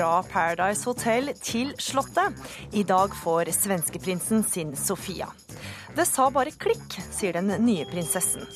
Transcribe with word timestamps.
fra 0.00 0.22
Paradise 0.24 0.86
Hotel 0.88 1.28
til 1.44 1.74
Slottet. 1.76 2.32
I 2.72 2.86
dag 2.88 3.12
får 3.12 3.50
svenskeprinsen 3.52 4.40
sin 4.48 4.70
Sofia. 4.76 5.26
Det 5.92 6.06
sa 6.08 6.30
bare 6.32 6.54
klikk, 6.56 6.96
sier 7.12 7.36
den 7.36 7.52
nye 7.66 7.84
prinsessen. 7.90 8.46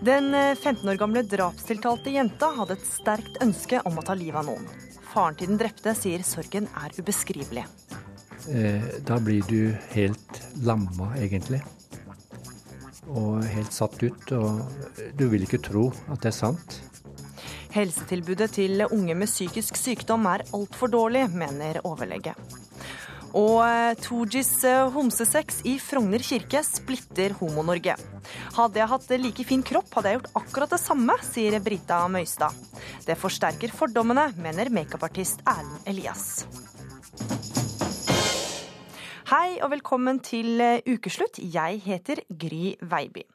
Den 0.00 0.32
15 0.32 0.88
år 0.88 0.96
gamle 1.02 1.26
drapstiltalte 1.28 2.14
jenta 2.14 2.54
hadde 2.56 2.78
et 2.78 2.88
sterkt 2.88 3.36
ønske 3.44 3.82
om 3.84 4.00
å 4.00 4.06
ta 4.06 4.16
livet 4.16 4.40
av 4.40 4.48
noen. 4.48 4.64
Faren 5.10 5.36
til 5.36 5.52
den 5.52 5.60
drepte 5.60 5.92
sier 5.98 6.24
sorgen 6.24 6.70
er 6.86 6.96
ubeskrivelig. 6.96 7.66
Eh, 8.48 8.90
da 9.04 9.20
blir 9.20 9.44
du 9.50 9.74
helt 9.92 10.40
lamma, 10.64 11.10
egentlig. 11.20 11.60
Og 13.12 13.44
helt 13.44 13.76
satt 13.76 14.00
ut. 14.00 14.32
Og 14.40 15.12
du 15.20 15.28
vil 15.34 15.44
ikke 15.44 15.60
tro 15.68 15.90
at 16.08 16.22
det 16.22 16.32
er 16.32 16.40
sant. 16.46 16.80
Helsetilbudet 17.70 18.50
til 18.56 18.82
unge 18.90 19.14
med 19.14 19.30
psykisk 19.30 19.78
sykdom 19.78 20.26
er 20.26 20.42
altfor 20.56 20.90
dårlig, 20.90 21.28
mener 21.30 21.78
overlege. 21.86 22.34
Og 23.38 23.60
eh, 23.62 23.94
Toojies 24.02 24.50
eh, 24.66 24.88
homsesex 24.90 25.60
i 25.70 25.76
Frogner 25.78 26.22
kirke 26.26 26.64
splitter 26.66 27.36
Homo-Norge. 27.38 27.94
Hadde 28.56 28.82
jeg 28.82 28.90
hatt 28.90 29.14
like 29.22 29.46
fin 29.46 29.62
kropp, 29.62 29.86
hadde 29.94 30.10
jeg 30.10 30.18
gjort 30.18 30.42
akkurat 30.42 30.74
det 30.74 30.80
samme, 30.82 31.14
sier 31.22 31.60
Brita 31.62 32.02
Møystad. 32.10 32.58
Det 33.06 33.18
forsterker 33.18 33.70
fordommene, 33.70 34.32
mener 34.42 34.74
makeupartist 34.74 35.46
Erlend 35.46 35.86
Elias. 35.86 36.26
Hei 39.30 39.60
og 39.62 39.70
velkommen 39.76 40.18
til 40.26 40.58
eh, 40.58 40.80
ukeslutt. 40.90 41.38
Jeg 41.38 41.84
heter 41.86 42.26
Gry 42.34 42.74
Veiby. 42.82 43.30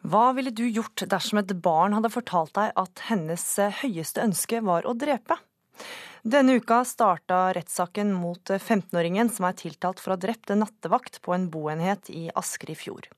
Hva 0.00 0.30
ville 0.32 0.50
du 0.50 0.64
gjort 0.64 1.02
dersom 1.12 1.42
et 1.42 1.52
barn 1.60 1.92
hadde 1.92 2.12
fortalt 2.12 2.54
deg 2.56 2.72
at 2.80 3.02
hennes 3.10 3.44
eh, 3.60 3.82
høyeste 3.82 4.22
ønske 4.24 4.62
var 4.64 4.88
å 4.88 4.94
drepe? 4.96 5.36
Denne 6.24 6.56
uka 6.60 6.82
starta 6.84 7.50
rettssaken 7.56 8.12
mot 8.16 8.52
15-åringen 8.52 9.30
som 9.32 9.46
er 9.48 9.56
tiltalt 9.60 10.00
for 10.00 10.12
å 10.12 10.16
ha 10.16 10.22
drept 10.24 10.52
en 10.52 10.62
nattevakt 10.64 11.20
på 11.24 11.32
en 11.36 11.48
boenhet 11.52 12.10
i 12.12 12.28
Asker 12.36 12.72
i 12.72 12.76
fjor. 12.76 13.08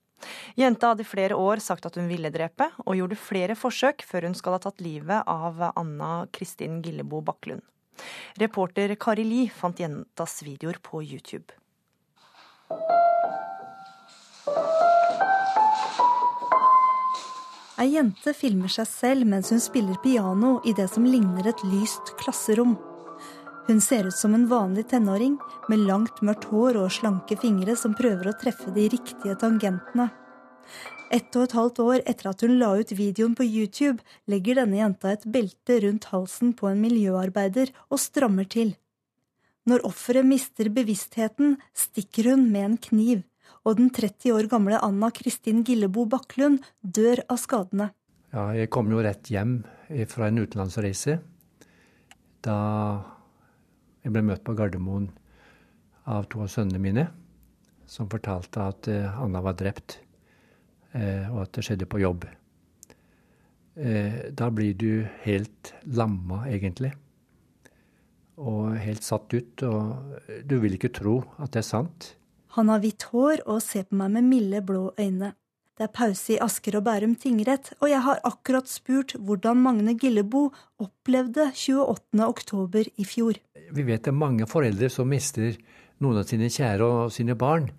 Jenta 0.55 0.91
hadde 0.91 1.03
i 1.03 1.07
flere 1.07 1.35
år 1.35 1.59
sagt 1.63 1.87
at 1.87 1.99
hun 1.99 2.07
ville 2.07 2.31
drepe, 2.31 2.69
og 2.85 2.95
gjorde 2.95 3.19
flere 3.19 3.57
forsøk 3.59 4.05
før 4.07 4.29
hun 4.29 4.37
skal 4.39 4.55
ha 4.55 4.63
tatt 4.63 4.83
livet 4.83 5.27
av 5.27 5.59
Anna 5.73 6.13
Kristin 6.31 6.79
Gillebo 6.83 7.19
Bakklund. 7.23 7.63
Reporter 8.39 8.95
Kari 8.95 9.27
Li 9.27 9.43
fant 9.51 9.79
jentas 9.79 10.39
videoer 10.47 10.79
på 10.83 11.03
YouTube. 11.03 11.51
Ei 17.83 17.89
jente 17.97 18.31
filmer 18.31 18.71
seg 18.71 18.87
selv 18.87 19.27
mens 19.27 19.49
hun 19.51 19.59
spiller 19.59 19.97
piano 19.99 20.53
i 20.63 20.71
det 20.77 20.85
som 20.93 21.03
ligner 21.03 21.49
et 21.49 21.63
lyst 21.67 22.13
klasserom. 22.21 22.77
Hun 23.67 23.81
ser 23.83 24.07
ut 24.07 24.15
som 24.15 24.35
en 24.37 24.45
vanlig 24.47 24.85
tenåring, 24.93 25.33
med 25.67 25.83
langt, 25.89 26.21
mørkt 26.23 26.47
hår 26.47 26.79
og 26.79 26.93
slanke 26.95 27.35
fingre 27.41 27.75
som 27.79 27.95
prøver 27.97 28.29
å 28.29 28.35
treffe 28.39 28.71
de 28.75 28.85
riktige 28.93 29.35
tangentene. 29.41 30.05
Ett 31.11 31.35
og 31.35 31.43
et 31.43 31.57
halvt 31.59 31.83
år 31.83 32.05
etter 32.07 32.31
at 32.31 32.45
hun 32.45 32.55
la 32.61 32.71
ut 32.79 32.95
videoen 32.95 33.35
på 33.35 33.49
YouTube, 33.49 33.99
legger 34.31 34.61
denne 34.61 34.79
jenta 34.79 35.11
et 35.11 35.27
belte 35.35 35.81
rundt 35.83 36.07
halsen 36.13 36.55
på 36.55 36.71
en 36.71 36.79
miljøarbeider 36.85 37.73
og 37.89 37.99
strammer 37.99 38.47
til. 38.47 38.77
Når 39.67 39.83
offeret 39.91 40.27
mister 40.27 40.71
bevisstheten, 40.71 41.57
stikker 41.75 42.31
hun 42.31 42.47
med 42.55 42.69
en 42.69 42.81
kniv 42.87 43.27
og 43.63 43.79
den 43.79 43.91
30 43.95 44.35
år 44.35 44.49
gamle 44.51 44.79
Anna 44.83 45.09
Kristin 45.15 45.63
Gillebo 45.67 46.05
Bakklund 46.09 46.63
dør 46.81 47.23
av 47.31 47.39
skadene. 47.41 47.91
Ja, 48.33 48.49
jeg 48.57 48.71
kom 48.73 48.89
jo 48.91 49.01
rett 49.05 49.29
hjem 49.29 49.61
fra 50.09 50.27
en 50.27 50.41
utenlandsreise 50.41 51.19
da 52.43 52.57
jeg 54.03 54.11
ble 54.11 54.23
møtt 54.27 54.43
på 54.43 54.55
Gardermoen 54.57 55.07
av 56.11 56.25
to 56.31 56.41
av 56.43 56.49
sønnene 56.51 56.81
mine, 56.83 57.05
som 57.87 58.09
fortalte 58.11 58.65
at 58.67 58.89
eh, 58.91 59.21
Anna 59.23 59.39
var 59.43 59.55
drept, 59.59 59.99
eh, 60.91 61.29
og 61.31 61.45
at 61.45 61.53
det 61.55 61.63
skjedde 61.63 61.87
på 61.87 62.01
jobb. 62.03 62.25
Eh, 63.79 64.17
da 64.35 64.49
blir 64.51 64.75
du 64.75 65.05
helt 65.23 65.71
lamma, 65.87 66.43
egentlig. 66.51 66.91
Og 68.43 68.75
helt 68.81 69.05
satt 69.05 69.33
ut. 69.33 69.63
Og 69.63 70.43
du 70.43 70.57
vil 70.59 70.75
ikke 70.75 70.91
tro 70.93 71.21
at 71.37 71.53
det 71.53 71.63
er 71.63 71.69
sant. 71.69 72.09
Han 72.53 72.69
har 72.69 72.83
hvitt 72.83 73.07
hår 73.09 73.41
og 73.49 73.63
ser 73.65 73.87
på 73.89 73.97
meg 73.97 74.11
med 74.13 74.27
milde, 74.29 74.59
blå 74.61 74.91
øyne. 74.99 75.31
Det 75.73 75.87
er 75.87 75.89
pause 75.89 76.35
i 76.35 76.37
Asker 76.37 76.75
og 76.77 76.83
Bærum 76.85 77.15
tingrett, 77.17 77.71
og 77.79 77.89
jeg 77.89 78.01
har 78.05 78.19
akkurat 78.29 78.69
spurt 78.69 79.15
hvordan 79.17 79.57
Magne 79.57 79.95
Gillebo 79.97 80.51
opplevde 80.77 81.47
28. 81.49 82.21
oktober 82.27 82.91
i 82.93 83.07
fjor. 83.09 83.41
Vi 83.73 83.87
vet 83.87 84.05
det 84.05 84.13
er 84.13 84.19
mange 84.19 84.45
foreldre 84.45 84.91
som 84.93 85.09
mister 85.09 85.57
noen 86.03 86.21
av 86.21 86.29
sine 86.29 86.51
kjære 86.53 86.85
og 86.85 87.15
sine 87.15 87.33
barn, 87.33 87.71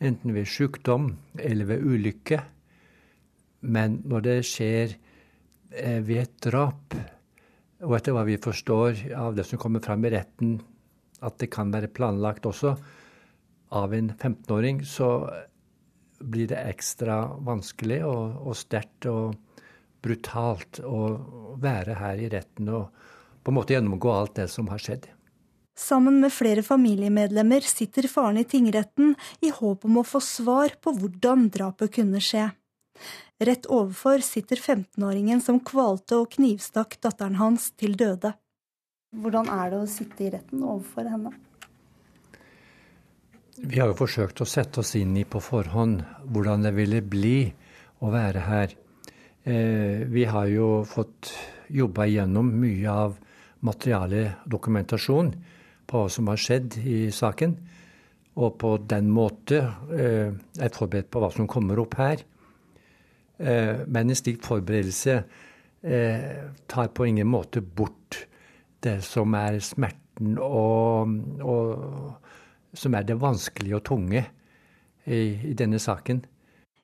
enten 0.00 0.32
ved 0.32 0.48
sykdom 0.48 1.10
eller 1.36 1.68
ved 1.68 1.84
ulykke. 1.84 2.40
Men 3.68 4.00
når 4.08 4.24
det 4.24 4.40
skjer 4.48 4.96
eh, 4.96 6.00
ved 6.00 6.22
et 6.24 6.36
drap, 6.48 6.96
og 7.84 7.98
etter 7.98 8.16
hva 8.16 8.24
vi 8.24 8.40
forstår 8.40 9.10
av 9.12 9.36
det 9.36 9.44
som 9.44 9.60
kommer 9.60 9.84
fram 9.84 10.08
i 10.08 10.16
retten, 10.16 10.56
at 11.20 11.36
det 11.36 11.52
kan 11.52 11.68
være 11.68 11.92
planlagt 11.92 12.48
også, 12.48 12.78
av 13.68 13.94
en 13.94 14.12
15-åring, 14.12 14.84
så 14.84 15.30
blir 16.18 16.48
det 16.48 16.62
ekstra 16.70 17.24
vanskelig 17.44 18.00
og, 18.06 18.38
og 18.46 18.56
sterkt 18.56 19.08
og 19.10 19.34
brutalt 20.04 20.80
å 20.84 21.02
være 21.60 21.98
her 21.98 22.22
i 22.22 22.30
retten 22.32 22.70
og 22.72 23.04
på 23.42 23.52
en 23.52 23.58
måte 23.58 23.76
gjennomgå 23.76 24.10
alt 24.10 24.36
det 24.40 24.48
som 24.50 24.68
har 24.72 24.82
skjedd. 24.82 25.06
Sammen 25.76 26.22
med 26.22 26.32
flere 26.32 26.62
familiemedlemmer 26.64 27.66
sitter 27.68 28.08
faren 28.08 28.40
i 28.40 28.46
tingretten 28.48 29.12
i 29.44 29.52
håp 29.52 29.84
om 29.84 30.00
å 30.00 30.06
få 30.08 30.22
svar 30.24 30.72
på 30.80 30.94
hvordan 30.96 31.50
drapet 31.52 31.92
kunne 31.98 32.22
skje. 32.24 32.48
Rett 33.44 33.68
overfor 33.68 34.24
sitter 34.24 34.56
15-åringen 34.56 35.42
som 35.44 35.60
kvalte 35.60 36.16
og 36.22 36.30
knivstakk 36.32 36.96
datteren 37.04 37.36
hans 37.36 37.68
til 37.76 37.92
døde. 37.98 38.32
Hvordan 39.12 39.50
er 39.52 39.74
det 39.74 39.82
å 39.82 39.90
sitte 39.90 40.24
i 40.24 40.32
retten 40.32 40.64
overfor 40.64 41.12
henne? 41.12 41.34
Vi 43.56 43.78
har 43.80 43.88
jo 43.88 43.96
forsøkt 43.96 44.42
å 44.44 44.46
sette 44.48 44.82
oss 44.82 44.90
inn 44.98 45.14
i 45.16 45.22
på 45.24 45.40
forhånd 45.40 46.02
hvordan 46.28 46.66
det 46.66 46.74
ville 46.76 46.98
bli 47.00 47.46
å 48.04 48.10
være 48.12 48.42
her. 48.44 48.74
Eh, 49.48 50.04
vi 50.12 50.26
har 50.28 50.50
jo 50.52 50.82
fått 50.84 51.30
jobba 51.72 52.04
igjennom 52.04 52.50
mye 52.60 52.92
av 52.92 53.14
materialet, 53.64 54.44
dokumentasjon 54.44 55.32
på 55.88 56.02
hva 56.02 56.12
som 56.12 56.28
har 56.28 56.42
skjedd 56.42 56.76
i 56.84 56.98
saken. 57.08 57.56
Og 58.36 58.58
på 58.60 58.74
den 58.84 59.08
måte 59.08 59.62
eh, 59.96 60.36
er 60.36 60.76
forberedt 60.76 61.08
på 61.08 61.24
hva 61.24 61.32
som 61.32 61.48
kommer 61.48 61.80
opp 61.80 61.96
her. 61.96 62.26
Eh, 63.40 63.86
men 63.88 64.12
en 64.12 64.20
slik 64.20 64.44
forberedelse 64.44 65.20
tar 66.66 66.88
på 66.90 67.04
ingen 67.06 67.28
måte 67.30 67.60
bort 67.62 68.16
det 68.82 68.96
som 69.06 69.36
er 69.38 69.60
smerten 69.62 70.32
og, 70.42 71.12
og 71.46 72.25
som 72.74 72.94
er 72.94 73.06
det 73.06 73.18
vanskelige 73.20 73.78
og 73.78 73.84
tunge 73.86 74.24
i, 75.06 75.20
i 75.50 75.54
denne 75.58 75.78
saken. 75.82 76.24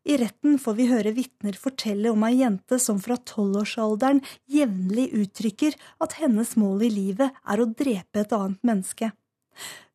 I 0.03 0.17
retten 0.19 0.56
får 0.59 0.75
vi 0.75 0.89
høre 0.91 1.12
vitner 1.15 1.55
fortelle 1.59 2.11
om 2.11 2.25
ei 2.27 2.41
jente 2.41 2.79
som 2.83 2.99
fra 3.03 3.15
tolvårsalderen 3.23 4.23
jevnlig 4.51 5.12
uttrykker 5.15 5.77
at 6.03 6.17
hennes 6.19 6.56
mål 6.59 6.83
i 6.89 6.91
livet 6.91 7.31
er 7.31 7.62
å 7.62 7.69
drepe 7.71 8.25
et 8.25 8.35
annet 8.35 8.59
menneske. 8.67 9.12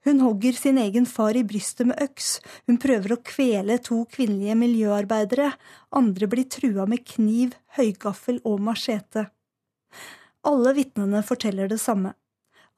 Hun 0.08 0.22
hogger 0.24 0.56
sin 0.56 0.78
egen 0.80 1.04
far 1.10 1.36
i 1.36 1.44
brystet 1.44 1.90
med 1.90 2.00
øks, 2.00 2.38
hun 2.70 2.78
prøver 2.80 3.18
å 3.18 3.24
kvele 3.28 3.76
to 3.84 4.06
kvinnelige 4.14 4.56
miljøarbeidere, 4.56 5.50
andre 5.92 6.30
blir 6.32 6.48
trua 6.48 6.86
med 6.88 7.04
kniv, 7.04 7.58
høygaffel 7.76 8.40
og 8.48 8.64
machete. 8.64 9.26
Alle 10.48 10.72
vitnene 10.78 11.20
forteller 11.28 11.68
det 11.68 11.82
samme 11.84 12.14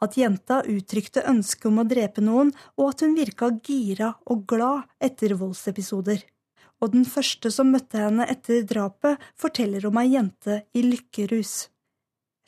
at 0.04 0.18
jenta 0.20 0.62
uttrykte 0.68 1.26
ønske 1.28 1.70
om 1.70 1.82
å 1.82 1.88
drepe 1.88 2.24
noen, 2.24 2.52
og 2.80 2.94
at 2.94 3.06
hun 3.06 3.18
virka 3.18 3.52
gira 3.64 4.14
og 4.30 4.46
glad 4.50 4.88
etter 5.04 5.36
voldsepisoder. 5.40 6.24
Og 6.80 6.94
den 6.94 7.04
første 7.08 7.52
som 7.52 7.74
møtte 7.74 8.00
henne 8.00 8.28
etter 8.32 8.64
drapet, 8.68 9.20
forteller 9.40 9.90
om 9.90 10.00
ei 10.00 10.14
jente 10.14 10.62
i 10.72 10.86
lykkerus. 10.86 11.68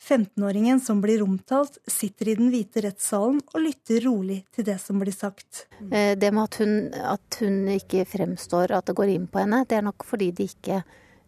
15-åringen 0.02 0.80
som 0.82 0.98
blir 1.02 1.22
omtalt, 1.22 1.76
sitter 1.86 2.32
i 2.32 2.34
den 2.38 2.48
hvite 2.50 2.82
rettssalen 2.82 3.38
og 3.52 3.60
lytter 3.62 4.02
rolig 4.08 4.40
til 4.54 4.66
det 4.66 4.80
som 4.82 4.98
blir 4.98 5.14
sagt. 5.14 5.66
Eh, 5.92 6.16
det 6.18 6.32
med 6.34 6.48
at 6.48 6.58
hun, 6.58 6.74
at 6.90 7.38
hun 7.38 7.60
ikke 7.76 8.02
fremstår, 8.10 8.74
at 8.74 8.88
det 8.88 8.96
går 8.98 9.12
inn 9.12 9.28
på 9.30 9.44
henne, 9.44 9.62
det 9.68 9.78
er 9.78 9.86
nok 9.86 10.02
fordi 10.08 10.32
de 10.34 10.48
ikke 10.50 10.80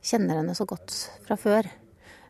kjenner 0.04 0.40
henne 0.40 0.56
så 0.58 0.66
godt 0.66 0.96
fra 1.26 1.38
før. 1.38 1.70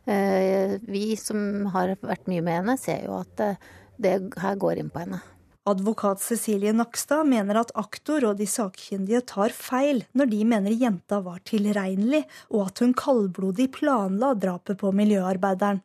Eh, 0.05 0.77
vi 0.85 1.15
som 1.17 1.65
har 1.73 1.95
vært 1.97 2.29
mye 2.29 2.45
med 2.45 2.59
henne, 2.59 2.77
ser 2.77 3.07
jo 3.07 3.17
at 3.23 3.41
eh, 3.41 3.73
det 4.01 4.17
her 4.41 4.59
går 4.59 4.81
inn 4.81 4.91
på 4.93 5.03
henne. 5.03 5.21
Advokat 5.65 6.21
Cecilie 6.21 6.75
Nakstad 6.77 7.25
mener 7.25 7.57
at 7.57 7.71
aktor 7.73 8.27
og 8.29 8.37
de 8.37 8.45
sakkyndige 8.45 9.23
tar 9.25 9.49
feil 9.49 10.03
når 10.13 10.29
de 10.29 10.41
mener 10.45 10.75
jenta 10.77 11.23
var 11.25 11.39
tilregnelig, 11.49 12.21
og 12.53 12.67
at 12.67 12.83
hun 12.83 12.93
kaldblodig 12.93 13.71
planla 13.73 14.35
drapet 14.37 14.77
på 14.77 14.91
miljøarbeideren. 14.93 15.81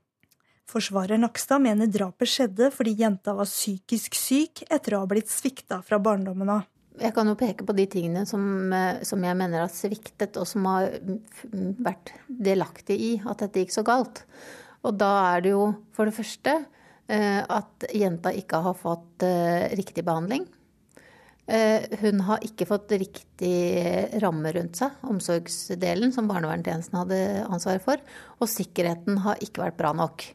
Forsvarer 0.70 1.18
Nakstad 1.18 1.62
mener 1.64 1.88
drapet 1.90 2.28
skjedde 2.30 2.68
fordi 2.74 2.92
jenta 3.00 3.32
var 3.38 3.48
psykisk 3.48 4.18
syk 4.18 4.62
etter 4.68 4.94
å 4.94 5.00
ha 5.02 5.08
blitt 5.10 5.32
svikta 5.32 5.80
fra 5.86 5.98
barndommen 5.98 6.52
av. 6.52 6.68
Jeg 7.00 7.14
kan 7.16 7.30
jo 7.30 7.36
peke 7.38 7.64
på 7.64 7.72
de 7.72 7.86
tingene 7.88 8.26
som, 8.28 8.42
eh, 8.76 9.00
som, 9.08 9.22
jeg 9.24 9.36
mener 9.38 9.64
har 9.64 9.72
sviktet, 9.72 10.36
og 10.36 10.44
som 10.46 10.66
har 10.68 10.92
vært 11.80 12.12
delaktig 12.28 12.98
i 13.00 13.12
at 13.24 13.40
dette 13.40 13.64
gikk 13.64 13.72
så 13.72 13.86
galt. 13.86 14.26
Og 14.84 14.98
da 15.00 15.08
er 15.32 15.46
det 15.46 15.54
jo 15.54 15.70
for 15.96 16.04
det 16.04 16.16
første 16.18 16.58
at 17.10 17.86
jenta 17.96 18.30
ikke 18.36 18.60
har 18.62 18.76
fått 18.78 19.24
eh, 19.26 19.70
riktig 19.78 20.04
behandling. 20.06 20.48
Hun 21.50 22.20
har 22.28 22.44
ikke 22.46 22.62
fått 22.68 22.92
riktig 22.94 23.56
ramme 24.22 24.52
rundt 24.54 24.78
seg, 24.78 25.00
omsorgsdelen 25.02 26.12
som 26.14 26.28
barnevernstjenesten 26.30 26.98
hadde 27.00 27.18
ansvaret 27.48 27.82
for. 27.82 27.98
Og 28.38 28.46
sikkerheten 28.52 29.18
har 29.24 29.42
ikke 29.42 29.64
vært 29.64 29.80
bra 29.80 29.90
nok. 29.98 30.28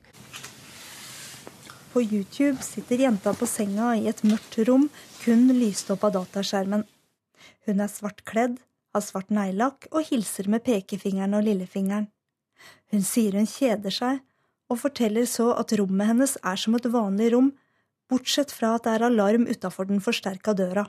På 1.96 2.04
YouTube 2.04 2.60
sitter 2.68 3.06
jenta 3.06 3.32
på 3.32 3.48
senga 3.48 3.94
i 3.96 4.10
et 4.12 4.20
mørkt 4.28 4.58
rom, 4.68 4.90
kun 5.22 5.48
lyst 5.56 5.88
opp 5.94 6.04
av 6.04 6.18
dataskjermen. 6.18 6.84
Hun 7.64 7.80
er 7.80 7.88
svart 7.88 8.20
kledd, 8.28 8.58
har 8.92 9.04
svart 9.06 9.32
neglelakk 9.32 9.88
og 9.94 10.10
hilser 10.10 10.50
med 10.52 10.66
pekefingeren 10.66 11.38
og 11.38 11.46
lillefingeren. 11.48 12.10
Hun 12.92 13.06
sier 13.08 13.40
hun 13.40 13.48
kjeder 13.48 13.96
seg, 13.96 14.20
og 14.72 14.82
forteller 14.82 15.28
så 15.30 15.52
at 15.60 15.74
rommet 15.80 16.10
hennes 16.10 16.36
er 16.42 16.60
som 16.60 16.78
et 16.78 16.88
vanlig 16.92 17.32
rom, 17.36 17.52
bortsett 18.10 18.54
fra 18.54 18.76
at 18.76 18.86
det 18.86 18.96
er 18.96 19.08
alarm 19.08 19.46
utafor 19.50 19.90
den 19.90 20.02
forsterka 20.04 20.54
døra. 20.58 20.88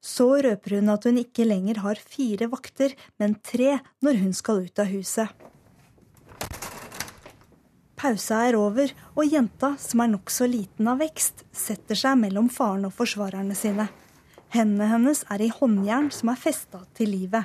Så 0.00 0.28
røper 0.40 0.78
hun 0.78 0.88
at 0.92 1.04
hun 1.04 1.20
ikke 1.20 1.44
lenger 1.44 1.82
har 1.84 2.00
fire 2.00 2.48
vakter, 2.50 2.94
men 3.20 3.36
tre 3.44 3.78
når 4.00 4.20
hun 4.22 4.34
skal 4.36 4.64
ut 4.64 4.80
av 4.80 4.88
huset. 4.88 5.28
Pausa 8.00 8.38
er 8.48 8.56
over, 8.56 8.94
og 9.12 9.28
jenta, 9.28 9.74
som 9.76 10.00
er 10.00 10.08
nokså 10.14 10.46
liten 10.48 10.88
av 10.88 11.02
vekst, 11.02 11.44
setter 11.52 11.98
seg 11.98 12.16
mellom 12.16 12.48
faren 12.48 12.86
og 12.88 12.94
forsvarerne 12.96 13.56
sine. 13.58 13.90
Hendene 14.54 14.88
hennes 14.88 15.20
er 15.28 15.44
i 15.44 15.50
håndjern 15.52 16.08
som 16.14 16.32
er 16.32 16.40
festa 16.40 16.80
til 16.96 17.12
livet. 17.12 17.44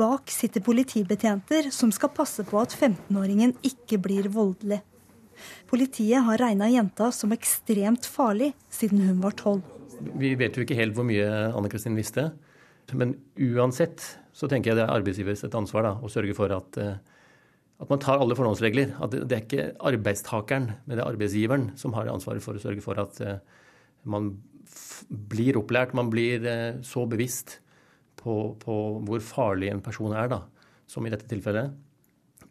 Bak 0.00 0.32
sitter 0.32 0.64
politibetjenter 0.64 1.68
som 1.74 1.92
skal 1.92 2.12
passe 2.16 2.44
på 2.48 2.56
at 2.60 2.72
15-åringen 2.72 3.52
ikke 3.66 4.00
blir 4.00 4.30
voldelig. 4.32 4.80
Politiet 5.68 6.24
har 6.24 6.40
regna 6.40 6.68
jenta 6.72 7.10
som 7.12 7.32
ekstremt 7.36 8.08
farlig 8.08 8.54
siden 8.72 9.04
hun 9.06 9.20
var 9.20 9.36
tolv. 9.36 9.64
Vi 10.16 10.32
vet 10.40 10.56
jo 10.56 10.64
ikke 10.64 10.78
helt 10.78 10.96
hvor 10.96 11.04
mye 11.08 11.28
Anne 11.52 11.68
Kristin 11.72 11.98
visste. 11.98 12.30
Men 12.96 13.14
uansett 13.36 14.02
så 14.32 14.48
tenker 14.48 14.72
jeg 14.72 14.80
det 14.80 14.86
er 14.86 14.96
arbeidsgivers 14.96 15.44
et 15.46 15.56
ansvar 15.56 15.84
da, 15.86 15.94
å 16.00 16.10
sørge 16.10 16.34
for 16.34 16.52
at 16.56 16.80
uh, 16.80 16.94
at 17.80 17.88
man 17.88 18.00
tar 18.02 18.20
alle 18.20 18.36
forholdsregler. 18.36 18.94
At 19.00 19.14
det, 19.14 19.32
er 19.32 19.44
ikke 19.44 19.66
arbeidstakeren, 19.90 20.68
men 20.84 20.96
det 20.96 21.02
er 21.02 21.08
arbeidsgiveren 21.08 21.70
som 21.80 21.96
har 21.96 22.10
ansvaret 22.12 22.44
for 22.44 22.56
å 22.56 22.62
sørge 22.62 22.84
for 22.84 23.00
at 23.00 23.20
eh, 23.24 23.40
man 24.04 24.34
blir 25.08 25.58
opplært, 25.58 25.96
man 25.96 26.12
blir 26.12 26.44
eh, 26.46 26.80
så 26.86 27.06
bevisst 27.08 27.58
på, 28.22 28.36
på, 28.60 28.76
hvor 29.06 29.22
farlig 29.24 29.70
en 29.72 29.82
person 29.84 30.14
er, 30.16 30.30
da, 30.32 30.42
som 30.90 31.06
i 31.06 31.12
dette 31.12 31.28
tilfellet. 31.30 31.72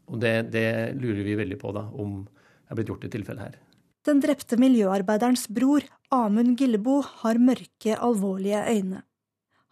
Og 0.10 0.20
det, 0.22 0.50
det 0.54 0.68
lurer 0.98 1.24
vi 1.26 1.38
veldig 1.38 1.60
på 1.62 1.74
da, 1.76 1.86
om 1.94 2.24
det 2.26 2.74
er 2.74 2.80
blitt 2.80 2.92
gjort 2.94 3.06
i 3.06 3.12
tilfellet 3.14 3.46
her. 3.48 3.60
Den 4.08 4.22
drepte 4.24 4.58
miljøarbeiderens 4.58 5.46
bror, 5.52 5.84
Amund 6.16 6.58
Gillebo, 6.58 7.02
har 7.22 7.38
mørke, 7.42 7.98
alvorlige 7.98 8.64
øyne. 8.72 9.04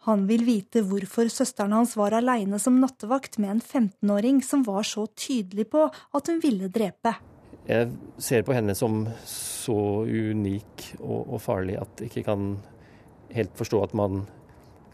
Han 0.06 0.28
vil 0.28 0.44
vite 0.46 0.84
hvorfor 0.86 1.28
søsteren 1.32 1.74
hans 1.74 1.96
var 1.98 2.14
aleine 2.16 2.60
som 2.62 2.78
nattevakt 2.80 3.40
med 3.42 3.56
en 3.56 3.62
15-åring 3.64 4.38
som 4.46 4.62
var 4.66 4.86
så 4.86 5.08
tydelig 5.18 5.66
på 5.72 5.88
at 5.88 6.30
hun 6.30 6.38
ville 6.44 6.70
drepe. 6.72 7.16
Jeg 7.68 7.90
ser 8.22 8.44
på 8.46 8.54
henne 8.56 8.76
som 8.78 9.02
så 9.28 10.06
unik 10.06 10.86
og, 11.02 11.34
og 11.34 11.40
farlig 11.44 11.76
at 11.80 12.00
jeg 12.00 12.12
ikke 12.12 12.28
kan 12.30 12.52
helt 13.34 13.58
forstå 13.58 13.82
at 13.84 13.96
man 13.98 14.22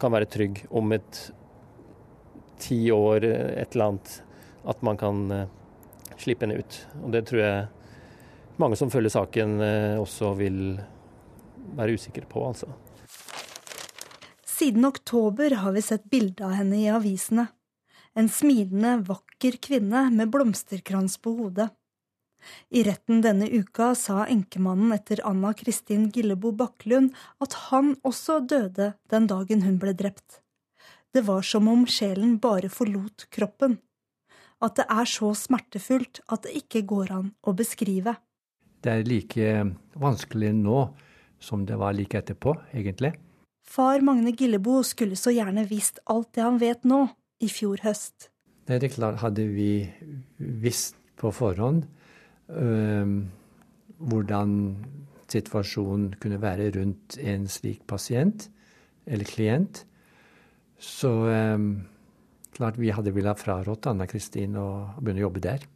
kan 0.01 0.15
være 0.15 0.31
trygg 0.31 0.65
om 0.75 0.93
et 0.97 1.21
ti 2.61 2.79
år, 2.95 3.25
et 3.25 3.75
eller 3.75 3.93
annet, 3.93 4.17
at 4.65 4.83
man 4.87 4.99
kan 5.01 5.25
uh, 5.33 5.45
slippe 6.21 6.47
henne 6.47 6.61
ut. 6.63 6.79
Og 7.03 7.13
det 7.15 7.27
tror 7.29 7.43
jeg 7.43 7.67
mange 8.63 8.79
som 8.79 8.93
følger 8.93 9.13
saken 9.13 9.59
uh, 9.61 10.01
også 10.03 10.33
vil 10.39 10.59
være 11.75 11.99
usikre 11.99 12.27
på, 12.31 12.45
altså. 12.47 12.71
Siden 14.55 14.87
oktober 14.87 15.57
har 15.61 15.75
vi 15.75 15.83
sett 15.83 16.05
bilde 16.11 16.45
av 16.47 16.55
henne 16.55 16.79
i 16.79 16.91
avisene. 16.93 17.49
En 18.15 18.29
smidende, 18.31 19.01
vakker 19.09 19.59
kvinne 19.59 20.07
med 20.15 20.31
blomsterkrans 20.31 21.19
på 21.19 21.33
hodet. 21.41 21.73
I 22.71 22.83
retten 22.87 23.23
denne 23.25 23.49
uka 23.51 23.93
sa 23.99 24.25
enkemannen 24.27 24.93
etter 24.97 25.23
Anna 25.27 25.53
Kristin 25.57 26.09
Gillebo 26.15 26.53
Bakklund 26.53 27.15
at 27.45 27.57
han 27.69 27.95
også 28.05 28.41
døde 28.49 28.93
den 29.11 29.29
dagen 29.31 29.65
hun 29.67 29.79
ble 29.83 29.95
drept. 29.97 30.41
Det 31.15 31.23
var 31.27 31.43
som 31.47 31.69
om 31.71 31.85
sjelen 31.87 32.39
bare 32.43 32.69
forlot 32.73 33.29
kroppen. 33.31 33.79
At 34.65 34.79
det 34.81 34.87
er 34.91 35.09
så 35.09 35.31
smertefullt 35.37 36.23
at 36.33 36.47
det 36.47 36.55
ikke 36.65 36.85
går 36.91 37.13
an 37.15 37.33
å 37.47 37.55
beskrive. 37.57 38.17
Det 38.83 38.93
er 38.93 39.07
like 39.09 39.51
vanskelig 40.01 40.53
nå 40.57 40.89
som 41.45 41.65
det 41.69 41.77
var 41.81 41.95
like 41.97 42.19
etterpå, 42.19 42.55
egentlig. 42.73 43.13
Far 43.65 44.01
Magne 44.05 44.33
Gillebo 44.37 44.83
skulle 44.85 45.17
så 45.17 45.33
gjerne 45.33 45.65
visst 45.69 46.01
alt 46.11 46.33
det 46.37 46.45
han 46.45 46.61
vet 46.61 46.85
nå, 46.89 47.07
i 47.41 47.49
fjor 47.53 47.81
høst. 47.85 48.31
Det 48.65 48.79
er 48.79 48.93
klart, 48.93 49.21
hadde 49.21 49.45
vi 49.53 49.85
visst 50.39 50.97
på 51.21 51.33
forhånd 51.35 51.85
hvordan 52.49 54.51
situasjonen 55.31 56.15
kunne 56.21 56.41
være 56.43 56.71
rundt 56.77 57.19
en 57.19 57.49
slik 57.49 57.87
pasient 57.89 58.49
eller 59.07 59.29
klient, 59.29 59.85
så 60.79 61.11
øh, 61.29 61.61
klart 62.55 62.81
vi 62.81 62.93
hadde 62.95 63.15
villet 63.15 63.41
frarådt 63.41 63.89
Anna 63.91 64.07
Kristin 64.11 64.59
å 64.61 64.69
begynne 65.01 65.23
å 65.23 65.29
jobbe 65.29 65.45
der. 65.45 65.67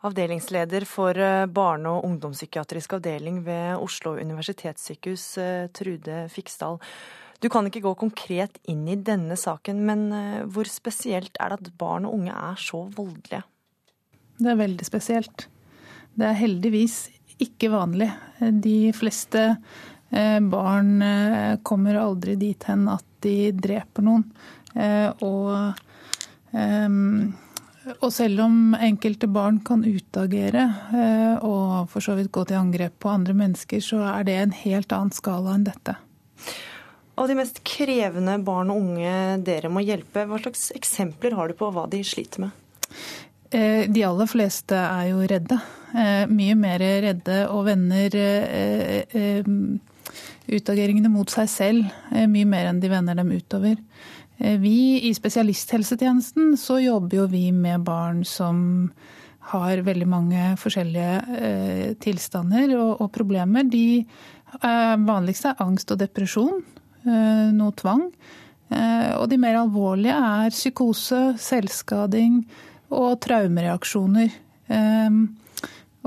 Avdelingsleder 0.00 0.86
for 0.88 1.16
eh, 1.20 1.46
barne- 1.46 1.92
og 1.92 2.06
ungdomspsykiatrisk 2.08 2.96
avdeling 2.96 3.42
ved 3.44 3.76
Oslo 3.76 4.14
universitetssykehus, 4.16 5.24
eh, 5.38 5.66
Trude 5.76 6.22
Fiksdal. 6.32 6.80
Du 7.40 7.48
kan 7.52 7.68
ikke 7.68 7.82
gå 7.84 7.92
konkret 8.00 8.56
inn 8.68 8.86
i 8.88 8.96
denne 8.96 9.36
saken, 9.36 9.84
men 9.84 10.06
eh, 10.16 10.38
hvor 10.48 10.68
spesielt 10.72 11.36
er 11.36 11.52
det 11.52 11.60
at 11.60 11.72
barn 11.80 12.08
og 12.08 12.16
unge 12.16 12.32
er 12.32 12.56
så 12.60 12.86
voldelige? 12.96 13.44
Det 14.40 14.52
er 14.52 14.60
veldig 14.60 14.86
spesielt. 14.88 15.46
Det 16.16 16.26
er 16.26 16.40
heldigvis 16.40 16.96
ikke 17.40 17.70
vanlig. 17.72 18.10
De 18.40 18.90
fleste 18.96 19.44
barn 20.10 20.90
kommer 21.62 22.00
aldri 22.00 22.34
dit 22.40 22.64
hen 22.66 22.88
at 22.90 23.04
de 23.22 23.52
dreper 23.54 24.04
noen. 24.04 24.24
Og 25.24 25.52
og 27.98 28.10
selv 28.12 28.42
om 28.44 28.74
enkelte 28.76 29.28
barn 29.30 29.60
kan 29.64 29.82
utagere 29.86 30.66
eh, 30.92 31.46
og 31.46 31.88
for 31.90 32.04
så 32.04 32.14
vidt 32.18 32.32
gå 32.32 32.44
til 32.48 32.60
angrep 32.60 32.98
på 33.00 33.10
andre 33.12 33.34
mennesker, 33.36 33.80
så 33.84 34.02
er 34.12 34.26
det 34.28 34.36
en 34.36 34.54
helt 34.62 34.92
annen 34.92 35.14
skala 35.16 35.56
enn 35.56 35.64
dette. 35.66 35.96
Av 37.20 37.28
de 37.28 37.36
mest 37.36 37.62
krevende 37.66 38.36
barn 38.44 38.72
og 38.72 38.82
unge 38.84 39.40
dere 39.44 39.72
må 39.72 39.82
hjelpe, 39.84 40.26
hva 40.28 40.38
slags 40.40 40.70
eksempler 40.76 41.36
har 41.36 41.50
du 41.50 41.56
på 41.56 41.70
hva 41.74 41.86
de 41.90 42.02
sliter 42.06 42.46
med? 42.46 42.54
Eh, 43.50 43.86
de 43.90 44.04
aller 44.06 44.30
fleste 44.30 44.76
er 44.78 45.10
jo 45.10 45.24
redde. 45.26 45.58
Eh, 45.90 46.24
mye 46.30 46.54
mer 46.54 46.78
redde 46.78 47.42
og 47.50 47.66
vender 47.66 48.14
utageringene 50.50 51.10
mot 51.10 51.30
seg 51.30 51.50
selv 51.50 51.90
mye 52.10 52.46
mer 52.46 52.70
enn 52.70 52.80
de 52.82 52.90
vender 52.90 53.18
dem 53.18 53.30
utover. 53.34 53.76
Eh, 54.40 54.56
vi 54.58 55.00
i 55.08 55.12
spesialisthelsetjenesten 55.14 56.56
så 56.58 56.80
jobber 56.80 57.22
jo 57.22 57.26
vi 57.30 57.50
med 57.52 57.84
barn 57.84 58.24
som 58.24 58.90
har 59.52 59.82
veldig 59.84 60.08
mange 60.08 60.50
forskjellige 60.60 61.14
eh, 61.36 61.88
tilstander 62.00 62.72
og, 62.78 63.00
og 63.04 63.10
problemer. 63.12 63.66
De 63.68 64.00
eh, 64.00 64.96
vanligste 65.04 65.52
er 65.52 65.64
angst 65.64 65.92
og 65.92 66.00
depresjon, 66.00 66.62
eh, 67.04 67.48
noe 67.56 67.76
tvang. 67.76 68.06
Eh, 68.70 69.10
og 69.18 69.26
de 69.32 69.40
mer 69.42 69.58
alvorlige 69.60 70.16
er 70.16 70.54
psykose, 70.54 71.22
selvskading 71.42 72.44
og 72.90 73.20
traumereaksjoner. 73.24 74.34
Eh, 74.70 75.22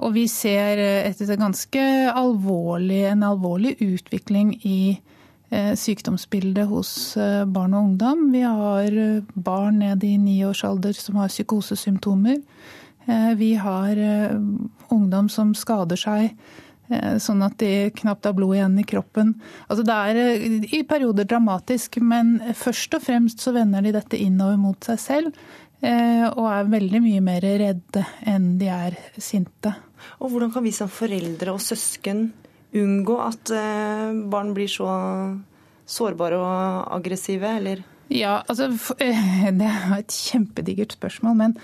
og 0.04 0.14
vi 0.16 0.28
ser 0.32 0.80
etter 0.82 1.38
ganske 1.38 1.82
alvorlig, 2.10 3.04
en 3.12 3.26
alvorlig 3.28 3.76
utvikling 3.84 4.56
i 4.66 4.80
Eh, 5.54 5.76
sykdomsbildet 5.76 6.66
hos 6.66 7.18
eh, 7.18 7.44
barn 7.46 7.76
og 7.78 7.92
ungdom. 7.92 8.24
Vi 8.34 8.42
har 8.42 8.96
eh, 8.98 9.34
barn 9.36 9.84
ned 9.84 10.02
i 10.04 10.16
niårsalder 10.18 10.98
som 10.98 11.20
har 11.22 11.30
psykosesymptomer. 11.30 12.42
Vi 13.36 13.50
har 13.60 13.98
ungdom 14.96 15.26
som 15.28 15.50
skader 15.60 16.00
seg 16.00 16.30
sånn 17.20 17.42
at 17.44 17.58
de 17.60 17.90
knapt 17.98 18.24
har 18.24 18.36
blod 18.38 18.54
igjen 18.56 18.78
i 18.80 18.86
kroppen. 18.88 19.34
Altså 19.68 19.84
det 19.84 19.98
er 19.98 20.46
i 20.78 20.80
perioder 20.88 21.28
dramatisk, 21.28 21.98
men 22.00 22.38
først 22.56 22.96
og 22.96 23.04
fremst 23.04 23.44
så 23.44 23.52
vender 23.58 23.84
de 23.84 23.92
dette 23.98 24.22
innover 24.24 24.56
mot 24.62 24.88
seg 24.88 25.02
selv. 25.04 25.44
Og 25.84 26.46
er 26.48 26.70
veldig 26.72 27.02
mye 27.04 27.24
mer 27.24 27.44
redde 27.44 28.04
enn 28.30 28.54
de 28.60 28.70
er 28.72 28.96
sinte. 29.20 29.74
Og 30.24 30.32
hvordan 30.32 30.54
kan 30.54 30.64
vi 30.64 30.72
som 30.76 30.92
foreldre 30.92 31.52
og 31.52 31.60
søsken 31.64 32.30
unngå 32.74 33.18
at 33.22 33.52
barn 34.32 34.54
blir 34.56 34.72
så 34.72 34.88
sårbare 35.86 36.40
og 36.40 36.96
aggressive, 36.96 37.52
eller? 37.60 37.84
Ja, 38.14 38.42
altså 38.48 38.68
Det 39.60 39.68
er 39.68 39.94
et 39.98 40.14
kjempedigert 40.14 40.96
spørsmål. 40.98 41.38
Men 41.40 41.56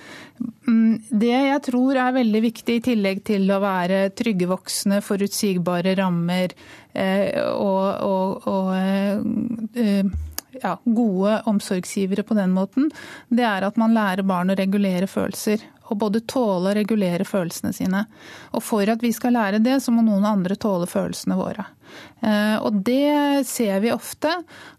mm, 0.67 1.19
det 1.21 1.33
jeg 1.33 1.63
tror 1.67 1.99
er 1.99 2.15
veldig 2.15 2.41
viktig, 2.47 2.79
i 2.79 2.85
tillegg 2.91 3.23
til 3.27 3.49
å 3.51 3.61
være 3.63 4.07
trygge 4.17 4.49
voksne, 4.49 5.01
forutsigbare 5.05 5.95
rammer 5.99 6.55
og, 6.95 7.85
og, 8.09 8.47
og 8.49 9.75
ja, 10.61 10.77
gode 10.83 11.41
omsorgsgivere 11.49 12.23
på 12.23 12.37
den 12.37 12.53
måten, 12.55 12.89
det 13.29 13.45
er 13.45 13.65
at 13.67 13.77
man 13.79 13.93
lærer 13.95 14.25
barn 14.27 14.53
å 14.53 14.57
regulere 14.57 15.09
følelser. 15.09 15.63
Og 15.89 15.97
både 15.97 16.21
tåle 16.29 16.69
og 16.69 16.75
regulere 16.77 17.25
følelsene 17.25 17.71
sine. 17.73 18.03
Og 18.53 18.61
for 18.61 18.85
at 18.91 19.01
vi 19.01 19.09
skal 19.15 19.33
lære 19.33 19.57
det, 19.65 19.79
så 19.81 19.89
må 19.89 20.03
noen 20.05 20.27
andre 20.29 20.53
tåle 20.53 20.85
følelsene 20.85 21.37
våre. 21.39 21.65
Eh, 22.21 22.57
og 22.61 22.83
det 22.85 23.47
ser 23.49 23.79
vi 23.81 23.89
ofte, 23.89 24.35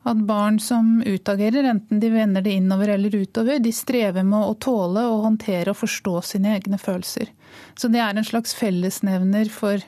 at 0.06 0.20
barn 0.28 0.60
som 0.62 1.00
utagerer, 1.02 1.66
enten 1.72 1.98
de 1.98 2.12
vender 2.14 2.46
det 2.46 2.54
innover 2.60 2.94
eller 2.94 3.16
utover, 3.24 3.58
de 3.58 3.72
strever 3.74 4.22
med 4.22 4.52
å 4.52 4.54
tåle 4.62 5.02
og 5.10 5.24
håndtere 5.26 5.74
og 5.74 5.80
forstå 5.80 6.14
sine 6.30 6.54
egne 6.60 6.78
følelser. 6.78 7.34
Så 7.74 7.90
det 7.90 8.04
er 8.04 8.14
en 8.14 8.30
slags 8.30 8.54
fellesnevner 8.54 9.50
for 9.50 9.82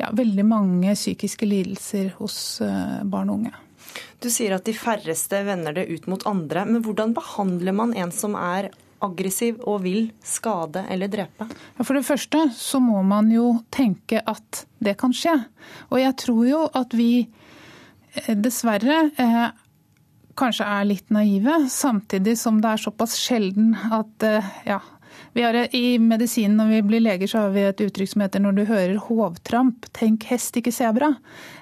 ja, 0.00 0.12
veldig 0.12 0.44
mange 0.44 0.92
psykiske 0.92 1.48
lidelser 1.48 2.14
hos 2.20 2.60
eh, 2.60 3.00
barn 3.08 3.32
og 3.32 3.40
unge. 3.40 3.56
Du 4.20 4.28
sier 4.28 4.52
at 4.52 4.66
de 4.68 4.74
færreste 4.76 5.40
vender 5.46 5.74
det 5.76 5.88
ut 5.88 6.06
mot 6.10 6.24
andre. 6.28 6.66
Men 6.68 6.84
hvordan 6.84 7.14
behandler 7.16 7.76
man 7.76 7.94
en 7.96 8.12
som 8.12 8.36
er 8.36 8.70
aggressiv 9.00 9.62
og 9.64 9.80
vil 9.86 10.10
skade 10.26 10.84
eller 10.92 11.08
drepe? 11.08 11.48
For 11.80 11.96
det 11.96 12.04
første 12.04 12.44
så 12.56 12.82
må 12.84 13.00
man 13.06 13.30
jo 13.32 13.54
tenke 13.72 14.20
at 14.20 14.64
det 14.84 14.98
kan 15.00 15.14
skje. 15.16 15.38
Og 15.88 16.02
jeg 16.02 16.16
tror 16.20 16.44
jo 16.48 16.62
at 16.76 16.96
vi 16.96 17.10
eh, 17.24 18.36
dessverre 18.36 19.06
eh, 19.16 19.42
kanskje 20.40 20.68
er 20.68 20.88
litt 20.88 21.12
naive, 21.12 21.56
samtidig 21.72 22.36
som 22.40 22.60
det 22.60 22.74
er 22.74 22.84
såpass 22.84 23.16
sjelden 23.20 23.72
at 23.92 24.28
eh, 24.28 24.52
ja, 24.68 24.80
har, 25.34 25.74
I 25.74 25.98
medisinen 25.98 26.56
når 26.58 26.68
vi 26.74 26.82
blir 26.82 27.00
leger, 27.00 27.30
så 27.30 27.44
har 27.44 27.50
vi 27.54 27.62
et 27.68 27.80
uttrykk 27.80 28.08
som 28.08 28.22
heter 28.22 28.40
'når 28.40 28.56
du 28.56 28.64
hører 28.64 28.96
hovtramp, 28.98 29.86
tenk 29.92 30.24
hest, 30.24 30.56
ikke 30.56 30.74
sebra'. 30.74 31.14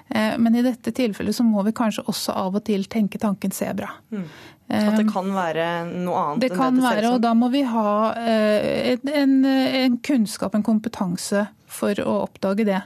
Eh, 0.09 0.37
men 0.37 0.55
i 0.55 0.61
dette 0.61 0.91
tilfellet 0.91 1.35
så 1.35 1.43
må 1.43 1.63
vi 1.63 1.71
kanskje 1.71 2.05
også 2.05 2.33
av 2.33 2.55
og 2.55 2.63
til 2.65 2.85
tenke 2.85 3.19
tanken 3.19 3.51
sebra. 3.51 3.89
Mm. 4.11 4.25
At 4.69 4.97
det 4.97 5.07
kan 5.09 5.31
være 5.33 5.65
noe 6.05 6.15
annet 6.15 6.41
det 6.41 6.49
kan 6.53 6.75
det 6.75 6.83
det 6.83 6.89
være, 6.89 7.13
og 7.13 7.21
da 7.21 7.33
må 7.33 7.49
vi 7.49 7.63
ha 7.65 8.13
eh, 8.13 8.97
en, 9.13 9.45
en 9.45 9.97
kunnskap, 9.97 10.55
en 10.55 10.63
kompetanse, 10.63 11.47
for 11.69 11.93
å 12.01 12.23
oppdage 12.25 12.65
det. 12.65 12.81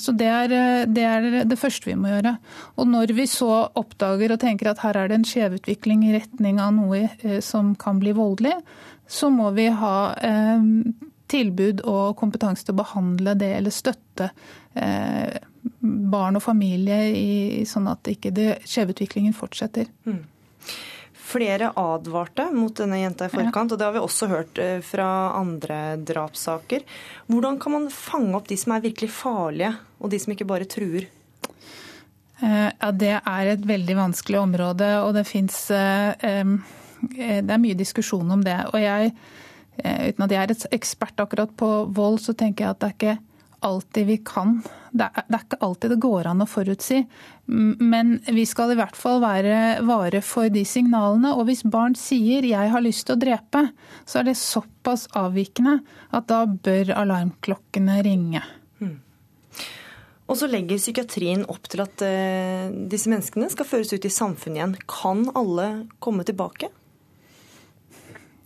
Så 0.00 0.12
det 0.18 0.26
er, 0.26 0.52
det 0.90 1.02
er, 1.06 1.26
det 1.46 1.58
første 1.60 1.86
vi 1.86 1.96
må 1.98 2.10
gjøre. 2.10 2.34
Og 2.80 2.88
når 2.90 3.12
vi 3.14 3.26
så 3.30 3.68
oppdager 3.78 4.34
og 4.34 4.40
tenker 4.42 4.70
at 4.70 4.82
her 4.82 4.98
er 4.98 5.10
det 5.10 5.20
en 5.20 5.26
skjevutvikling 5.28 6.02
i 6.08 6.14
retning 6.16 6.58
av 6.62 6.72
noe 6.74 7.04
eh, 7.06 7.40
som 7.44 7.74
kan 7.78 8.00
bli 8.02 8.14
voldelig, 8.16 8.56
så 9.06 9.30
må 9.30 9.50
vi 9.54 9.68
ha 9.70 9.96
eh, 10.18 10.66
tilbud 11.30 11.84
og 11.88 12.16
kompetanse 12.20 12.66
til 12.66 12.74
å 12.74 12.82
behandle 12.82 13.36
det 13.38 13.50
eller 13.58 13.74
støtte 13.74 14.30
eh, 14.74 15.38
barn 15.80 16.38
og 16.38 16.44
familie 16.44 17.00
i, 17.14 17.64
sånn 17.68 17.88
at 17.92 18.10
ikke 18.10 18.34
skjevutviklingen 18.66 19.36
fortsetter. 19.36 19.88
Mm. 20.08 20.22
Flere 21.24 21.70
advarte 21.80 22.50
mot 22.52 22.74
denne 22.76 22.98
jenta 23.00 23.28
i 23.28 23.32
forkant, 23.32 23.72
og 23.72 23.80
det 23.80 23.86
har 23.86 23.94
vi 23.96 24.02
også 24.04 24.28
hørt 24.28 24.60
eh, 24.60 24.78
fra 24.84 25.08
andre 25.38 25.96
drapssaker. 25.96 26.84
Hvordan 27.32 27.56
kan 27.62 27.74
man 27.78 27.90
fange 27.92 28.36
opp 28.36 28.50
de 28.50 28.58
som 28.60 28.74
er 28.76 28.84
virkelig 28.84 29.08
farlige, 29.16 29.72
og 30.00 30.12
de 30.12 30.20
som 30.20 30.34
ikke 30.34 30.48
bare 30.50 30.68
truer? 30.68 31.08
Eh, 32.44 32.68
ja, 32.68 32.90
Det 32.92 33.14
er 33.16 33.52
et 33.54 33.64
veldig 33.68 33.96
vanskelig 34.02 34.42
område, 34.42 34.90
og 35.06 35.14
det 35.16 35.24
fins 35.30 35.62
eh, 35.72 36.12
det 37.14 37.52
er 37.56 37.62
mye 37.62 37.78
diskusjon 37.78 38.36
om 38.36 38.44
det. 38.44 38.58
Og 38.72 38.80
jeg, 38.80 39.14
uten 39.80 40.26
at 40.26 40.32
jeg 40.32 40.42
er 40.42 40.52
et 40.52 40.66
ekspert 40.76 41.24
akkurat 41.24 41.50
på 41.56 41.70
vold, 41.92 42.20
så 42.20 42.36
tenker 42.36 42.66
jeg 42.66 42.76
at 42.76 42.84
det 42.84 42.90
er 42.90 42.98
ikke 42.98 43.16
alltid 43.64 44.06
vi 44.06 44.16
kan. 44.26 44.58
Det 44.92 45.06
er, 45.08 45.24
det 45.26 45.38
er, 45.38 45.44
ikke 45.46 45.60
alltid 45.66 45.94
det 45.94 46.00
går 46.04 46.28
an 46.30 46.44
å 46.44 46.48
forutsi. 46.48 47.00
Men 47.46 48.18
vi 48.28 48.44
skal 48.48 48.74
i 48.74 48.78
hvert 48.78 48.96
fall 48.98 49.22
være 49.24 49.80
vare 49.88 50.20
for 50.24 50.52
de 50.52 50.62
signalene. 50.68 51.32
Og 51.34 51.48
hvis 51.48 51.64
barn 51.64 51.96
sier 51.98 52.44
'jeg 52.46 52.70
har 52.70 52.84
lyst 52.84 53.06
til 53.06 53.16
å 53.16 53.22
drepe', 53.24 53.72
så 54.06 54.20
er 54.20 54.30
det 54.30 54.36
såpass 54.36 55.08
avvikende 55.16 55.80
at 56.12 56.28
da 56.28 56.44
bør 56.46 56.94
alarmklokkene 56.94 58.02
ringe. 58.04 58.42
Mm. 58.80 59.00
Og 60.28 60.36
så 60.36 60.46
legger 60.48 60.78
psykiatrien 60.78 61.44
opp 61.48 61.68
til 61.68 61.80
at 61.84 62.00
uh, 62.00 62.70
disse 62.88 63.10
menneskene 63.10 63.50
skal 63.50 63.66
føres 63.66 63.92
ut 63.92 64.04
i 64.04 64.12
samfunnet 64.12 64.56
igjen. 64.56 64.76
Kan 64.88 65.28
alle 65.34 65.88
komme 65.98 66.24
tilbake? 66.24 66.70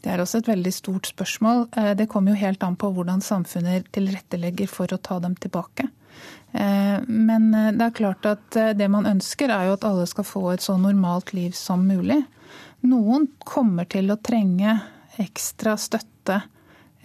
Det 0.09 0.15
er 0.15 0.23
også 0.23 0.39
et 0.41 0.47
veldig 0.49 0.71
stort 0.73 1.09
spørsmål. 1.11 1.67
Eh, 1.77 1.91
det 1.93 2.07
kommer 2.09 2.33
jo 2.33 2.41
helt 2.41 2.63
an 2.65 2.79
på 2.81 2.89
hvordan 2.97 3.21
samfunnet 3.21 3.91
tilrettelegger 3.93 4.71
for 4.73 4.89
å 4.89 4.97
ta 5.05 5.19
dem 5.21 5.35
tilbake. 5.37 5.85
Eh, 6.57 6.95
men 7.05 7.51
eh, 7.53 7.75
det 7.77 7.85
er 7.85 7.97
klart 7.99 8.29
at 8.31 8.57
det 8.79 8.87
man 8.89 9.05
ønsker, 9.11 9.53
er 9.53 9.67
jo 9.69 9.75
at 9.77 9.85
alle 9.85 10.07
skal 10.09 10.25
få 10.25 10.47
et 10.55 10.65
så 10.65 10.79
normalt 10.81 11.35
liv 11.37 11.53
som 11.53 11.85
mulig. 11.85 12.23
Noen 12.89 13.27
kommer 13.45 13.85
til 13.85 14.09
å 14.09 14.17
trenge 14.17 14.79
ekstra 15.21 15.75
støtte 15.77 16.39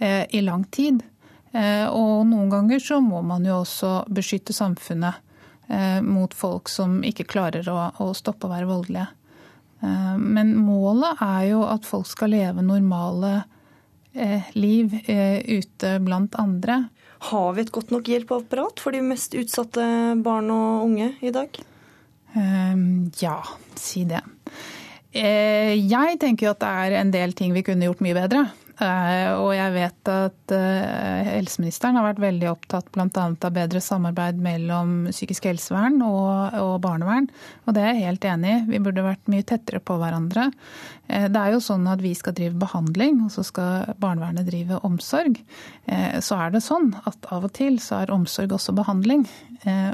i 0.00 0.40
lang 0.42 0.64
tid. 0.74 1.00
Og 1.54 2.24
noen 2.28 2.48
ganger 2.50 2.80
så 2.82 3.00
må 3.02 3.20
man 3.26 3.44
jo 3.46 3.60
også 3.60 3.90
beskytte 4.14 4.54
samfunnet 4.54 5.18
mot 6.06 6.34
folk 6.34 6.70
som 6.70 7.00
ikke 7.06 7.26
klarer 7.30 7.66
å 7.70 8.08
stoppe 8.14 8.46
å 8.46 8.52
være 8.52 8.68
voldelige. 8.70 9.06
Eh, 9.84 10.16
men 10.18 10.54
målet 10.56 11.20
er 11.22 11.50
jo 11.52 11.64
at 11.68 11.86
folk 11.88 12.08
skal 12.08 12.32
leve 12.34 12.64
normale 12.64 13.36
eh, 14.14 14.50
liv 14.56 14.94
eh, 15.04 15.40
ute 15.44 15.98
blant 16.04 16.36
andre. 16.40 16.84
Har 17.30 17.54
vi 17.56 17.64
et 17.64 17.72
godt 17.72 17.92
nok 17.92 18.08
hjelpeapparat 18.08 18.82
for 18.82 18.96
de 18.96 19.02
mest 19.04 19.36
utsatte 19.38 19.84
barn 20.24 20.50
og 20.52 20.88
unge 20.88 21.14
i 21.24 21.32
dag? 21.34 21.60
Ja, 22.34 23.36
si 23.78 24.00
det. 24.10 24.18
Jeg 25.14 26.16
tenker 26.18 26.50
at 26.50 26.58
det 26.58 26.70
er 26.82 26.96
en 26.98 27.12
del 27.14 27.30
ting 27.38 27.52
vi 27.54 27.62
kunne 27.62 27.86
gjort 27.86 28.02
mye 28.02 28.16
bedre. 28.16 28.40
Eh, 28.74 29.28
og 29.38 29.52
jeg 29.54 29.70
vet 29.70 30.08
at 30.10 30.52
eh, 30.54 31.28
helseministeren 31.28 31.94
har 31.98 32.08
vært 32.08 32.22
veldig 32.24 32.48
opptatt 32.50 32.88
bl.a. 32.94 33.06
av 33.14 33.52
bedre 33.54 33.82
samarbeid 33.84 34.40
mellom 34.42 34.94
psykisk 35.12 35.46
helsevern 35.46 36.00
og, 36.02 36.56
og, 36.58 36.72
barnevern. 36.82 37.28
Og 37.68 37.76
det 37.76 37.84
er 37.84 37.92
jeg 37.92 38.08
helt 38.08 38.26
enig 38.32 38.50
i. 38.50 38.64
Vi 38.72 38.82
burde 38.82 39.06
vært 39.06 39.30
mye 39.30 39.46
tettere 39.46 39.78
på 39.78 39.98
hverandre. 40.00 40.48
Eh, 41.06 41.28
det 41.30 41.44
er 41.44 41.54
jo 41.54 41.62
sånn 41.62 41.86
at 41.90 42.02
vi 42.02 42.16
skal 42.18 42.34
drive 42.34 42.58
behandling, 42.64 43.22
og 43.28 43.30
så 43.36 43.46
skal 43.46 43.94
barnevernet 44.02 44.50
drive 44.50 44.80
omsorg. 44.86 45.38
Så 46.24 46.36
er 46.40 46.52
det 46.54 46.64
sånn 46.64 46.94
at 47.06 47.26
av 47.34 47.44
og 47.46 47.52
til 47.54 47.76
så 47.82 48.00
er 48.02 48.12
omsorg 48.14 48.54
også 48.56 48.72
behandling. 48.76 49.26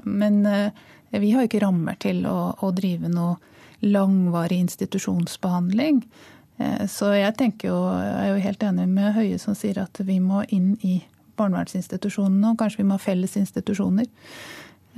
Men 0.07 0.37
vi 1.11 1.33
har 1.35 1.49
ikke 1.49 1.63
rammer 1.65 1.99
til 2.01 2.23
å, 2.31 2.53
å 2.63 2.71
drive 2.77 3.11
noe 3.11 3.35
langvarig 3.83 4.61
institusjonsbehandling. 4.61 6.05
Eh, 6.61 6.87
så 6.91 7.15
jeg 7.17 7.37
tenker 7.41 7.73
jo, 7.73 7.81
jeg 7.97 8.17
er 8.21 8.31
jo 8.35 8.45
helt 8.45 8.67
enig 8.69 8.89
med 8.91 9.15
Høie 9.17 9.41
som 9.41 9.57
sier 9.59 9.81
at 9.83 10.03
vi 10.05 10.21
må 10.23 10.45
inn 10.53 10.75
i 10.87 11.01
barnevernsinstitusjonene, 11.41 12.53
og 12.53 12.61
kanskje 12.61 12.83
vi 12.83 12.89
må 12.91 12.99
ha 12.99 13.03
felles 13.03 13.39
institusjoner. 13.41 14.09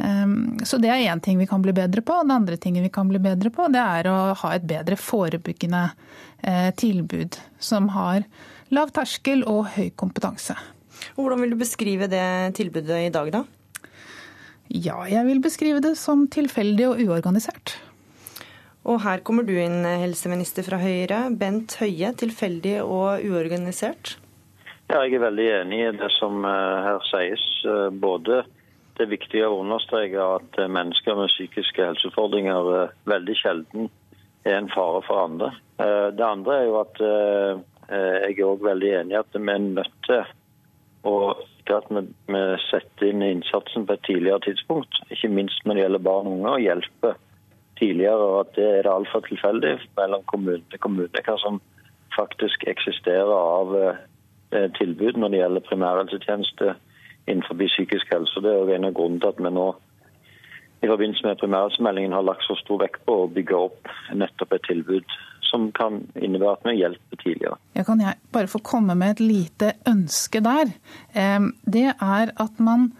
Ehm, 0.02 0.58
så 0.66 0.80
det 0.82 0.90
er 0.90 1.04
én 1.12 1.20
ting 1.22 1.38
vi 1.38 1.46
kan 1.46 1.62
bli 1.62 1.74
bedre 1.76 2.02
på. 2.02 2.16
Den 2.24 2.34
andre 2.34 2.56
tingen 2.56 2.82
vi 2.82 2.90
kan 2.92 3.08
bli 3.10 3.20
bedre 3.22 3.52
på, 3.54 3.68
det 3.72 3.82
er 3.82 4.10
å 4.10 4.18
ha 4.42 4.52
et 4.56 4.66
bedre 4.66 4.98
forebyggende 4.98 5.84
eh, 6.42 6.70
tilbud 6.74 7.38
som 7.62 7.92
har 7.94 8.26
lav 8.72 8.90
terskel 8.96 9.44
og 9.46 9.74
høy 9.76 9.90
kompetanse. 9.94 10.56
Hvordan 11.16 11.42
vil 11.42 11.54
du 11.54 11.60
beskrive 11.60 12.08
det 12.10 12.54
tilbudet 12.58 13.06
i 13.06 13.12
dag, 13.12 13.32
da? 13.34 13.44
Ja, 14.72 15.02
jeg 15.10 15.26
vil 15.26 15.42
beskrive 15.44 15.82
det 15.84 15.96
som 16.00 16.24
tilfeldig 16.32 16.86
og 16.88 17.00
uorganisert. 17.04 17.74
Og 18.82 18.98
her 19.04 19.22
kommer 19.22 19.46
du 19.46 19.54
inn, 19.54 19.84
helseminister 19.86 20.66
fra 20.66 20.80
Høyre. 20.82 21.28
Bent 21.38 21.76
Høie, 21.78 22.10
tilfeldig 22.18 22.80
og 22.82 23.22
uorganisert? 23.22 24.16
Ja, 24.90 25.04
jeg 25.06 25.14
er 25.16 25.22
veldig 25.22 25.46
enig 25.62 25.78
i 25.86 25.92
det 25.94 26.10
som 26.18 26.42
eh, 26.44 26.82
her 26.84 26.98
sies. 27.08 27.44
Eh, 27.64 27.88
både 27.94 28.42
det 28.98 29.06
er 29.06 29.12
viktig 29.14 29.44
å 29.46 29.60
understreke 29.62 30.26
at 30.34 30.58
eh, 30.58 30.68
mennesker 30.68 31.16
med 31.16 31.30
psykiske 31.32 31.86
helseutfordringer 31.92 32.90
veldig 33.08 33.38
sjelden 33.38 33.88
er 34.42 34.58
en 34.58 34.70
fare 34.74 35.00
for 35.06 35.22
andre. 35.22 35.52
Det 35.78 36.24
andre 36.26 36.56
er 36.58 36.64
jo 36.66 36.74
at 36.80 36.98
jeg 37.02 38.34
er 38.34 38.40
òg 38.46 38.64
veldig 38.66 38.90
enig 38.98 39.14
i 39.14 39.18
at 39.20 39.36
vi 39.36 39.52
er 39.54 39.62
nødt 39.62 39.94
til 40.06 40.24
å 41.06 41.14
at 41.72 41.86
vi 41.88 42.40
setter 42.66 43.06
inn 43.08 43.22
innsatsen 43.22 43.86
på 43.86 43.94
et 43.94 44.02
tidligere 44.04 44.42
tidspunkt. 44.44 44.98
Ikke 45.14 45.30
minst 45.30 45.62
når 45.64 45.78
det 45.78 45.84
gjelder 45.84 46.02
barn 46.04 46.28
og 46.28 46.34
unge, 46.34 46.50
og 46.50 46.64
hjelper 46.66 47.14
tidligere, 47.82 48.30
og 48.30 48.40
at 48.46 48.54
det 48.56 48.70
er 48.70 48.86
det 48.86 48.94
altfor 48.94 49.26
tilfeldig 49.26 49.74
mellom 49.98 50.24
kommune 50.30 50.62
til 50.70 50.82
kommune 50.86 51.26
hva 51.26 51.36
som 51.42 51.60
faktisk 52.14 52.64
eksisterer 52.70 53.34
av 53.34 53.76
tilbud 54.78 55.18
når 55.18 55.32
det 55.32 55.40
gjelder 55.40 55.68
primærhelsetjeneste 55.68 56.74
innenfor 57.30 57.56
psykisk 57.60 58.12
helse. 58.12 58.42
Det 58.44 58.52
er 58.52 58.60
jo 58.60 58.76
en 58.76 58.88
av 58.88 58.94
grunnene 58.96 59.22
til 59.22 59.32
at 59.32 59.40
vi 59.40 59.52
nå 59.56 59.68
i 60.82 60.90
forbindelse 60.90 61.26
med 61.26 61.38
primærhelsemeldingen 61.38 62.12
har 62.16 62.24
lagt 62.26 62.42
så 62.46 62.56
stor 62.58 62.80
vekt 62.82 63.04
på 63.06 63.14
å 63.22 63.28
bygge 63.30 63.58
opp 63.68 63.92
nettopp 64.18 64.56
et 64.56 64.66
tilbud 64.66 65.14
som 65.46 65.68
kan 65.76 66.00
innebære 66.16 66.56
at 66.56 66.66
vi 66.66 66.78
hjelper 66.80 67.20
tidligere. 67.20 67.58
Jeg 67.76 67.86
kan 67.86 68.00
jeg 68.02 68.18
bare 68.34 68.50
få 68.50 68.58
komme 68.66 68.96
med 68.98 69.14
et 69.14 69.22
lite 69.22 69.72
ønske 69.88 70.42
der? 70.42 70.72
Det 71.76 71.88
er 71.92 72.32
at 72.44 72.58
man 72.58 72.90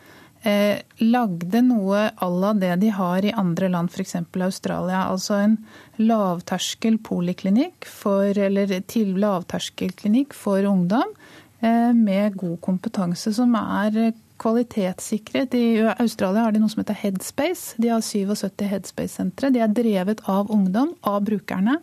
eh, 0.43 0.83
lagde 1.03 1.63
noe 1.67 2.09
à 2.11 2.29
la 2.31 2.53
det 2.55 2.75
de 2.83 2.91
har 2.95 3.25
i 3.25 3.33
andre 3.33 3.69
land, 3.73 3.91
f.eks. 3.91 4.17
Australia. 4.17 5.07
Altså 5.11 5.39
en 5.41 5.57
lavterskel 6.03 6.99
poliklinikk 7.03 7.87
for, 7.89 8.31
eller 8.37 8.79
til 8.91 9.15
lavterskelklinikk 9.23 10.35
for 10.35 10.65
ungdom 10.69 11.15
eh, 11.61 11.93
med 11.95 12.37
god 12.41 12.59
kompetanse, 12.65 13.35
som 13.35 13.55
er 13.59 14.13
kvalitetssikret. 14.43 15.55
I 15.55 15.83
Australia 15.99 16.47
har 16.47 16.55
de 16.55 16.63
noe 16.63 16.73
som 16.73 16.83
heter 16.83 16.99
Headspace. 16.99 17.77
De 17.79 17.93
har 17.93 18.03
77 18.03 18.67
Headspace-sentre. 18.67 19.53
De 19.55 19.63
er 19.63 19.71
drevet 19.71 20.25
av 20.31 20.51
ungdom, 20.51 20.97
av 21.07 21.23
brukerne. 21.27 21.79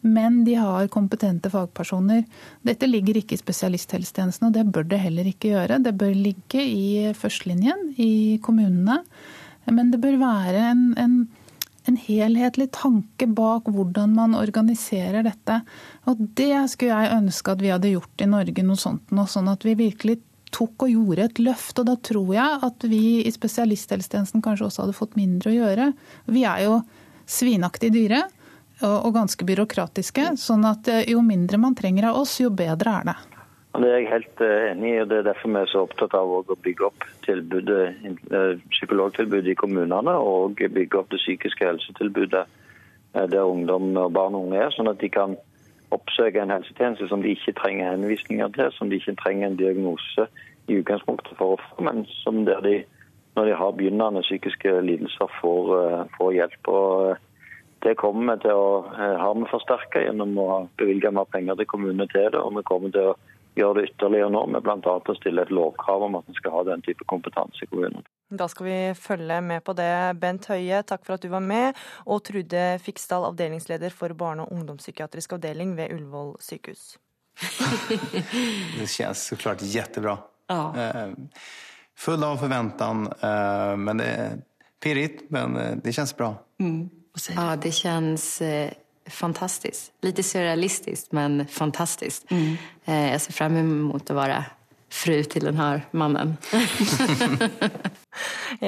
Men 0.00 0.44
de 0.44 0.54
har 0.56 0.88
kompetente 0.88 1.50
fagpersoner. 1.52 2.24
Dette 2.64 2.88
ligger 2.88 3.18
ikke 3.20 3.36
i 3.36 3.40
spesialisthelsetjenesten, 3.40 4.48
og 4.48 4.56
det 4.56 4.64
bør 4.72 4.86
det 4.88 5.02
heller 5.02 5.28
ikke 5.28 5.52
gjøre. 5.52 5.80
Det 5.84 5.92
bør 6.00 6.14
ligge 6.16 6.64
i 6.64 7.10
førstelinjen, 7.16 7.90
i 8.00 8.38
kommunene. 8.42 9.02
Men 9.68 9.92
det 9.92 10.00
bør 10.00 10.16
være 10.22 10.62
en, 10.70 10.86
en, 10.98 11.18
en 11.90 12.00
helhetlig 12.00 12.70
tanke 12.72 13.28
bak 13.28 13.68
hvordan 13.68 14.16
man 14.16 14.38
organiserer 14.38 15.26
dette. 15.26 15.60
Og 16.08 16.24
det 16.40 16.54
skulle 16.72 16.96
jeg 16.96 17.20
ønske 17.20 17.52
at 17.52 17.62
vi 17.62 17.74
hadde 17.74 17.92
gjort 17.92 18.24
i 18.24 18.30
Norge, 18.32 18.64
noe 18.64 18.80
sånt, 18.80 19.12
nå, 19.12 19.28
sånn 19.28 19.52
at 19.52 19.68
vi 19.68 19.76
virkelig 19.82 20.22
tok 20.50 20.88
og 20.88 20.96
gjorde 20.96 21.28
et 21.28 21.44
løft. 21.44 21.76
Og 21.76 21.92
da 21.92 22.00
tror 22.00 22.34
jeg 22.34 22.58
at 22.70 22.88
vi 22.88 23.04
i 23.20 23.36
spesialisthelsetjenesten 23.36 24.42
kanskje 24.44 24.70
også 24.70 24.86
hadde 24.86 24.96
fått 24.96 25.20
mindre 25.20 25.52
å 25.52 25.58
gjøre. 25.60 25.92
Vi 26.32 26.48
er 26.48 26.64
jo 26.70 26.80
svinaktig 27.30 27.92
dyre 27.94 28.24
og 28.86 29.12
ganske 29.14 29.44
byråkratiske, 29.44 30.32
sånn 30.40 30.64
at 30.68 30.88
eh, 30.88 31.04
jo 31.12 31.20
mindre 31.24 31.60
man 31.60 31.76
trenger 31.76 32.10
av 32.10 32.22
oss, 32.22 32.38
jo 32.40 32.50
bedre 32.54 32.94
er 33.00 33.10
det. 33.10 33.16
Det 33.70 33.86
er 33.86 34.00
jeg 34.00 34.08
helt 34.10 34.42
eh, 34.42 34.70
enig 34.72 34.88
i. 34.90 35.00
og 35.02 35.10
Det 35.10 35.18
er 35.20 35.28
derfor 35.28 35.52
vi 35.52 35.60
er 35.60 35.70
så 35.70 35.84
opptatt 35.86 36.16
av 36.18 36.32
å 36.32 36.56
bygge 36.64 36.88
opp 36.88 37.06
eh, 37.30 38.56
psykologtilbudet 38.74 39.52
i 39.52 39.58
kommunene 39.60 40.16
og 40.16 40.58
bygge 40.58 40.98
opp 40.98 41.12
det 41.12 41.22
psykiske 41.22 41.66
helsetilbudet 41.66 42.46
der 43.10 43.42
ungdom 43.42 43.96
og 43.98 44.12
barn 44.14 44.36
og 44.38 44.46
unge 44.46 44.60
er, 44.62 44.70
sånn 44.70 44.90
at 44.90 45.00
de 45.02 45.08
kan 45.10 45.32
oppsøke 45.90 46.38
en 46.38 46.52
helsetjeneste 46.54 47.08
som 47.10 47.24
de 47.24 47.32
ikke 47.34 47.56
trenger 47.58 47.90
henvisninger 47.90 48.52
til, 48.54 48.68
som 48.76 48.90
de 48.90 49.00
ikke 49.00 49.16
trenger 49.18 49.48
en 49.48 49.58
diagnose 49.58 50.26
i 50.70 50.76
utgangspunktet 50.78 51.34
for 51.40 51.56
å 51.56 51.62
få, 51.64 51.82
men 51.88 52.04
som 52.20 52.44
der 52.46 52.62
de, 52.62 52.76
når 53.34 53.50
de 53.50 53.56
har 53.58 53.74
begynnende 53.74 54.22
psykiske 54.22 54.76
lidelser, 54.86 55.34
får, 55.40 55.72
får 56.14 56.36
hjelp. 56.36 56.70
Og 56.70 57.18
det 57.82 57.96
kommer 57.96 58.34
vi 58.34 58.44
til 58.44 58.56
å 58.56 58.70
eh, 58.92 59.16
ha 59.20 59.32
med 59.34 59.48
forsterka 59.48 60.02
gjennom 60.04 60.36
å 60.40 60.48
bevilge 60.80 61.12
mer 61.16 61.28
penger 61.32 61.56
til 61.56 61.68
kommunene 61.70 62.06
til 62.12 62.28
det. 62.28 62.40
Og 62.40 62.58
vi 62.58 62.64
kommer 62.68 62.92
til 62.92 63.12
å 63.12 63.18
gjøre 63.56 63.80
det 63.80 63.90
ytterligere 63.90 64.32
nå 64.32 64.42
med 64.52 64.64
bl.a. 64.66 64.96
å 65.00 65.16
stille 65.16 65.44
et 65.46 65.52
lovkrav 65.54 66.04
om 66.06 66.18
at 66.20 66.28
vi 66.28 66.36
skal 66.36 66.58
ha 66.58 66.64
den 66.68 66.84
type 66.86 67.06
kompetanse 67.10 67.64
i 67.64 67.70
kommunen. 67.70 68.04
Da 68.30 68.46
skal 68.52 68.68
vi 68.68 68.76
følge 68.94 69.40
med 69.42 69.64
på 69.66 69.74
det. 69.78 69.90
Bent 70.20 70.46
Høie, 70.52 70.82
takk 70.86 71.06
for 71.06 71.16
at 71.16 71.24
du 71.24 71.30
var 71.32 71.42
med. 71.42 71.78
Og 72.06 72.22
Trude 72.28 72.66
Fiksdal, 72.84 73.26
avdelingsleder 73.32 73.96
for 73.96 74.14
barne- 74.14 74.44
og 74.44 74.52
ungdomspsykiatrisk 74.54 75.38
avdeling 75.38 75.74
ved 75.80 75.96
Ullevål 75.96 76.36
sykehus. 76.44 76.94
det 78.76 78.86
kjennes 78.92 79.24
så 79.24 79.40
klart 79.40 79.64
kjempebra. 79.64 80.18
Ja. 80.52 80.62
Eh, 80.76 81.42
full 81.98 82.22
av 82.26 82.38
forventning, 82.44 83.08
eh, 83.08 83.74
men 83.80 84.04
det 84.04 84.14
er 84.20 84.40
pirrete, 84.84 85.26
men 85.32 85.56
det 85.80 85.96
kjennes 85.96 86.14
bra. 86.16 86.34
Mm. 86.60 86.99
Ja, 87.34 87.56
det 87.56 87.72
känns 87.72 88.40
eh, 88.40 88.70
fantastiskt. 89.06 89.92
Lite 90.00 90.22
surrealistiskt, 90.22 91.12
men 91.12 91.46
fantastiskt. 91.46 92.30
Mm. 92.30 92.56
Eh, 92.84 93.12
jag 93.12 93.20
ser 93.20 93.32
fram 93.32 93.56
emot 93.56 94.10
att 94.10 94.16
vara 94.16 94.44
fru 94.90 95.22
til 95.24 95.46
denne 95.46 95.82
mannen. 95.92 96.34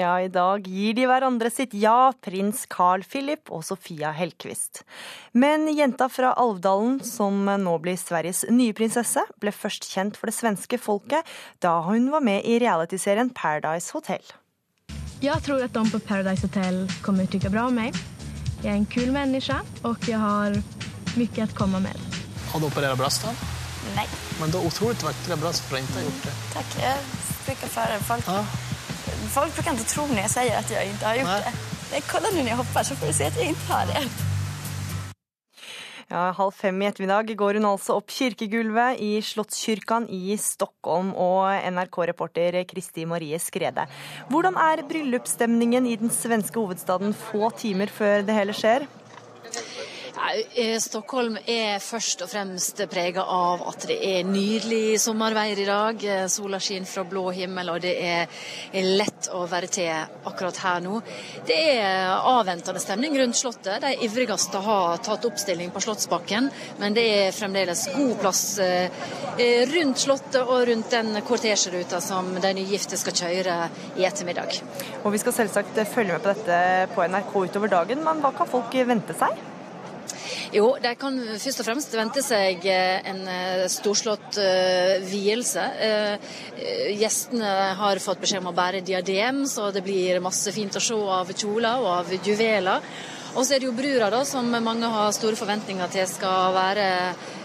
ja, 0.03 0.13
i 0.23 0.31
dag 0.33 0.69
gir 0.69 0.95
de 0.95 1.07
hverandre 1.11 1.51
sitt 1.51 1.75
ja, 1.75 2.13
prins 2.23 2.65
Carl 2.71 3.03
Philip 3.03 3.51
og 3.51 3.65
Sofia 3.67 4.13
Hellquist. 4.15 4.85
Men 5.35 5.67
jenta 5.75 6.09
fra 6.13 6.33
Alvdalen, 6.39 7.01
som 7.05 7.43
nå 7.47 7.75
blir 7.83 7.99
Sveriges 7.99 8.45
nye 8.51 8.75
prinsesse, 8.77 9.25
ble 9.43 9.55
først 9.55 9.89
kjent 9.91 10.19
for 10.19 10.31
det 10.31 10.39
svenske 10.39 10.79
folket 10.79 11.27
da 11.65 11.81
hun 11.89 12.11
var 12.15 12.25
med 12.25 12.47
i 12.47 12.61
realityserien 12.63 13.35
Paradise 13.35 13.95
Hotel. 13.97 14.23
Jeg 15.23 15.39
tror 15.47 15.63
at 15.63 15.75
de 15.75 15.83
på 15.91 16.03
Paradise 16.03 16.47
Hotel 16.47 16.85
kommer 17.03 17.27
til 17.27 17.37
å 17.37 17.39
tykke 17.39 17.55
bra 17.55 17.69
om 17.71 17.79
meg. 17.79 17.99
Jeg 18.62 18.70
er 18.70 18.79
en 18.79 18.87
kul 18.87 19.09
menneske, 19.11 19.57
og 19.83 20.05
jeg 20.07 20.18
har 20.22 20.55
mye 21.18 21.44
å 21.44 21.55
komme 21.59 21.81
med. 21.83 22.05
Har 22.53 22.62
du 22.62 22.68
operert 22.68 23.01
brösten? 23.01 23.35
Nei. 23.96 24.05
Men 24.38 24.53
du 24.53 24.61
har 24.61 24.68
otroligt 24.68 25.03
vackra 25.03 25.38
bröst 25.40 25.66
for 25.66 25.79
å 25.79 25.83
ikke 25.83 25.96
ha 25.96 26.05
gjort 26.05 26.29
det. 26.29 26.35
Takk, 26.53 26.77
for 27.75 27.90
det. 27.90 27.98
Folk, 28.07 28.29
ja. 28.31 28.44
folk 29.35 29.57
bruker 29.57 29.75
ikke 29.75 29.88
tro 29.90 30.07
når 30.12 30.22
jeg 30.22 30.35
sier 30.37 30.61
at 30.61 30.70
jeg 30.70 30.92
ikke 30.94 31.09
har 31.09 31.18
gjort 31.18 31.33
Nej. 31.33 31.57
det. 31.90 32.05
Kolla 32.12 32.31
nu 32.31 32.38
når 32.44 32.53
jeg 32.53 32.61
hopper, 32.62 32.87
så 32.87 33.01
får 33.01 33.11
du 33.11 33.18
se 33.18 33.33
at 33.33 33.40
jeg 33.42 33.57
ikke 33.57 33.72
har 33.72 33.90
det. 33.90 34.05
Ja, 36.12 36.27
halv 36.37 36.53
fem 36.53 36.77
i 36.83 36.85
ettermiddag 36.90 37.31
går 37.40 37.57
hun 37.57 37.64
altså 37.70 37.94
opp 37.96 38.12
kirkegulvet 38.12 38.98
i 39.01 39.14
Slottskyrkan 39.25 40.05
i 40.12 40.35
Stockholm. 40.37 41.14
Og 41.16 41.46
NRK-reporter 41.72 42.59
Kristi 42.68 43.07
Marie 43.09 43.38
Skrede. 43.40 43.87
Hvordan 44.29 44.59
er 44.61 44.85
bryllupsstemningen 44.90 45.88
i 45.88 45.96
den 46.03 46.12
svenske 46.12 46.61
hovedstaden 46.61 47.16
få 47.16 47.48
timer 47.57 47.88
før 47.88 48.27
det 48.29 48.37
hele 48.37 48.57
skjer? 48.57 48.85
Eh, 50.23 50.79
Stockholm 50.79 51.35
er 51.51 51.81
først 51.83 52.21
og 52.23 52.29
fremst 52.31 52.79
prega 52.91 53.25
av 53.27 53.65
at 53.67 53.87
det 53.91 53.97
er 54.07 54.27
nydelig 54.29 55.01
sommervær 55.03 55.59
i 55.59 55.67
dag. 55.67 56.05
Eh, 56.07 56.27
sola 56.31 56.61
skinner 56.63 56.87
fra 56.87 57.03
blå 57.09 57.25
himmel, 57.35 57.73
og 57.73 57.81
det 57.83 57.95
er 57.99 58.29
lett 58.87 59.27
å 59.35 59.43
være 59.51 59.71
til 59.75 59.91
akkurat 60.31 60.61
her 60.63 60.81
nå. 60.85 61.01
Det 61.49 61.59
er 61.75 62.15
avventende 62.15 62.81
stemning 62.83 63.19
rundt 63.19 63.41
Slottet. 63.41 63.83
De 63.83 64.07
ivrigste 64.07 64.63
har 64.63 65.03
tatt 65.03 65.27
oppstilling 65.27 65.73
på 65.75 65.83
Slottsbakken, 65.83 66.51
men 66.79 66.95
det 66.95 67.07
er 67.17 67.35
fremdeles 67.35 67.89
god 67.97 68.15
plass 68.23 68.45
eh, 68.63 69.03
rundt 69.75 70.05
Slottet 70.05 70.43
og 70.45 70.69
rundt 70.71 70.95
den 70.95 71.19
kortesjeruta 71.27 71.99
som 72.05 72.31
de 72.39 72.55
nygifte 72.61 73.01
skal 73.01 73.19
kjøre 73.25 73.57
i 73.99 74.07
ettermiddag. 74.07 74.63
Og 75.03 75.11
Vi 75.13 75.19
skal 75.19 75.35
selvsagt 75.43 75.83
følge 75.91 76.15
med 76.15 76.23
på 76.23 76.37
dette 76.37 76.61
på 76.95 77.09
NRK 77.11 77.35
utover 77.43 77.75
dagen, 77.75 78.07
men 78.07 78.23
hva 78.23 78.31
kan 78.37 78.47
folk 78.49 78.79
vente 78.87 79.19
seg? 79.19 79.52
Jo, 80.53 80.73
de 80.83 80.92
kan 81.01 81.18
først 81.40 81.62
og 81.62 81.66
fremst 81.66 81.97
vente 81.97 82.23
seg 82.25 82.66
eh, 82.68 83.01
en 83.09 83.23
eh, 83.29 83.64
storslått 83.73 84.38
uh, 84.40 85.05
vielse. 85.09 85.64
Gjestene 86.99 87.53
har 87.79 88.01
fått 88.03 88.23
beskjed 88.23 88.42
om 88.42 88.53
å 88.53 88.57
bære 88.57 88.85
diadem, 88.87 89.45
så 89.49 89.71
det 89.75 89.85
blir 89.85 90.23
masse 90.25 90.53
fint 90.55 90.77
å 90.77 90.83
se 90.83 90.97
av 90.97 91.33
kjoler 91.33 91.83
og 91.83 91.90
av 91.97 92.14
juveler. 92.23 92.92
Og 93.33 93.47
så 93.47 93.55
er 93.55 93.62
det 93.62 93.71
jo 93.71 93.77
brura, 93.77 94.11
da, 94.12 94.21
som 94.29 94.51
mange 94.53 94.88
har 94.92 95.12
store 95.16 95.38
forventninger 95.40 95.92
til 95.95 96.09
skal 96.11 96.53
være 96.53 96.88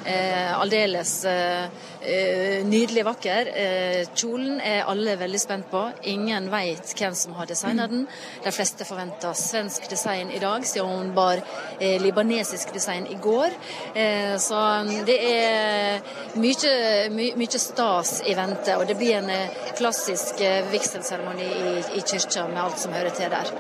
eh, 0.08 0.54
aldeles 0.60 1.13
eh, 1.26 2.63
nydelig 2.67 3.04
vakker. 3.08 3.50
Eh, 3.52 4.02
kjolen 4.15 4.62
er 4.63 4.88
alle 4.88 5.17
veldig 5.20 5.41
spent 5.41 5.70
på. 5.72 5.84
Ingen 6.12 6.50
vet 6.52 6.93
hvem 6.98 7.15
som 7.17 7.36
har 7.38 7.50
designet 7.50 7.91
den. 7.91 8.06
De 8.43 8.54
fleste 8.56 8.88
forventer 8.88 9.36
svensk 9.38 9.89
design 9.91 10.32
i 10.32 10.41
dag, 10.43 10.65
siden 10.67 10.89
hun 10.89 11.13
bar 11.17 11.41
eh, 11.80 11.98
libanesisk 12.02 12.74
design 12.76 13.08
i 13.12 13.20
går. 13.22 13.56
Eh, 13.93 14.36
så 14.41 14.63
det 15.08 15.17
er 15.28 16.02
mye, 16.39 16.74
my, 17.13 17.32
mye, 17.39 17.62
stas 17.62 18.22
i 18.28 18.36
vente, 18.38 18.78
og 18.78 18.88
det 18.88 18.98
blir 19.00 19.17
en 19.20 19.32
eh, 19.34 19.62
klassisk 19.78 20.41
vigselseremoni 20.72 21.48
i, 21.48 21.76
i 22.00 22.04
kirka 22.06 22.48
med 22.52 22.62
alt 22.63 22.82
som 22.82 22.96
hører 22.96 23.13
til 23.17 23.32
der. 23.34 23.54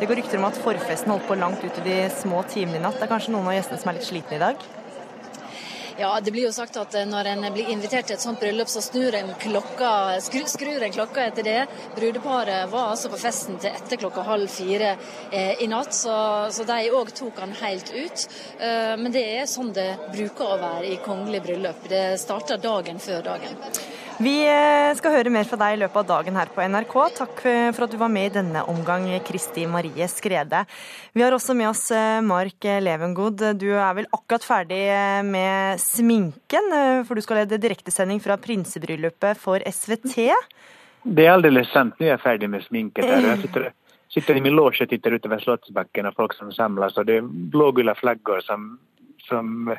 Det 0.00 0.08
går 0.08 0.22
rykter 0.22 0.40
om 0.40 0.48
at 0.48 0.60
forfesten 0.64 1.12
holdt 1.12 1.28
på 1.28 1.38
langt 1.38 1.64
ut 1.64 1.80
i 1.82 1.88
de 1.88 2.02
små 2.14 2.44
timene 2.48 2.80
i 2.80 2.84
natt. 2.84 3.00
Det 3.00 3.08
er 3.08 3.14
kanskje 3.14 3.34
noen 3.36 3.50
av 3.50 3.58
gjestene 3.58 3.82
som 3.82 3.92
er 3.92 3.98
litt 3.98 4.08
slitne 4.08 4.38
i 4.38 4.44
dag? 4.48 4.70
Ja, 6.00 6.20
det 6.20 6.30
blir 6.30 6.46
jo 6.46 6.52
sagt 6.52 6.78
at 6.80 6.94
eh, 6.96 7.04
når 7.04 7.28
en 7.28 7.42
blir 7.52 7.68
invitert 7.68 8.06
til 8.08 8.16
et 8.16 8.22
sånt 8.22 8.40
bryllup, 8.40 8.70
så 8.72 8.80
snur 8.80 9.12
en 9.18 9.34
klokka, 9.42 9.90
skru, 10.24 10.46
skrur 10.48 10.80
en 10.86 10.94
klokka 10.94 11.26
etter 11.28 11.44
det. 11.44 11.58
Brudeparet 11.92 12.70
var 12.72 12.94
altså 12.94 13.10
på 13.12 13.18
festen 13.20 13.58
til 13.60 13.68
etter 13.68 14.00
klokka 14.00 14.24
halv 14.24 14.48
fire 14.48 14.94
eh, 15.28 15.60
i 15.60 15.68
natt, 15.68 15.92
så, 15.92 16.16
så 16.56 16.64
de 16.64 16.88
òg 16.96 17.12
tok 17.18 17.44
han 17.44 17.52
helt 17.60 17.92
ut. 17.92 18.24
Eh, 18.64 18.96
men 18.96 19.12
det 19.12 19.26
er 19.42 19.50
sånn 19.50 19.74
det 19.76 19.90
bruker 20.08 20.54
å 20.54 20.60
være 20.62 20.88
i 20.88 21.00
kongelig 21.04 21.44
bryllup. 21.50 21.84
Det 21.92 22.04
starter 22.24 22.64
dagen 22.64 23.02
før 23.04 23.34
dagen. 23.34 23.60
Vi 24.20 24.34
eh, 24.44 24.90
skal 24.98 25.14
høre 25.14 25.30
mer 25.32 25.46
fra 25.48 25.56
deg 25.62 25.78
i 25.78 25.78
løpet 25.80 25.96
av 26.02 26.08
dagen 26.10 26.34
her 26.36 26.50
på 26.52 26.60
NRK. 26.60 26.94
Takk 27.16 27.38
for 27.72 27.86
at 27.86 27.92
du 27.94 27.96
var 27.96 28.10
med 28.12 28.26
i 28.28 28.32
denne 28.34 28.66
omgang, 28.68 29.06
Kristi 29.24 29.62
Marie 29.64 30.04
Skrede. 30.12 30.60
Vi 31.16 31.24
har 31.24 31.32
også 31.32 31.56
med 31.56 31.70
oss 31.70 31.86
eh, 31.96 32.18
Mark 32.20 32.68
Levengood. 32.84 33.40
Du 33.56 33.70
er 33.70 33.94
vel 33.96 34.10
akkurat 34.12 34.44
ferdig 34.44 34.82
eh, 34.92 35.22
med 35.24 35.80
sminken, 35.80 36.68
for 37.08 37.16
du 37.16 37.24
skal 37.24 37.40
lede 37.40 37.62
direktesending 37.62 38.20
fra 38.20 38.36
prinsebryllupet 38.36 39.40
for 39.40 39.64
SVT? 39.64 40.28
Det 41.00 41.24
er 41.24 41.32
aldeles 41.38 41.72
sant. 41.72 41.96
Nå 41.96 42.10
er 42.10 42.18
jeg 42.18 42.24
ferdig 42.26 42.52
med 42.52 42.66
sminken. 42.66 43.08
Der. 43.08 43.24
Jeg 43.30 43.46
sitter, 43.46 43.66
sitter 44.18 44.36
i 44.36 44.44
min 44.44 44.58
losje 44.58 44.84
og 44.84 44.92
titter 44.92 45.16
utover 45.16 45.40
Slottsbakken 45.40 46.12
og 46.12 46.20
folk 46.20 46.36
som 46.36 46.52
samles, 46.52 47.00
og 47.00 47.08
det 47.08 47.22
er 47.22 47.32
blågule 47.56 47.96
flagger 47.96 48.44
som, 48.44 48.74
som 49.30 49.72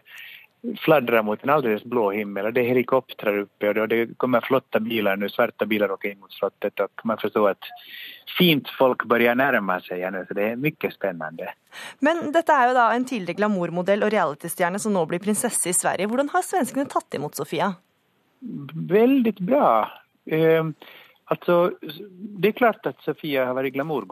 fladdrar 0.78 1.24
mot 1.24 1.44
en 1.44 1.50
alldeles 1.50 1.84
blå 1.84 2.12
himmel 2.12 2.46
och 2.46 2.54
det 2.54 2.62
är 2.62 2.66
helikoptrar 2.66 3.38
uppe 3.38 3.82
och 3.82 3.88
det 3.88 4.18
kommer 4.18 4.42
flotta 4.42 4.80
bilar 4.80 5.16
nu, 5.16 5.30
svarta 5.30 5.66
bilar 5.66 5.92
åker 5.92 6.12
in 6.12 6.20
mot 6.20 6.32
slottet 6.32 6.80
och 6.80 7.02
man 7.04 7.18
förstår 7.18 7.50
att 7.50 7.64
fint 8.38 8.70
folk 8.70 9.06
börjar 9.06 9.36
närma 9.36 9.80
seg 9.80 10.14
nu, 10.14 10.26
så 10.28 10.34
det 10.34 10.46
er 10.52 10.56
mye 10.62 10.92
spennende. 10.94 11.54
Men 12.00 12.30
dette 12.32 12.54
er 12.54 12.70
jo 12.70 12.78
da 12.78 12.88
en 12.94 13.06
tidigare 13.06 13.40
glamourmodell 13.42 14.06
og 14.06 14.14
realitystjerne 14.14 14.80
som 14.80 14.94
nå 14.94 15.06
blir 15.10 15.24
prinsesse 15.24 15.70
i 15.70 15.76
Sverige. 15.76 16.08
Hvordan 16.08 16.30
har 16.34 16.46
svenskene 16.46 16.86
tatt 16.90 17.18
imot 17.18 17.36
Sofia? 17.36 17.74
Veldig 18.94 19.34
bra. 19.42 19.90
Eh, 20.26 20.64
altså, 21.26 21.58
det 21.82 22.54
er 22.54 22.60
klart 22.62 22.86
at 22.86 23.02
Sofia 23.02 23.50
har 23.50 23.70
glamour, 23.74 24.06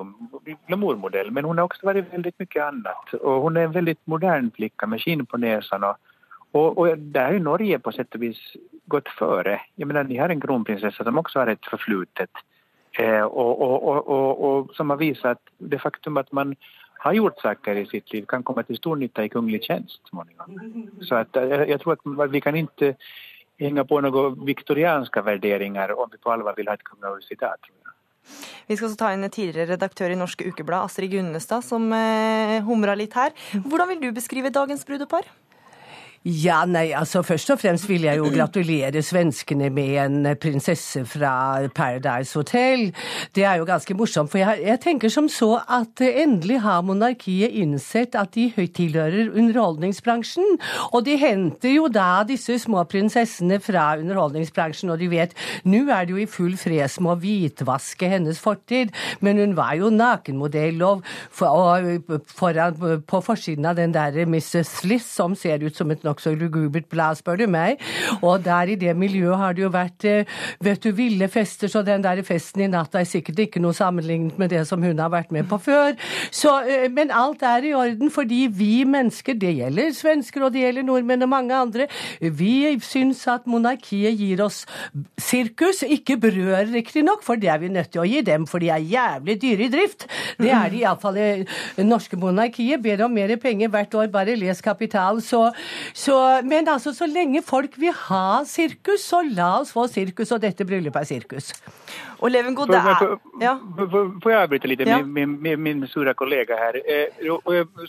glamourmodell, 0.67 1.31
men 1.31 1.45
hun 1.45 1.61
har 1.61 1.69
også 1.69 1.93
vært 1.93 2.11
veldig 2.11 2.33
mye 2.41 2.67
annet. 2.67 3.17
Og 3.21 3.45
hun 3.45 3.57
er 3.57 3.69
en 3.69 3.77
veldig 3.77 3.99
modern 4.09 4.51
flicka 4.55 4.89
med 4.89 5.05
skinn 5.05 5.27
på 5.29 5.37
nesen. 5.37 5.85
og 5.85 6.08
og, 6.53 6.77
og 6.77 7.01
der 7.13 7.33
har 7.33 7.39
Norge 7.43 7.79
på 7.79 7.93
sett 7.93 8.15
og 8.17 8.23
vis 8.23 8.39
gått 8.89 9.09
føre. 9.19 9.59
Jeg 9.77 9.87
mener, 9.87 10.07
De 10.09 10.17
har 10.17 10.31
en 10.33 10.41
kronprinsesse 10.41 11.05
som 11.05 11.21
også 11.21 11.43
har 11.43 11.53
et 11.53 11.69
forflutet. 11.69 12.43
Eh, 12.97 13.21
og, 13.21 13.61
og, 13.61 14.09
og, 14.09 14.71
som 14.73 14.89
har 14.89 14.97
vist 14.97 15.25
at 15.29 15.41
det 15.59 15.81
faktum 15.81 16.17
at 16.17 16.31
man 16.33 16.55
har 16.99 17.13
gjort 17.15 17.39
saker 17.41 17.77
i 17.79 17.85
sitt 17.87 18.11
liv, 18.13 18.25
kan 18.27 18.43
komme 18.43 18.63
til 18.67 18.79
stor 18.79 18.97
nytte 18.99 19.23
i 19.23 19.31
kongelig 19.31 19.61
tjenest. 19.67 20.01
Så 21.05 21.21
at, 21.21 21.35
jeg, 21.37 21.69
jeg 21.69 21.79
tror 21.79 21.95
at 21.95 22.33
vi 22.33 22.41
kan 22.43 22.57
ikke 22.59 22.95
henge 23.59 23.85
på 23.87 23.99
noen 24.03 24.39
viktorianske 24.47 25.23
vurderinger 25.23 25.93
om 25.95 26.09
vi 26.11 26.19
på 26.19 26.33
alvor 26.33 26.57
vil 26.57 26.71
ha 26.71 26.75
et 26.75 26.87
kongelig 26.87 27.37
dag. 27.39 27.61
tror 27.61 27.75
jeg. 27.75 27.95
Vi 28.67 28.77
skal 28.77 28.97
ta 28.99 29.13
inn 29.13 29.25
tidligere 29.29 29.75
redaktør 29.75 30.11
i 30.13 30.17
Norske 30.19 30.49
Ukeblad, 30.49 30.89
Astrid 30.89 31.13
Gunnestad, 31.13 31.63
som 31.65 31.87
eh, 31.95 32.59
humra 32.65 32.97
litt 32.97 33.15
her. 33.17 33.31
Hvordan 33.63 33.93
vil 33.93 34.03
du 34.03 34.11
beskrive 34.17 34.51
dagens 34.53 34.83
brudepar? 34.85 35.29
Ja, 36.27 36.65
nei, 36.67 36.89
altså 36.91 37.21
Først 37.23 37.47
og 37.53 37.61
fremst 37.61 37.87
vil 37.87 38.03
jeg 38.03 38.19
jo 38.19 38.27
gratulere 38.33 38.99
svenskene 39.05 39.69
med 39.71 39.93
en 40.01 40.27
prinsesse 40.35 41.05
fra 41.07 41.61
Paradise 41.71 42.35
Hotel. 42.35 42.89
Det 43.35 43.45
er 43.47 43.61
jo 43.61 43.67
ganske 43.67 43.95
morsomt, 43.95 44.27
for 44.31 44.41
jeg, 44.41 44.59
jeg 44.65 44.81
tenker 44.83 45.13
som 45.13 45.29
så 45.31 45.61
at 45.63 46.03
endelig 46.03 46.57
har 46.65 46.81
monarkiet 46.83 47.55
innsett 47.61 48.17
at 48.19 48.33
de 48.35 48.49
tilhører 48.51 49.31
underholdningsbransjen. 49.31 50.57
Og 50.91 51.05
de 51.07 51.15
henter 51.21 51.77
jo 51.77 51.87
da 51.87 52.25
disse 52.27 52.57
små 52.65 52.83
prinsessene 52.91 53.61
fra 53.63 53.93
underholdningsbransjen, 54.01 54.91
og 54.91 54.99
de 54.99 55.07
vet 55.13 55.37
nå 55.63 55.85
er 55.87 56.03
det 56.03 56.17
jo 56.17 56.19
i 56.19 56.27
full 56.27 56.59
fres 56.59 56.99
med 56.99 57.13
å 57.15 57.19
hvitvaske 57.23 58.11
hennes 58.11 58.43
fortid, 58.43 58.91
men 59.23 59.39
hun 59.39 59.55
var 59.55 59.77
jo 59.79 59.93
nakenmodell 59.93 60.83
og, 60.83 61.07
og 61.47 62.19
foran, 62.27 62.75
på 63.07 63.23
forsiden 63.23 63.71
av 63.71 63.79
den 63.79 63.95
der 63.95 64.19
Mrs. 64.27 64.75
Sliss, 64.81 65.07
som 65.15 65.39
ser 65.39 65.63
ut 65.63 65.79
som 65.79 65.95
et 65.95 66.08
nokså 66.09 66.33
lugubert 66.37 66.89
blad, 66.91 67.19
spør 67.19 67.39
du 67.39 67.47
meg. 67.51 67.79
Og 68.19 68.43
der 68.45 68.73
i 68.73 68.77
det 68.79 68.95
miljøet 68.97 69.39
har 69.39 69.55
det 69.55 69.65
jo 69.65 69.71
vært 69.73 70.07
eh, 70.09 70.39
vet 70.65 70.83
du, 70.83 70.91
ville 70.95 71.29
fester, 71.31 71.71
så 71.71 71.83
den 71.85 72.03
der 72.05 72.21
festen 72.27 72.65
i 72.65 72.69
natt 72.71 72.95
er 72.97 73.07
sikkert 73.07 73.45
ikke 73.45 73.63
noe 73.63 73.77
sammenlignet 73.77 74.39
med 74.41 74.51
det 74.53 74.65
som 74.69 74.83
hun 74.83 74.99
har 74.99 75.11
vært 75.13 75.33
med 75.35 75.47
på 75.49 75.59
før. 75.69 75.95
Så, 76.35 76.55
eh, 76.67 76.87
men 76.91 77.13
alt 77.15 77.43
er 77.45 77.69
i 77.69 77.75
orden, 77.77 78.11
fordi 78.13 78.45
vi 78.51 78.83
mennesker, 78.89 79.37
det 79.39 79.55
gjelder 79.61 79.93
svensker 79.95 80.45
og 80.45 80.53
det 80.55 80.65
gjelder 80.65 80.87
nordmenn 80.87 81.25
og 81.25 81.31
mange 81.31 81.55
andre, 81.55 81.89
vi 82.19 82.77
syns 82.83 83.21
at 83.31 83.47
monarkiet 83.49 84.17
gir 84.19 84.43
oss 84.43 84.63
sirkus, 85.21 85.83
ikke 85.85 86.17
brød 86.21 86.73
riktignok, 86.73 87.23
for 87.25 87.39
det 87.39 87.51
er 87.53 87.61
vi 87.61 87.71
nødt 87.73 87.91
til 87.93 88.03
å 88.03 88.07
gi 88.09 88.23
dem, 88.25 88.47
for 88.49 88.61
de 88.63 88.71
er 88.73 88.85
jævlig 88.85 89.37
dyre 89.41 89.67
i 89.67 89.71
drift. 89.73 90.07
Det 90.39 90.51
er 90.55 90.71
de 90.71 90.83
iallfall 90.83 91.19
i 91.19 91.85
norske 91.85 92.17
monarkiet. 92.19 92.81
Ber 92.83 93.05
om 93.05 93.13
mer 93.13 93.35
penger 93.41 93.71
hvert 93.73 93.95
år, 93.95 94.09
bare 94.13 94.37
les 94.39 94.61
Kapital. 94.63 95.21
Så, 95.23 95.49
så, 95.99 96.15
men 96.47 96.67
altså, 96.71 96.93
så 96.95 97.07
lenge 97.11 97.41
folk 97.43 97.73
vil 97.81 97.91
ha 98.05 98.41
sirkus, 98.47 99.03
så 99.03 99.19
la 99.25 99.49
oss 99.59 99.73
få 99.75 99.83
sirkus, 99.91 100.29
og 100.31 100.39
dette 100.45 100.63
bryllupet 100.67 101.01
er 101.01 101.07
sirkus. 101.09 101.49
Og 102.19 102.31
Leven 102.31 102.55
det 102.55 102.77
er 102.79 103.17
ja. 103.41 103.55
Får 103.79 104.31
jeg 104.31 104.39
avbryte 104.39 104.69
litt 104.71 104.83
ja. 104.87 104.99
min, 105.03 105.33
min, 105.43 105.59
min 105.59 105.81
store 105.91 106.13
kollega 106.19 106.55
her? 106.59 106.77
Eh, 106.83 107.19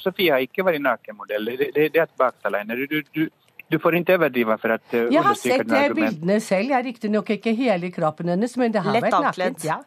Sofie 0.03 0.33
har 0.35 0.43
ikke 0.43 0.67
vært 0.67 0.83
nakenmodell. 0.83 1.53
Det, 1.61 1.71
det, 1.77 1.85
det 1.95 2.03
er 2.03 2.09
et 2.09 2.17
baktalende. 2.19 2.79
Du, 2.91 2.99
du, 3.15 3.29
du 3.71 3.79
får 3.79 4.01
ikke 4.01 4.17
overdrive 4.19 4.57
for 4.59 4.75
at 4.75 4.97
uh, 4.97 5.05
Jeg 5.15 5.23
har 5.27 5.39
sett 5.39 5.71
bildene 5.95 6.41
selv. 6.43 6.73
Jeg 6.73 6.79
er 6.81 6.87
riktignok 6.91 7.31
ikke 7.37 7.55
hele 7.55 7.93
kroppen 7.95 8.33
hennes, 8.35 8.57
men 8.59 8.75
det 8.75 8.83
har 8.87 8.97
Lett 8.97 9.07
vært 9.07 9.29
naken. 9.29 9.61
Ja. 9.67 9.79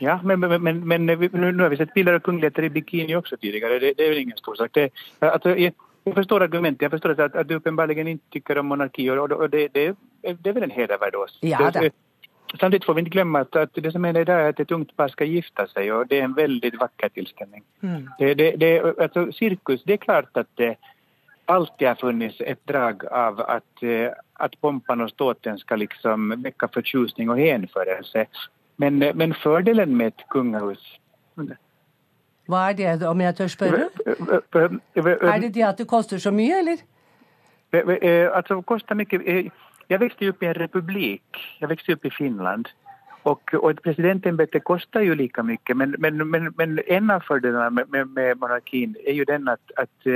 Ja, 0.00 0.16
men, 0.24 0.40
men, 0.40 0.62
men, 0.64 1.04
men, 1.04 1.06
nå 1.28 1.62
har 1.62 1.70
vi 1.70 1.76
sett 1.76 1.92
bilder 1.94 2.16
av 2.16 2.24
kongeligheter 2.24 2.64
i 2.66 2.72
bikini 2.72 3.14
også 3.18 3.36
tidligere. 3.36 3.78
Det, 3.82 3.92
det 3.98 4.06
er 4.06 4.14
jo 4.14 4.22
ingen 4.24 4.38
stor 4.40 4.56
sak. 4.56 4.72
Det, 4.74 4.88
altså, 5.20 5.52
jeg, 6.10 6.18
forstår 6.18 6.44
argumentet. 6.46 6.82
Jeg 6.82 6.90
forstår 6.90 7.16
at, 7.16 7.34
at 7.34 7.48
du 7.48 7.56
åpenbarligen 7.56 8.08
ikke 8.14 8.36
tykker 8.36 8.60
om 8.60 8.70
monarki, 8.72 9.08
og, 9.10 9.32
og 9.32 9.52
det, 9.52 9.68
det, 9.74 9.96
det, 10.22 10.46
er 10.46 10.56
vel 10.58 10.68
en 10.68 10.74
hederverd 10.74 11.18
oss. 11.24 11.38
Ja, 11.42 11.70
det. 11.74 11.92
Får 12.60 12.94
vi 12.94 13.04
ikke 13.04 13.14
glemme 13.14 13.44
at, 13.44 13.56
at 13.56 13.76
det 13.78 13.92
som 13.94 14.04
er 14.04 14.12
det 14.12 14.28
er 14.28 14.48
at 14.50 14.60
et 14.60 14.72
ungt 14.74 14.90
par 14.98 15.12
skal 15.12 15.28
gifte 15.30 15.66
seg, 15.70 15.90
og 15.94 16.08
det 16.10 16.18
er 16.18 16.24
en 16.26 16.36
veldig 16.36 16.72
vakker 16.80 17.12
tilstelning. 17.14 17.62
Mm. 17.80 18.08
Det, 18.18 18.72
altså, 18.98 19.28
sirkus, 19.32 19.84
det 19.86 19.92
er 19.92 20.02
klart 20.02 20.34
at 20.34 20.50
det 20.58 20.74
alltid 21.50 21.86
har 21.86 21.98
funnits 22.00 22.40
et 22.46 22.58
drag 22.68 23.04
av 23.06 23.40
at, 23.46 23.84
at 24.40 24.56
pompen 24.60 25.00
og 25.00 25.10
ståten 25.10 25.58
skal 25.58 25.82
liksom 25.84 26.34
vekke 26.42 26.68
fortjusning 26.74 27.30
og 27.30 27.38
henførelse. 27.38 28.26
Men, 28.82 28.98
men 28.98 29.34
fordelen 29.34 29.96
med 29.96 30.14
et 30.14 30.26
kongehus 30.32 30.82
hva 32.48 32.70
er 32.70 32.76
det, 32.76 33.06
om 33.06 33.20
jeg 33.20 33.34
tør 33.36 33.46
spørre? 33.46 33.88
Er 34.96 35.38
det 35.40 35.54
det 35.54 35.64
at 35.64 35.78
det 35.78 35.86
koster 35.88 36.18
så 36.18 36.30
mye, 36.30 36.58
eller? 36.58 36.76
Altså, 38.34 38.56
det 38.56 38.66
koster 38.66 38.94
mye. 38.94 39.50
Jeg 39.90 40.00
vokste 40.00 40.28
opp 40.28 40.42
i 40.42 40.46
en 40.46 40.60
republikk. 40.60 41.42
Jeg 41.60 41.68
vokste 41.68 41.92
opp 41.92 42.04
i 42.04 42.10
Finland. 42.18 42.66
Og, 43.24 43.40
og 43.62 43.70
et 43.70 43.82
presidentembete 43.84 44.60
koster 44.60 45.00
jo 45.00 45.14
like 45.14 45.42
mye. 45.42 45.74
Men, 45.74 45.94
men, 45.98 46.26
men, 46.26 46.48
men 46.56 46.78
en 46.86 47.10
av 47.10 47.26
fordelene 47.26 47.70
med, 47.70 48.04
med, 48.04 48.34
monarkien 48.40 48.96
er 49.06 49.18
jo 49.18 49.24
den 49.28 49.48
at, 49.48 49.60
at 49.76 50.10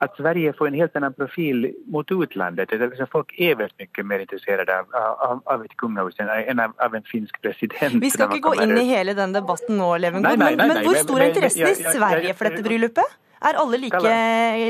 at 0.00 0.16
Sverige 0.16 0.52
får 0.58 0.70
en 0.70 0.76
helt 0.80 0.96
annen 0.96 1.12
profil 1.12 1.66
mot 1.92 2.10
utlandet. 2.10 2.72
Folk 3.12 3.34
er 3.36 3.58
veldig 3.60 3.86
mye 3.86 4.04
mer 4.12 4.24
intresserade 4.24 4.76
av, 4.80 4.94
av, 5.26 5.42
av 5.44 5.64
et 5.66 5.74
kungahus 5.80 6.20
enn 6.22 6.62
av, 6.64 6.72
av, 6.80 6.96
en 6.96 7.04
finsk 7.04 7.36
president. 7.44 7.98
Vi 8.00 8.12
skal 8.12 8.32
ikke 8.32 8.48
gå 8.48 8.64
inn 8.64 8.76
i 8.80 8.86
hele 8.88 9.14
den 9.18 9.34
debatten 9.36 9.76
nå, 9.80 9.90
Levengood, 10.00 10.40
men, 10.40 10.56
men, 10.56 10.80
hvor 10.86 10.96
stor 11.02 11.20
er 11.20 11.32
interessen 11.32 11.68
i 11.68 11.96
Sverige 11.98 12.36
for 12.38 12.48
dette 12.48 12.64
bryllupet? 12.64 13.18
Er 13.40 13.56
alle 13.60 13.80
like, 13.80 14.00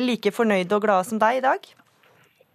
like 0.07 0.35
fornøyde 0.35 0.75
og 0.77 0.83
glade 0.87 1.07
som 1.07 1.23
deg 1.23 1.39
i 1.39 1.47
dag? 1.47 1.71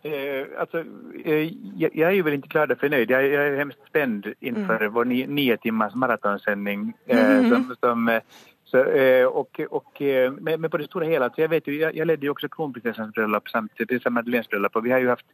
Eh, 0.05 0.59
alltså, 0.59 0.83
eh, 1.25 1.51
jag, 1.75 1.91
jag, 1.93 2.09
är 2.09 2.13
ju 2.13 2.21
väl 2.21 2.33
inte 2.33 2.47
glad 2.47 2.71
och 2.71 2.77
förnöjd. 2.77 3.11
Jag, 3.11 3.27
jag 3.27 3.47
är 3.47 3.57
hemskt 3.57 3.79
spänd 3.87 4.33
inför 4.39 4.75
mm. 4.75 4.93
vår 4.93 5.05
nio, 5.05 5.27
nio 5.27 5.57
timmars 5.57 5.95
maratonsändning 5.95 6.93
eh, 7.05 7.31
mm. 7.31 7.49
som, 7.49 7.75
som 7.79 8.19
så, 8.65 8.83
eh, 8.83 9.25
och, 9.25 9.61
och, 9.69 10.01
eh, 10.01 10.31
men 10.31 10.69
på 10.69 10.77
det 10.77 10.85
stora 10.85 11.05
hela, 11.05 11.29
så 11.29 11.41
jag 11.41 11.49
vet 11.49 11.67
ju, 11.67 11.79
jag, 11.79 11.95
jag 11.95 12.07
ledde 12.07 12.25
ju 12.25 12.29
också 12.29 12.49
kronprinsessans 12.49 13.13
bröllop 13.13 13.49
samt 13.49 13.75
prinsessan 13.75 14.13
Madeleines 14.13 14.49
bröllop 14.49 14.75
och 14.75 14.85
vi 14.85 14.91
har 14.91 14.99
ju 14.99 15.09
haft 15.09 15.25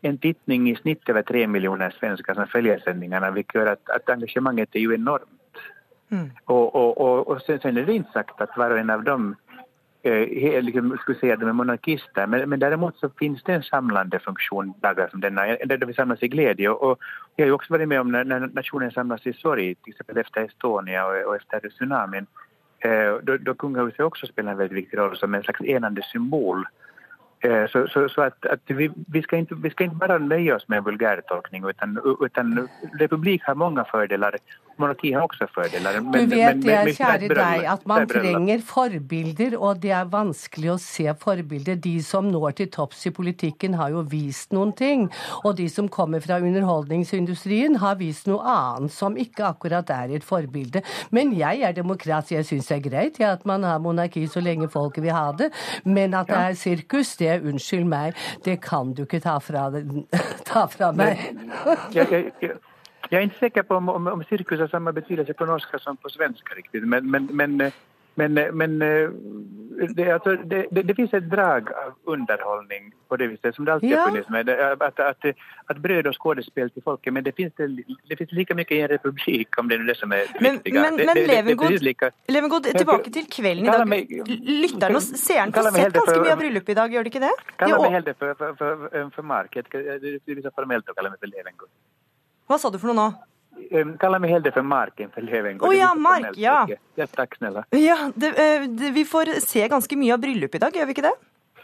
en 0.00 0.18
tittning 0.18 0.70
i 0.70 0.76
snitt 0.76 1.08
över 1.08 1.22
tre 1.22 1.46
miljoner 1.46 1.94
svenskar 1.98 2.34
som 2.34 2.46
följer 2.46 2.78
sändningarna 2.78 3.30
vilket 3.30 3.54
gör 3.54 3.66
att, 3.66 3.90
att 3.90 4.10
engagemanget 4.10 4.68
är 4.72 4.80
ju 4.80 4.94
enormt. 4.94 5.28
Mm. 6.10 6.30
Och, 6.44 6.74
och, 6.74 7.00
och, 7.00 7.28
och 7.28 7.42
sen, 7.42 7.60
sen, 7.60 7.76
är 7.76 7.82
det 7.82 7.92
inte 7.92 8.12
sagt 8.12 8.40
att 8.40 8.56
var 8.56 8.70
och 8.70 8.78
en 8.78 8.90
av 8.90 9.04
dem 9.04 9.36
eh, 10.02 10.62
liksom, 10.62 10.98
skulle 11.00 11.18
säga 11.18 11.34
att 11.34 11.40
de 11.40 11.48
är 11.48 11.52
monarkister 11.52 12.26
men, 12.26 12.48
men 12.48 12.58
däremot 12.58 12.98
så 12.98 13.10
finns 13.18 13.42
det 13.42 13.52
en 13.52 13.62
samlande 13.62 14.18
funktion 14.18 14.74
dagar 14.80 15.08
som 15.08 15.20
denna 15.20 15.42
där 15.42 15.86
vi 15.86 15.94
samlas 15.94 16.22
i 16.22 16.28
glädje 16.28 16.68
och, 16.68 16.90
och 16.90 16.98
jag 17.36 17.44
har 17.44 17.48
ju 17.48 17.52
också 17.52 17.72
varit 17.72 17.88
med 17.88 18.00
om 18.00 18.12
när, 18.12 18.24
när 18.24 18.40
nationen 18.40 18.90
samlas 18.90 19.26
i 19.26 19.32
sorg 19.32 19.74
till 19.74 19.90
exempel 19.90 20.18
efter 20.18 20.44
Estonia 20.44 21.06
och, 21.06 21.28
och 21.28 21.36
efter 21.36 21.68
tsunamin 21.68 22.26
då, 23.22 23.36
då 23.36 23.54
kungahuset 23.54 24.00
också 24.00 24.26
spelar 24.26 24.52
en 24.52 24.58
väldigt 24.58 24.78
viktig 24.78 24.98
roll 24.98 25.16
som 25.16 25.34
en 25.34 25.42
slags 25.42 25.60
enande 25.60 26.02
symbol. 26.02 26.66
Eh, 27.40 27.66
så, 27.66 27.88
så, 27.88 28.08
så 28.08 28.22
att, 28.22 28.46
att, 28.46 28.60
vi, 28.66 28.90
vi, 29.06 29.22
ska 29.22 29.36
inte, 29.36 29.54
vi 29.54 29.70
ska 29.70 29.84
inte 29.84 29.96
bara 29.96 30.18
nöja 30.18 30.56
oss 30.56 30.68
med 30.68 30.84
vulgärtolkning 30.84 31.68
utan, 31.68 32.16
utan 32.20 32.68
republik 32.98 33.42
har 33.44 33.54
många 33.54 33.84
fördelar. 33.84 34.36
Monarki 34.82 35.12
har 35.14 35.26
også 35.26 35.48
fordeler. 35.54 36.00
Men, 36.02 36.28
du 36.28 36.34
vet 36.36 36.60
det, 36.62 36.96
kjære 36.98 37.30
deg, 37.30 37.66
at 37.72 37.86
man 37.88 38.06
trenger 38.10 38.62
forbilder, 38.66 39.56
og 39.58 39.82
det 39.82 39.92
er 39.96 40.10
vanskelig 40.12 40.72
å 40.74 40.78
se 40.82 41.06
forbilder. 41.22 41.78
De 41.82 41.94
som 42.04 42.28
når 42.32 42.58
til 42.60 42.70
topps 42.74 43.06
i 43.08 43.14
politikken, 43.14 43.76
har 43.78 43.92
jo 43.94 44.04
vist 44.08 44.52
noen 44.56 44.74
ting. 44.76 45.08
Og 45.42 45.56
de 45.60 45.68
som 45.72 45.90
kommer 45.92 46.22
fra 46.24 46.40
underholdningsindustrien, 46.42 47.78
har 47.82 47.98
vist 48.00 48.28
noe 48.30 48.42
annet 48.42 48.94
som 48.94 49.16
ikke 49.18 49.46
akkurat 49.52 49.90
er 49.94 50.16
et 50.16 50.26
forbilde. 50.26 50.82
Men 51.10 51.34
jeg 51.38 51.62
er 51.66 51.76
demokrat, 51.76 52.28
så 52.28 52.38
jeg 52.38 52.48
syns 52.48 52.70
det 52.70 52.78
er 52.78 52.84
greit 52.88 53.22
ja, 53.22 53.34
at 53.36 53.46
man 53.48 53.64
har 53.66 53.80
monarki 53.82 54.24
så 54.30 54.42
lenge 54.44 54.70
folket 54.72 55.06
vil 55.06 55.16
ha 55.16 55.30
det. 55.38 55.52
Men 55.84 56.16
at 56.18 56.30
det 56.30 56.42
er 56.42 56.58
sirkus, 56.58 57.16
det 57.20 57.30
er 57.36 57.48
unnskyld 57.48 57.88
meg, 57.88 58.18
det 58.44 58.60
kan 58.64 58.94
du 58.96 59.04
ikke 59.06 59.22
ta 59.24 59.38
fra, 59.42 59.68
ta 60.48 60.66
fra 60.72 60.92
meg. 60.96 61.26
jeg, 61.94 62.32
jeg, 63.10 63.16
er 63.18 63.24
ikke 63.28 63.38
sikker 63.40 63.62
på 63.62 63.76
om, 63.76 63.88
om, 63.88 64.06
om 64.06 64.22
sirkus 64.28 64.58
har 64.58 64.70
samme 64.72 64.92
betydelse 64.92 65.34
på 65.34 65.48
norsk 65.48 65.78
som 65.78 65.96
på 65.96 66.08
svensk. 66.08 66.52
Men, 66.74 67.10
men, 67.10 67.30
men 67.32 67.72
men, 68.14 68.34
men 68.52 68.82
eh, 68.82 69.08
det, 69.96 70.12
altså, 70.12 70.30
det, 70.50 70.66
det, 70.74 70.88
det, 70.88 70.96
finnes 70.96 71.14
et 71.14 71.28
drag 71.32 71.70
av 71.82 71.94
underholdning 72.12 72.90
på 73.08 73.16
det 73.16 73.28
viset, 73.30 73.54
som 73.56 73.64
det 73.64 73.72
alltid 73.72 73.94
har 73.96 74.10
funnits 74.10 74.28
med. 74.28 74.48
At, 74.48 75.00
at, 75.00 75.26
at 75.70 75.80
brød 75.82 76.10
og 76.10 76.14
skuespill 76.14 76.70
til 76.74 76.84
folket, 76.84 77.12
men 77.12 77.24
det 77.24 77.32
finnes, 77.36 77.54
det, 77.56 78.18
finnes 78.18 78.34
like 78.36 78.56
mye 78.58 78.68
i 78.68 78.82
en 78.84 78.90
republikk, 78.92 79.58
om 79.58 79.70
det 79.70 79.80
er 79.80 79.86
det 79.88 79.96
som 79.96 80.12
er 80.12 80.28
men, 80.40 80.60
viktig. 80.60 80.74
Men, 80.76 81.00
men 81.08 81.22
Levengod, 82.28 82.68
tilbake 82.68 83.14
til 83.16 83.30
kvelden 83.32 83.64
i 83.64 83.72
dag. 83.72 84.36
Lytteren 84.66 85.00
og 85.00 85.08
seeren 85.08 85.56
får 85.56 85.70
sett 85.78 85.96
ganske 85.96 86.20
mye 86.20 86.36
av 86.36 86.44
bryllupet 86.44 86.76
i 86.76 86.78
dag, 86.82 86.98
gjør 86.98 87.08
de 87.08 87.14
ikke 87.14 87.24
det? 87.24 87.34
Kall 87.64 87.78
meg 87.80 87.96
heller 87.96 88.20
for, 88.20 88.36
for, 88.36 88.60
for, 88.60 88.86
for. 89.16 89.50
Det 89.56 90.36
er 90.36 90.52
formelt 90.52 90.92
å 90.92 90.98
kalle 91.00 91.14
meg 91.14 91.20
for 91.22 91.32
Levengod. 91.32 91.72
Hva 92.52 92.58
sa 92.60 92.68
du 92.68 92.76
for 92.76 92.92
noe 92.92 92.98
nå? 93.00 93.92
Kalla 94.00 94.18
meg 94.20 94.34
heller 94.34 94.52
for 94.52 94.66
Marken 94.66 95.08
for 95.14 95.24
Levengård. 95.24 95.64
Å 95.64 95.70
oh, 95.70 95.72
ja, 95.72 95.92
Mark, 95.96 96.34
ja. 96.36 96.62
ja. 96.68 97.06
Takk, 97.08 97.38
snille. 97.38 97.62
Ja, 97.78 98.10
det, 98.12 98.34
det, 98.76 98.90
vi 98.92 99.04
får 99.08 99.38
se 99.40 99.64
ganske 99.72 99.96
mye 99.96 100.12
av 100.12 100.20
bryllupet 100.20 100.58
i 100.58 100.62
dag, 100.66 100.76
gjør 100.76 100.90
vi 100.90 100.96
ikke 100.96 101.06
det? 101.06 101.14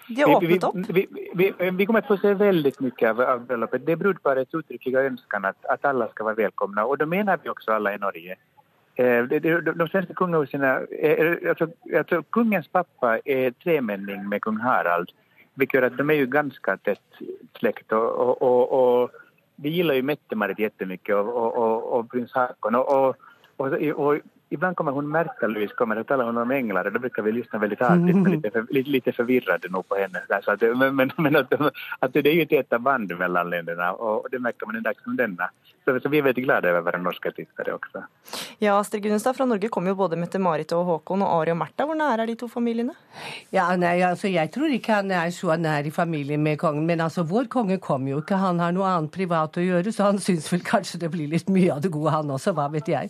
De 0.07 0.23
har 0.23 0.33
åpnet 0.39 0.65
opp. 0.65 0.79
Vi, 0.97 1.05
vi, 1.13 1.51
vi, 1.59 1.71
vi 1.77 1.89
kommer 1.91 2.07
til 2.07 2.17
å 2.17 2.21
se 2.23 2.33
veldig 2.41 2.73
mye 2.81 3.11
av, 3.11 3.21
av 3.35 3.45
bryllupet. 3.51 3.85
Det 3.85 3.93
er 3.93 4.01
brudeparets 4.01 4.57
uttrykkelige 4.57 5.05
ønske 5.11 5.43
at, 5.51 5.61
at, 5.69 5.85
alle 5.91 6.09
skal 6.15 6.31
være 6.31 6.47
velkomne. 6.47 6.87
Og 6.89 7.03
det 7.03 7.11
mener 7.13 7.45
vi 7.45 7.53
også 7.53 7.77
alle 7.77 7.93
i 7.99 8.01
Norge. 8.01 8.41
Eh, 8.97 9.21
de, 9.29 9.45
de, 9.45 9.61
de 9.69 9.91
svenska 9.93 10.17
kungahusena, 10.17 10.75
eh, 10.97 11.37
alltså, 11.53 11.69
alltså, 11.93 12.25
kungens 12.33 12.73
pappa 12.73 13.19
er 13.27 13.53
tremenning 13.61 14.25
med 14.29 14.41
kung 14.47 14.57
Harald, 14.65 15.13
hvilket 15.61 15.77
gjør 15.77 15.91
at 15.93 16.01
de 16.01 16.09
er 16.09 16.23
jo 16.23 16.33
ganske 16.33 16.81
tett 16.89 17.25
slekt. 17.61 17.93
og, 17.93 18.41
og, 18.41 18.79
og 18.81 19.25
vi 19.61 19.69
gillar 19.69 19.95
ju 19.95 20.03
Mette-Marit 20.03 20.59
jättemycket 20.59 21.15
och, 21.15 21.29
och, 21.29 21.57
och, 21.57 21.99
och 21.99 22.11
prins 22.11 22.33
Haakon. 22.33 22.75
Och, 22.75 23.09
och, 23.09 23.17
och, 23.57 23.67
och, 23.73 24.21
ibland 24.49 24.77
kommer 24.77 24.93
hon 24.93 25.09
Märta-Louise 25.09 25.75
kommer 25.75 25.99
och 25.99 26.07
talar 26.07 26.25
hon 26.25 26.39
om 26.39 26.51
änglar 26.51 26.85
och 26.85 26.93
då 26.93 26.99
brukar 26.99 27.23
vi 27.23 27.33
lyssna 27.33 27.59
väldigt 27.59 27.83
artigt 27.83 28.17
och 28.17 28.29
lite, 28.29 28.51
för, 28.51 28.67
lite, 28.71 28.91
lite 28.91 29.13
förvirrade 29.13 29.69
nog 29.69 29.89
på 29.89 29.95
henne. 29.95 30.23
Där, 30.29 30.41
så 30.41 30.51
att, 30.51 30.61
men 30.79 30.97
men, 30.97 31.11
men 31.17 31.37
att, 31.37 31.53
att 31.99 32.13
det 32.13 32.27
är 32.27 32.33
ju 32.33 32.43
ett 32.43 32.49
täta 32.49 32.79
band 32.79 33.19
mellan 33.19 33.51
länderna 33.51 33.93
och 33.93 34.27
det 34.31 34.39
märker 34.39 34.67
man 34.67 34.77
en 34.77 34.83
dag 34.83 34.95
som 35.05 35.17
denna. 35.17 35.51
Så, 35.85 36.01
så 36.01 36.09
vi 36.09 36.19
er 36.19 36.25
veldig 36.27 36.43
glada 36.45 36.69
över 36.69 36.83
å 36.83 36.85
være 36.85 36.99
norske 37.01 37.31
tittare 37.33 37.73
også. 37.73 38.03
Ja, 38.61 38.75
Astrid 38.77 39.07
Gunnestad, 39.07 39.37
fra 39.39 39.47
Norge 39.49 39.71
kommer 39.73 39.95
jo 39.95 39.97
både 39.97 40.19
Mette-Marit 40.21 40.75
og 40.77 40.85
Håkon 40.85 41.23
og 41.25 41.31
Ari 41.33 41.55
og 41.55 41.61
Märtha. 41.63 41.87
Hvor 41.89 41.97
nære 41.97 42.27
er 42.27 42.29
de 42.29 42.35
to 42.37 42.49
familiene? 42.53 42.93
Ja, 43.55 43.71
nei, 43.81 43.95
altså 44.05 44.29
Jeg 44.29 44.53
tror 44.53 44.75
ikke 44.75 44.99
han 44.99 45.15
er 45.17 45.33
så 45.33 45.57
nær 45.57 45.89
i 45.89 45.95
familien 45.95 46.45
med 46.45 46.59
kongen. 46.61 46.85
Men 46.85 47.01
altså, 47.01 47.25
vår 47.25 47.49
konge 47.49 47.79
kommer 47.81 48.13
jo 48.13 48.21
ikke. 48.21 48.37
Han 48.37 48.61
har 48.61 48.75
noe 48.77 48.91
annet 48.91 49.15
privat 49.17 49.57
å 49.57 49.65
gjøre, 49.65 49.95
så 49.95 50.11
han 50.11 50.21
syns 50.21 50.51
vel 50.53 50.67
kanskje 50.67 51.01
det 51.07 51.13
blir 51.15 51.33
litt 51.33 51.49
mye 51.49 51.73
av 51.79 51.81
det 51.81 51.95
gode, 51.95 52.13
han 52.13 52.37
også. 52.37 52.53
Hva 52.59 52.69
vet 52.75 52.93
jeg. 52.93 53.09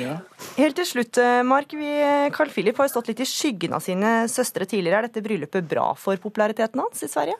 Ja. 0.00 0.16
Helt 0.56 0.76
til 0.76 0.86
slutt, 0.86 1.18
eh, 1.18 1.42
Mark. 1.46 1.72
Vi, 1.72 1.90
Carl 2.36 2.50
Philip 2.52 2.76
har 2.76 2.88
jo 2.88 2.94
stått 2.94 3.08
litt 3.12 3.20
i 3.20 3.28
skyggen 3.28 3.74
av 3.76 3.84
sine 3.84 4.28
søstre 4.28 4.66
tidligere. 4.66 4.98
Er 4.98 5.08
dette 5.08 5.24
bryllupet 5.24 5.68
bra 5.68 5.92
for 5.94 6.16
populariteten 6.16 6.80
hans 6.80 7.02
i 7.02 7.08
Sverige? 7.08 7.36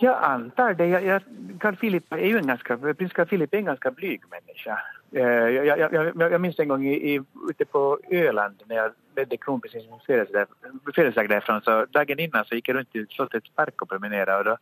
Jag 0.00 0.16
antar 0.22 0.74
det. 0.74 0.88
Jeg, 0.90 1.04
jeg, 1.04 1.20
Carl 1.62 1.76
Philip 1.76 2.12
er 2.12 2.26
jo 2.26 2.38
en 2.38 2.50
ganske, 2.50 2.76
prins 2.98 3.12
Carl 3.14 3.28
Philip 3.30 3.54
er 3.54 3.62
en 3.62 3.70
ganske 3.70 3.92
blyg 3.94 4.26
menneske. 4.32 4.76
Jeg, 5.14 5.54
jeg, 5.54 5.78
jeg, 5.78 6.12
jag 6.18 6.40
minns 6.42 6.58
en 6.58 6.72
gang 6.72 6.86
i, 6.86 6.94
i, 7.12 7.18
ute 7.48 7.64
på 7.70 7.82
Øland 8.10 8.64
når 8.66 8.76
jeg 8.76 8.94
ledde 9.16 9.38
kronprinsessans 9.38 10.02
födelsedag 10.06 11.28
derfra. 11.30 11.60
Så 11.62 11.84
dagen 11.94 12.18
innan 12.18 12.48
så 12.48 12.58
gikk 12.58 12.72
jeg 12.72 12.78
rundt 12.80 12.98
i 12.98 13.04
Slottets 13.14 13.52
park 13.54 13.82
og 13.82 13.88
promenerte. 13.88 14.42
da 14.42 14.56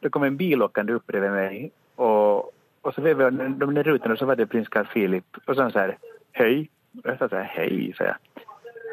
då 0.00 0.10
kom 0.10 0.22
en 0.22 0.36
bil 0.36 0.62
upp 0.62 1.06
bredvid 1.06 1.30
meg. 1.30 1.72
Och, 1.96 2.50
och 2.84 2.94
så 2.94 3.00
vevade 3.00 3.48
de 3.48 3.74
där 3.74 3.82
rutorna 3.82 4.16
så 4.16 4.26
var 4.26 4.36
det 4.36 4.46
prins 4.46 4.68
Carl 4.68 4.86
Philip. 4.86 5.24
Och 5.46 5.54
så 5.54 5.62
han 5.62 5.72
så 5.72 5.78
här, 5.78 5.98
hej. 6.32 6.70
Och 7.04 7.10
jag 7.10 7.18
sa 7.18 7.28
så 7.28 7.36
här, 7.36 7.44
hej, 7.44 7.94
sa 7.98 8.04
jag. 8.04 8.16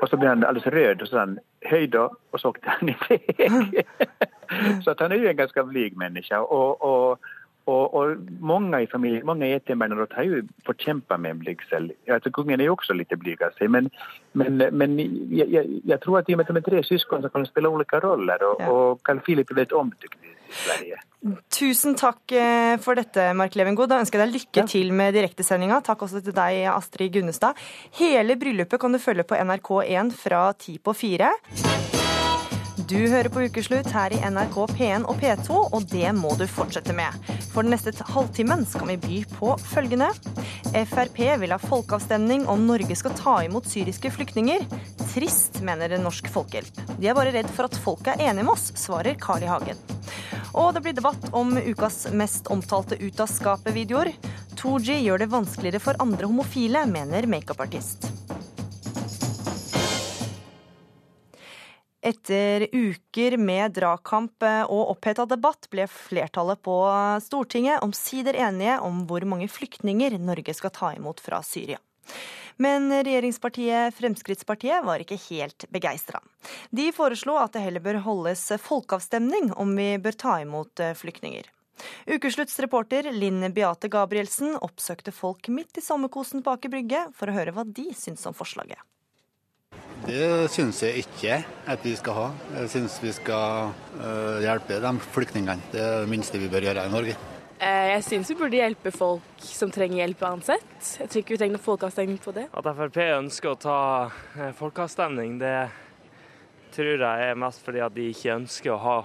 Och 0.02 0.10
så 0.10 0.18
blev 0.18 0.30
han 0.30 0.44
alldeles 0.44 0.68
röd 0.68 1.02
och 1.02 1.08
så 1.08 1.12
sa 1.12 1.20
han, 1.20 1.40
hej 1.62 1.88
då. 1.88 2.16
Och 2.32 2.40
så 2.40 2.50
åkte 2.50 2.70
han 2.70 2.90
iväg. 3.10 3.86
Så 4.84 4.92
att 4.92 5.00
han 5.00 5.12
är 5.12 5.16
ju 5.16 5.28
en 5.28 5.36
ganska 5.36 5.64
blyg 5.64 5.98
människa. 5.98 6.40
Och, 6.42 6.82
och, 6.82 7.20
och, 7.66 7.94
og, 7.94 8.18
mange 8.40 8.82
i 8.84 8.88
familien, 8.88 9.26
mange 9.26 9.56
Etembernarådet 9.56 10.14
har 10.14 10.24
jo 10.24 10.42
kämpa 10.78 11.18
med 11.18 11.32
en 11.32 11.40
blygsel. 11.40 11.92
Altså, 12.08 12.32
kungen 12.32 12.60
er 12.60 12.66
jo 12.66 12.76
også 12.76 12.94
litt 12.94 13.14
blyg 13.20 13.42
av 13.42 13.54
seg, 13.58 13.70
Men, 13.70 13.90
men, 14.34 14.58
men 14.72 14.98
jeg, 15.00 15.48
jeg, 15.52 15.82
jeg, 15.86 16.00
tror 16.02 16.20
at 16.20 16.30
i 16.30 16.34
og 16.34 16.38
med 16.38 16.50
at 16.50 16.56
de 16.56 16.60
er 16.60 16.70
tre 16.70 16.84
syskon 16.84 17.22
så 17.22 17.30
kan 17.30 17.44
de 17.44 17.52
spille 17.52 17.70
ulike 17.70 18.00
roller. 18.00 18.44
Og, 18.44 18.56
ja. 18.60 18.70
og 18.70 19.00
Carl 19.06 19.20
Philip 19.20 19.52
er 19.52 19.56
väldigt 19.56 19.78
omtykt 19.78 20.18
i 20.26 20.36
Sverige. 20.50 21.02
Tusen 21.54 21.96
takk 21.96 22.32
eh, 22.32 22.78
for 22.82 22.98
dette, 22.98 23.34
Mark 23.38 23.56
Levengod. 23.56 23.92
Da 23.92 24.02
ønsker 24.02 24.20
jeg 24.20 24.28
deg 24.28 24.40
lykke 24.40 24.64
ja. 24.64 24.68
til 24.68 24.94
med 24.94 25.14
direktesendinga. 25.14 25.82
Takk 25.86 26.08
også 26.08 26.24
til 26.26 26.36
deg, 26.36 26.66
Astrid 26.74 27.14
Gunnestad. 27.14 27.60
Hele 28.02 28.40
bryllupet 28.42 28.82
kan 28.82 28.94
du 28.94 29.02
følge 29.02 29.28
på 29.28 29.38
NRK1 29.38 30.16
fra 30.18 30.48
ti 30.58 30.80
på 30.82 30.98
fire. 30.98 31.36
Du 32.78 32.98
hører 33.10 33.28
på 33.30 33.42
Ukeslutt 33.44 33.90
her 33.92 34.14
i 34.16 34.20
NRK 34.32 34.56
P1 34.72 35.04
og 35.10 35.20
P2, 35.20 35.58
og 35.76 35.88
det 35.92 36.08
må 36.16 36.32
du 36.40 36.46
fortsette 36.48 36.94
med. 36.96 37.12
For 37.52 37.66
den 37.66 37.74
neste 37.76 37.92
halvtimen 38.14 38.64
skal 38.70 38.88
vi 38.94 38.98
by 39.02 39.18
på 39.34 39.52
følgende. 39.60 40.08
Frp 40.88 41.20
vil 41.42 41.52
ha 41.52 41.60
folkeavstemning 41.60 42.46
om 42.52 42.64
Norge 42.70 42.96
skal 42.96 43.16
ta 43.20 43.36
imot 43.44 43.68
syriske 43.68 44.14
flyktninger. 44.16 44.64
Trist, 45.12 45.60
mener 45.68 45.98
Norsk 46.00 46.32
Folkehjelp. 46.32 46.80
De 46.96 47.12
er 47.12 47.18
bare 47.18 47.36
redd 47.36 47.52
for 47.52 47.68
at 47.68 47.76
folk 47.84 48.08
er 48.08 48.24
enige 48.30 48.48
med 48.48 48.56
oss, 48.56 48.72
svarer 48.80 49.20
Carl 49.20 49.44
I. 49.44 49.52
Hagen. 49.52 49.84
Og 50.56 50.72
det 50.76 50.86
blir 50.86 50.96
debatt 50.96 51.28
om 51.36 51.58
ukas 51.60 52.06
mest 52.16 52.48
omtalte 52.52 53.00
Ut 53.04 53.20
av 53.20 53.32
skapet-videoer. 53.32 54.14
2G 54.62 55.02
gjør 55.04 55.24
det 55.24 55.32
vanskeligere 55.32 55.84
for 55.84 56.00
andre 56.04 56.28
homofile, 56.32 56.86
mener 56.88 57.28
makeupartist. 57.28 58.21
Etter 62.02 62.66
uker 62.72 63.38
med 63.38 63.76
dragkamp 63.78 64.44
eh, 64.44 64.64
og 64.66 64.96
oppheta 64.96 65.28
debatt 65.30 65.68
ble 65.70 65.86
flertallet 65.86 66.62
på 66.66 66.76
Stortinget 67.22 67.84
omsider 67.86 68.40
enige 68.48 68.80
om 68.82 69.04
hvor 69.10 69.26
mange 69.30 69.46
flyktninger 69.52 70.18
Norge 70.18 70.56
skal 70.58 70.74
ta 70.74 70.92
imot 70.98 71.22
fra 71.22 71.44
Syria. 71.46 71.78
Men 72.62 72.90
regjeringspartiet 72.90 73.94
Fremskrittspartiet 73.96 74.84
var 74.86 75.02
ikke 75.02 75.20
helt 75.30 75.66
begeistra. 75.70 76.20
De 76.74 76.90
foreslo 76.94 77.38
at 77.40 77.54
det 77.54 77.64
heller 77.68 77.86
bør 77.86 78.02
holdes 78.06 78.48
folkeavstemning 78.66 79.54
om 79.54 79.78
vi 79.78 79.94
bør 80.02 80.18
ta 80.26 80.36
imot 80.42 80.82
eh, 80.82 80.98
flyktninger. 80.98 81.50
Ukeslutts 82.10 82.60
reporter 82.62 83.12
Linn 83.14 83.46
Beate 83.54 83.90
Gabrielsen 83.94 84.58
oppsøkte 84.58 85.14
folk 85.14 85.50
midt 85.54 85.78
i 85.78 85.86
sommerkosen 85.86 86.42
på 86.46 86.58
Aker 86.58 86.74
Brygge 86.74 87.08
for 87.18 87.30
å 87.30 87.38
høre 87.38 87.54
hva 87.56 87.66
de 87.66 87.92
syns 87.98 88.26
om 88.30 88.38
forslaget. 88.38 88.82
Det 90.02 90.50
syns 90.50 90.80
jeg 90.82 91.04
ikke 91.04 91.36
at 91.70 91.84
vi 91.86 91.92
skal 91.98 92.16
ha. 92.18 92.30
Jeg 92.56 92.72
syns 92.74 92.96
vi 93.04 93.12
skal 93.14 93.74
uh, 94.00 94.40
hjelpe 94.42 94.80
de 94.82 94.94
flyktningene. 95.14 95.62
Det 95.74 95.82
er 95.82 96.00
det 96.02 96.10
minste 96.10 96.42
vi 96.42 96.50
bør 96.50 96.66
gjøre 96.66 96.88
i 96.88 96.94
Norge. 96.94 97.18
Eh, 97.62 97.88
jeg 97.92 98.04
syns 98.08 98.32
vi 98.32 98.36
burde 98.40 98.58
hjelpe 98.58 98.90
folk 98.96 99.44
som 99.46 99.70
trenger 99.70 100.00
hjelp 100.00 100.24
uansett. 100.26 100.72
Jeg 100.98 101.06
tror 101.06 101.22
ikke 101.22 101.36
vi 101.36 101.40
trenger 101.44 101.60
noen 101.60 101.66
folkeavstemning 101.68 102.18
på 102.24 102.34
det. 102.34 102.48
At 102.58 102.70
Frp 102.80 102.98
ønsker 103.20 103.52
å 103.52 103.60
ta 103.62 103.78
eh, 104.10 104.50
folkeavstemning, 104.58 105.38
det 105.44 105.54
tror 106.74 107.06
jeg 107.06 107.28
er 107.30 107.38
mest 107.38 107.62
fordi 107.62 107.84
at 107.86 107.94
de 107.94 108.08
ikke 108.10 108.34
ønsker 108.40 108.74
å 108.74 108.80
ha, 108.82 108.98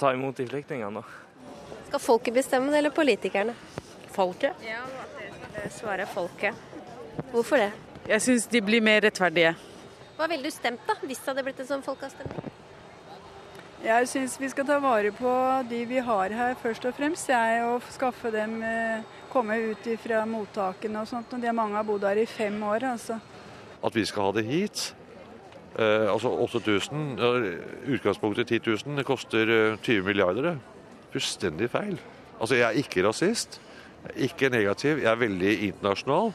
ta 0.00 0.10
imot 0.16 0.42
de 0.42 0.48
flyktningene. 0.50 1.04
Skal 1.86 2.02
folket 2.02 2.40
bestemme 2.40 2.72
det, 2.74 2.80
eller 2.82 2.96
politikerne? 2.96 3.54
Folket. 4.10 4.58
Ja, 4.66 4.82
det 5.54 5.70
svarer 5.76 6.10
folket. 6.10 6.58
Hvorfor 7.30 7.62
det? 7.62 7.70
Jeg 8.08 8.24
syns 8.24 8.50
de 8.50 8.64
blir 8.64 8.82
mer 8.82 9.04
rettferdige. 9.06 9.54
Hva 10.16 10.28
ville 10.30 10.44
du 10.44 10.54
stemt 10.54 10.82
da, 10.86 10.96
hvis 11.02 11.20
det 11.22 11.32
hadde 11.32 11.44
blitt 11.46 11.60
en 11.62 11.68
sånn 11.68 11.84
folkeavstemning? 11.84 12.50
Jeg 13.82 14.06
syns 14.06 14.36
vi 14.38 14.48
skal 14.52 14.66
ta 14.68 14.76
vare 14.78 15.10
på 15.16 15.30
de 15.66 15.80
vi 15.90 15.98
har 16.06 16.34
her, 16.38 16.54
først 16.62 16.84
og 16.86 16.94
fremst. 16.94 17.30
Jeg, 17.32 17.64
og 17.66 17.82
skaffe 17.90 18.30
dem 18.30 18.60
eh, 18.62 19.02
komme 19.32 19.56
ut 19.72 19.88
fra 20.04 20.22
mottakene 20.28 21.02
og 21.02 21.08
sånt. 21.10 21.32
og 21.34 21.42
de 21.42 21.54
Mange 21.56 21.74
har 21.80 21.86
bodd 21.88 22.06
her 22.06 22.20
i 22.22 22.26
fem 22.26 22.62
år. 22.62 22.86
altså. 22.92 23.18
At 23.82 23.94
vi 23.94 24.04
skal 24.06 24.28
ha 24.28 24.36
det 24.38 24.44
hit. 24.46 24.94
Eh, 25.74 26.06
altså 26.12 26.30
8000, 26.30 27.18
utgangspunktet 27.96 28.46
10 28.46 28.60
000, 28.86 28.96
det 29.00 29.06
koster 29.08 29.46
20 29.82 30.06
milliarder. 30.06 30.06
milliarder. 30.06 30.58
Fullstendig 31.12 31.70
feil. 31.70 31.98
Altså 32.40 32.54
Jeg 32.54 32.64
er 32.68 32.78
ikke 32.80 33.08
rasist. 33.08 33.60
Ikke 34.16 34.48
negativ. 34.48 34.98
Jeg 35.02 35.10
er 35.10 35.20
veldig 35.20 35.52
internasjonal. 35.68 36.32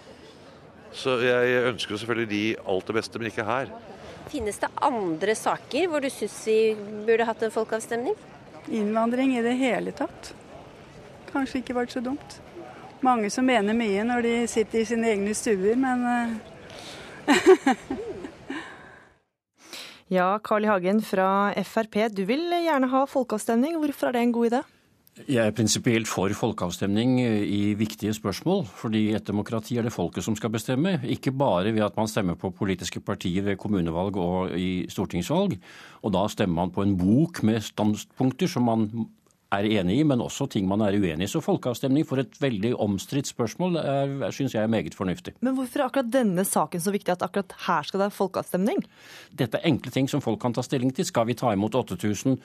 Så 0.95 1.17
jeg 1.23 1.61
ønsker 1.71 1.99
selvfølgelig 1.99 2.29
de 2.31 2.43
alt 2.73 2.87
det 2.87 2.95
beste, 2.97 3.19
men 3.19 3.29
ikke 3.31 3.45
her. 3.47 3.71
Finnes 4.31 4.59
det 4.59 4.69
andre 4.83 5.35
saker 5.37 5.87
hvor 5.87 6.03
du 6.03 6.09
syns 6.11 6.39
vi 6.47 6.59
burde 7.07 7.27
hatt 7.27 7.43
en 7.45 7.53
folkeavstemning? 7.53 8.15
Innvandring 8.67 9.37
i 9.37 9.43
det 9.45 9.55
hele 9.59 9.93
tatt. 9.95 10.33
Kanskje 11.31 11.61
ikke 11.61 11.77
vært 11.77 11.95
så 11.95 12.03
dumt. 12.03 12.39
Mange 13.05 13.29
som 13.31 13.45
mener 13.47 13.77
mye 13.77 14.03
når 14.07 14.25
de 14.25 14.35
sitter 14.49 14.81
i 14.81 14.87
sine 14.89 15.11
egne 15.13 15.35
stuer, 15.37 15.77
men 15.79 16.07
eh, 16.11 16.31
Ja, 20.07 20.39
Carl 20.39 20.63
I. 20.63 20.69
Hagen 20.71 21.01
fra 21.03 21.51
Frp, 21.67 21.97
du 22.15 22.23
vil 22.29 22.45
gjerne 22.63 22.87
ha 22.87 23.03
folkeavstemning. 23.11 23.75
Hvorfor 23.81 24.07
er 24.07 24.15
det 24.15 24.21
en 24.23 24.35
god 24.35 24.49
idé? 24.49 24.61
Jeg 25.25 25.47
er 25.49 25.53
prinsipielt 25.55 26.05
for 26.05 26.29
folkeavstemning 26.29 27.15
i 27.25 27.73
viktige 27.73 28.13
spørsmål. 28.13 28.65
fordi 28.69 29.15
et 29.15 29.27
demokrati 29.27 29.77
er 29.77 29.81
det 29.81 29.93
folket 29.93 30.23
som 30.23 30.35
skal 30.35 30.49
bestemme. 30.53 30.99
Ikke 31.03 31.31
bare 31.31 31.73
ved 31.73 31.81
at 31.81 31.97
man 31.97 32.07
stemmer 32.07 32.35
på 32.35 32.51
politiske 32.51 32.99
partier 32.99 33.41
ved 33.41 33.57
kommunevalg 33.57 34.15
og 34.17 34.53
i 34.59 34.85
stortingsvalg. 34.89 35.57
Og 36.03 36.13
da 36.13 36.27
stemmer 36.27 36.55
man 36.61 36.71
på 36.71 36.83
en 36.83 36.97
bok 36.97 37.41
med 37.43 37.61
standpunkter 37.61 38.47
som 38.47 38.63
man 38.63 39.07
er 39.53 39.67
enig 39.79 39.99
i, 40.01 40.05
men 40.07 40.23
også 40.23 40.49
ting 40.51 40.67
man 40.67 40.83
er 40.83 40.97
uenig 40.97 41.27
i. 41.27 41.31
Så 41.31 41.41
folkeavstemning 41.43 42.07
for 42.07 42.21
et 42.21 42.33
veldig 42.41 42.73
omstridt 42.83 43.29
spørsmål 43.29 43.79
syns 44.35 44.55
jeg 44.57 44.63
er 44.63 44.71
meget 44.71 44.97
fornuftig. 44.97 45.37
Men 45.45 45.55
hvorfor 45.55 45.81
er 45.81 45.87
akkurat 45.87 46.11
denne 46.11 46.43
saken 46.47 46.83
så 46.83 46.93
viktig 46.95 47.15
at 47.15 47.23
akkurat 47.25 47.55
her 47.67 47.87
skal 47.87 48.01
det 48.01 48.07
være 48.09 48.17
folkeavstemning? 48.17 48.83
Dette 49.31 49.61
er 49.61 49.69
enkle 49.71 49.93
ting 49.93 50.09
som 50.11 50.23
folk 50.23 50.41
kan 50.43 50.55
ta 50.57 50.65
stilling 50.65 50.91
til. 50.95 51.07
Skal 51.07 51.29
vi 51.29 51.37
ta 51.37 51.53
imot 51.55 51.75
8000 51.79 52.41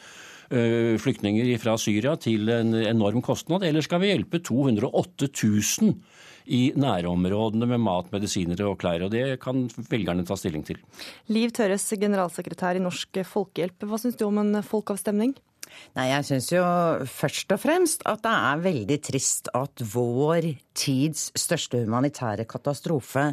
Eh, 0.53 0.99
flyktninger 1.01 1.47
fra 1.57 1.79
Syria 1.81 2.13
til 2.21 2.51
en 2.53 2.75
enorm 2.77 3.23
kostnad, 3.25 3.63
eller 3.65 3.81
skal 3.85 4.03
vi 4.03 4.11
hjelpe 4.11 4.43
208 4.45 5.31
000 5.33 5.95
i 6.53 6.73
nærområdene 6.77 7.69
med 7.71 7.81
mat, 7.81 8.11
medisiner 8.13 8.61
og 8.67 8.77
klær? 8.83 9.07
og 9.07 9.15
Det 9.15 9.41
kan 9.41 9.65
velgerne 9.89 10.27
ta 10.27 10.37
stilling 10.37 10.67
til. 10.67 10.77
Liv 11.33 11.55
Tørres, 11.57 11.87
generalsekretær 11.97 12.77
i 12.77 12.85
Norsk 12.85 13.23
Folkehjelp. 13.25 13.87
Hva 13.87 13.97
syns 14.03 14.19
du 14.21 14.27
om 14.27 14.43
en 14.43 14.61
folkeavstemning? 14.61 15.33
Nei, 15.97 16.07
jeg 16.09 16.27
syns 16.29 16.49
jo 16.55 16.63
først 17.11 17.53
og 17.53 17.61
fremst 17.61 18.05
at 18.09 18.23
det 18.25 18.33
er 18.33 18.63
veldig 18.65 18.99
trist 19.05 19.51
at 19.57 19.83
vår 19.93 20.53
tids 20.79 21.27
største 21.37 21.83
humanitære 21.83 22.47
katastrofe 22.49 23.27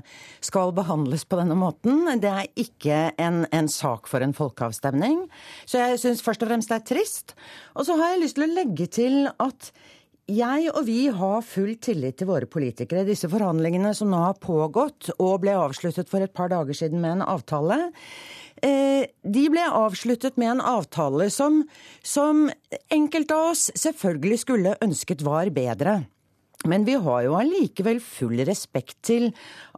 skal 0.43 0.73
behandles 0.75 1.23
på 1.23 1.39
denne 1.39 1.55
måten. 1.59 2.03
Det 2.19 2.31
er 2.31 2.49
ikke 2.59 2.99
en, 3.21 3.45
en 3.55 3.71
sak 3.71 4.09
for 4.11 4.25
en 4.25 4.35
folkeavstemning. 4.35 5.23
Så 5.63 5.79
jeg 5.79 6.01
syns 6.03 6.25
først 6.25 6.43
og 6.43 6.51
fremst 6.51 6.73
det 6.73 6.81
er 6.81 6.89
trist. 6.91 7.37
Og 7.79 7.87
så 7.87 7.95
har 7.99 8.13
jeg 8.13 8.25
lyst 8.25 8.39
til 8.39 8.49
å 8.49 8.53
legge 8.57 8.89
til 8.99 9.21
at 9.37 9.71
jeg 10.29 10.67
og 10.75 10.83
vi 10.85 11.07
har 11.09 11.45
full 11.45 11.71
tillit 11.81 12.19
til 12.19 12.29
våre 12.29 12.45
politikere. 12.49 13.05
Disse 13.07 13.29
forhandlingene 13.31 13.95
som 13.97 14.11
nå 14.11 14.19
har 14.21 14.37
pågått 14.41 15.09
og 15.17 15.39
ble 15.41 15.55
avsluttet 15.57 16.11
for 16.11 16.21
et 16.21 16.35
par 16.35 16.51
dager 16.51 16.77
siden 16.77 17.01
med 17.01 17.17
en 17.17 17.25
avtale, 17.25 17.79
de 18.59 19.43
ble 19.53 19.65
avsluttet 19.65 20.37
med 20.41 20.55
en 20.55 20.63
avtale 20.75 21.29
som, 21.33 21.61
som 22.03 22.47
enkelte 22.91 23.35
av 23.35 23.51
oss 23.53 23.69
selvfølgelig 23.79 24.39
skulle 24.43 24.77
ønsket 24.83 25.23
var 25.25 25.51
bedre. 25.55 26.01
Men 26.67 26.83
vi 26.87 26.97
har 26.99 27.23
jo 27.23 27.37
allikevel 27.39 28.01
full 28.03 28.41
respekt 28.47 28.97
til 29.07 29.29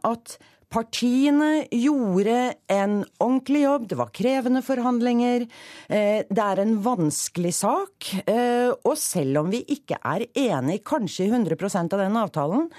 at 0.02 0.38
Partiene 0.72 1.66
gjorde 1.68 2.54
en 2.72 3.02
ordentlig 3.20 3.60
jobb, 3.66 3.88
det 3.90 3.96
var 4.00 4.12
krevende 4.16 4.62
forhandlinger. 4.64 5.44
Eh, 5.92 6.22
det 6.24 6.44
er 6.44 6.62
en 6.62 6.78
vanskelig 6.80 7.52
sak. 7.58 8.08
Eh, 8.24 8.72
og 8.72 8.96
selv 8.96 9.42
om 9.42 9.50
vi 9.52 9.60
ikke 9.74 9.98
er 10.00 10.24
enig 10.32 10.78
kanskje 10.88 11.26
i 11.26 11.32
100% 11.32 11.92
av 11.92 12.00
den 12.00 12.16
avtalen, 12.16 12.70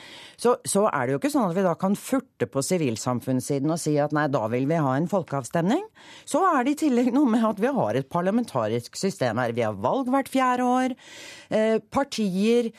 så, 0.41 0.55
er 0.89 1.05
det 1.05 1.13
jo 1.13 1.19
ikke 1.21 1.31
sånn 1.35 1.51
at 1.51 1.55
vi 1.55 1.65
da 1.67 1.75
kan 1.79 1.93
furte 1.95 2.47
på 2.49 2.63
sivilsamfunnssiden 2.65 3.69
og 3.71 3.79
si 3.79 3.93
at 4.01 4.15
nei, 4.15 4.25
da 4.33 4.41
vil 4.51 4.65
vi 4.67 4.81
ha 4.81 4.95
en 4.97 5.07
folkeavstemning. 5.11 5.85
Så 6.25 6.41
er 6.49 6.65
det 6.65 6.73
i 6.73 6.81
tillegg 6.87 7.13
noe 7.13 7.29
med 7.29 7.45
at 7.45 7.61
vi 7.61 7.71
har 7.77 7.99
et 7.99 8.09
parlamentarisk 8.09 8.97
system 8.97 9.37
her. 9.37 9.53
Vi 9.53 9.67
har 9.67 9.77
valg 9.77 10.09
hvert 10.09 10.33
fjerde 10.33 10.65
år. 10.65 10.97
Eh, 11.53 11.77
partier 11.93 12.73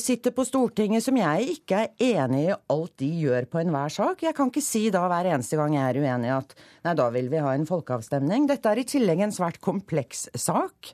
sitter 0.00 0.32
på 0.32 0.44
Stortinget 0.46 1.04
som 1.04 1.16
jeg 1.18 1.58
ikke 1.58 1.84
er 1.84 2.22
enig 2.24 2.44
i 2.46 2.56
alt 2.72 2.92
de 3.02 3.08
gjør 3.26 3.46
på 3.50 3.60
enhver 3.60 3.92
sak. 3.92 4.22
Jeg 4.24 4.36
kan 4.38 4.53
ikke 4.54 4.62
si 4.62 4.86
da 4.94 5.02
hver 5.10 5.26
eneste 5.34 5.58
gang 5.58 5.74
jeg 5.74 5.82
er 5.90 5.98
uenig 5.98 6.30
at 6.30 6.54
nei, 6.84 6.94
da 6.94 7.08
vil 7.10 7.30
vi 7.32 7.40
ha 7.42 7.54
en 7.56 7.66
folkeavstemning. 7.66 8.46
Dette 8.46 8.70
er 8.70 8.80
i 8.82 8.86
tillegg 8.86 9.24
en 9.24 9.34
svært 9.34 9.58
kompleks 9.64 10.28
sak. 10.38 10.92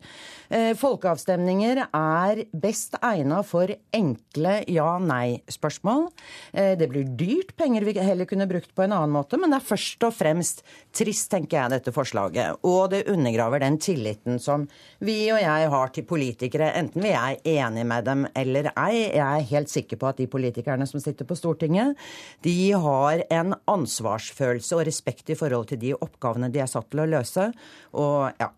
Eh, 0.51 0.73
folkeavstemninger 0.79 1.83
er 1.87 2.43
best 2.51 2.97
egna 3.05 3.41
for 3.47 3.71
enkle 3.95 4.57
ja-nei-spørsmål. 4.71 6.09
Eh, 6.55 6.73
det 6.79 6.89
blir 6.91 7.11
dyrt, 7.19 7.53
penger 7.59 7.87
vi 7.87 7.95
heller 7.99 8.27
kunne 8.31 8.49
brukt 8.51 8.73
på 8.75 8.87
en 8.87 8.95
annen 8.97 9.15
måte, 9.15 9.39
men 9.39 9.53
det 9.53 9.61
er 9.61 9.69
først 9.69 10.07
og 10.07 10.15
fremst 10.15 10.65
trist, 10.97 11.29
tenker 11.31 11.59
jeg, 11.59 11.75
dette 11.75 11.95
forslaget. 11.95 12.63
Og 12.67 12.95
det 12.95 13.05
undergraver 13.11 13.63
den 13.63 13.79
tilliten 13.83 14.41
som 14.43 14.67
vi 15.05 15.19
og 15.35 15.43
jeg 15.43 15.71
har 15.75 15.95
til 15.95 16.07
politikere, 16.09 16.73
enten 16.81 17.05
vi 17.05 17.15
er 17.15 17.39
enige 17.45 17.87
med 17.93 18.09
dem 18.09 18.27
eller 18.35 18.71
ei. 18.73 19.05
Jeg 19.11 19.27
er 19.27 19.51
helt 19.53 19.71
sikker 19.71 20.01
på 20.01 20.11
at 20.11 20.23
de 20.23 20.31
politikerne 20.31 20.87
som 20.89 21.03
sitter 21.03 21.29
på 21.29 21.39
Stortinget, 21.39 21.99
de 22.47 22.57
har 22.79 23.27
en 23.31 23.50
ansvarsfølelse 23.71 24.79
og 24.79 24.87
respekt 24.89 25.33
i 25.33 25.39
forhold 25.39 25.71
til 25.71 25.81
de 25.83 25.95
oppgavene 25.97 26.51
de 26.53 26.63
er 26.63 26.71
satt 26.71 26.91
til 26.93 27.05
å 27.05 27.11
løse. 27.11 27.51
Og 27.99 28.41
ja. 28.41 28.51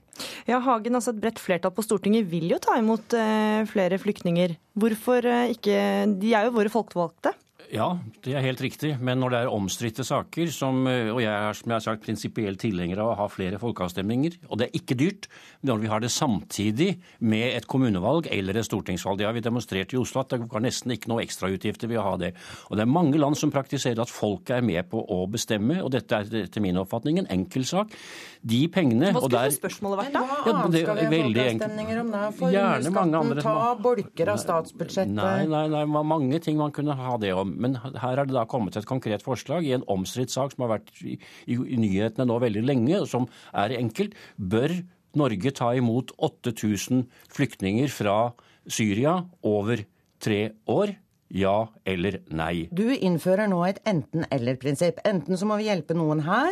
Ja, 0.46 0.58
Hagen, 0.60 0.94
altså 0.98 1.14
Et 1.14 1.22
bredt 1.22 1.40
flertall 1.40 1.72
på 1.74 1.84
Stortinget 1.86 2.26
vil 2.28 2.50
jo 2.52 2.58
ta 2.62 2.76
imot 2.78 3.14
eh, 3.16 3.62
flere 3.70 3.98
flyktninger. 4.00 4.56
Hvorfor 4.78 5.24
eh, 5.24 5.54
ikke 5.54 5.78
De 6.20 6.34
er 6.36 6.48
jo 6.48 6.56
våre 6.58 6.72
folkevalgte. 6.72 7.32
Ja, 7.72 7.86
det 8.20 8.34
er 8.36 8.42
helt 8.44 8.60
riktig. 8.60 8.90
Men 9.00 9.22
når 9.22 9.32
det 9.32 9.38
er 9.40 9.54
omstridte 9.54 10.04
saker, 10.04 10.50
som, 10.52 10.82
eh, 10.86 11.08
og 11.08 11.22
jeg 11.22 11.32
er 11.32 11.54
som 11.56 11.70
jeg 11.70 11.74
har 11.78 11.80
sagt, 11.80 12.02
prinsipiell 12.04 12.58
tilhenger 12.60 12.98
av 13.00 13.12
å 13.12 13.16
ha 13.16 13.28
flere 13.32 13.56
folkeavstemninger, 13.56 14.34
og 14.50 14.58
det 14.60 14.66
er 14.66 14.76
ikke 14.76 14.96
dyrt 15.00 15.28
når 15.64 15.80
vi 15.80 15.88
har 15.88 16.00
det 16.00 16.10
samtidig 16.12 17.00
med 17.20 17.56
et 17.56 17.66
kommunevalg 17.66 18.28
eller 18.30 18.58
et 18.60 18.68
stortingsvalg. 18.68 19.16
Det 19.18 19.24
har 19.24 19.32
vi 19.32 19.40
demonstrert 19.40 19.94
i 19.94 19.96
Oslo 19.96 20.20
at 20.20 20.34
det 20.34 20.52
var 20.52 20.60
nesten 20.60 20.92
ikke 20.92 21.08
noe 21.08 21.24
ekstrautgifter 21.24 21.88
ved 21.88 21.96
å 21.96 22.04
ha 22.10 22.16
det. 22.20 22.34
Og 22.68 22.76
det 22.76 22.84
er 22.84 22.92
mange 22.92 23.16
land 23.16 23.38
som 23.40 23.50
praktiserer 23.50 24.04
at 24.04 24.12
folket 24.12 24.58
er 24.58 24.60
med 24.68 24.90
på 24.90 25.00
å 25.08 25.24
bestemme, 25.32 25.80
og 25.80 25.90
dette 25.96 26.12
er 26.12 26.44
etter 26.44 26.60
min 26.60 26.76
oppfatning 26.76 27.22
en 27.22 27.30
enkel 27.32 27.64
sak. 27.64 27.96
De 28.44 28.68
pengene 28.68 29.14
Hva 29.14 29.24
skulle 29.24 29.46
der, 29.46 29.56
spørsmålet 29.56 30.02
vært 30.02 30.12
da? 30.18 30.22
Hva 30.28 30.36
ja, 30.44 30.58
annet 30.60 30.82
skal 30.82 31.00
vi 31.00 31.08
ha 31.08 31.24
folkeavstemninger 31.24 32.04
om 32.04 32.12
da? 32.12 32.22
Formuesskatten, 32.36 33.42
ta 33.48 33.58
bolker 33.80 34.34
av 34.34 34.44
statsbudsjettet? 34.44 35.16
Nei, 35.16 35.48
nei, 35.48 35.66
nei, 35.72 35.84
mange 35.88 36.42
ting 36.42 36.60
man 36.60 36.74
kunne 36.74 36.98
ha 36.98 37.16
det 37.22 37.32
om. 37.32 37.61
Men 37.62 37.78
her 37.78 38.18
er 38.18 38.28
det 38.28 38.36
da 38.36 38.46
kommet 38.50 38.76
et 38.78 38.88
konkret 38.88 39.24
forslag 39.24 39.66
i 39.66 39.74
en 39.76 39.86
omstridt 39.90 40.34
sak 40.34 40.54
som 40.54 40.66
har 40.66 40.74
vært 40.76 40.90
i, 41.02 41.18
i, 41.46 41.56
i 41.56 41.78
nyhetene 41.80 42.28
nå 42.28 42.40
veldig 42.42 42.64
lenge, 42.66 42.96
og 43.00 43.08
som 43.10 43.28
er 43.54 43.76
enkelt. 43.78 44.16
Bør 44.36 44.74
Norge 45.18 45.52
ta 45.54 45.72
imot 45.76 46.14
8000 46.18 47.06
flyktninger 47.32 47.92
fra 47.92 48.32
Syria 48.66 49.18
over 49.44 49.84
tre 50.22 50.42
år? 50.70 50.94
Ja 51.32 51.70
eller 51.88 52.18
nei? 52.28 52.66
Du 52.76 52.84
innfører 52.92 53.48
nå 53.48 53.62
et 53.64 53.78
enten-eller-prinsipp. 53.88 54.98
Enten 55.08 55.38
så 55.40 55.46
må 55.48 55.56
vi 55.56 55.70
hjelpe 55.70 55.96
noen 55.96 56.20
her, 56.26 56.50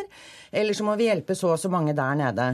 eller 0.57 0.77
så 0.77 0.87
må 0.87 0.95
vi 0.97 1.11
hjelpe 1.11 1.37
så 1.37 1.51
og 1.53 1.61
så 1.61 1.69
mange 1.73 1.93
der 1.97 2.17
nede. 2.17 2.47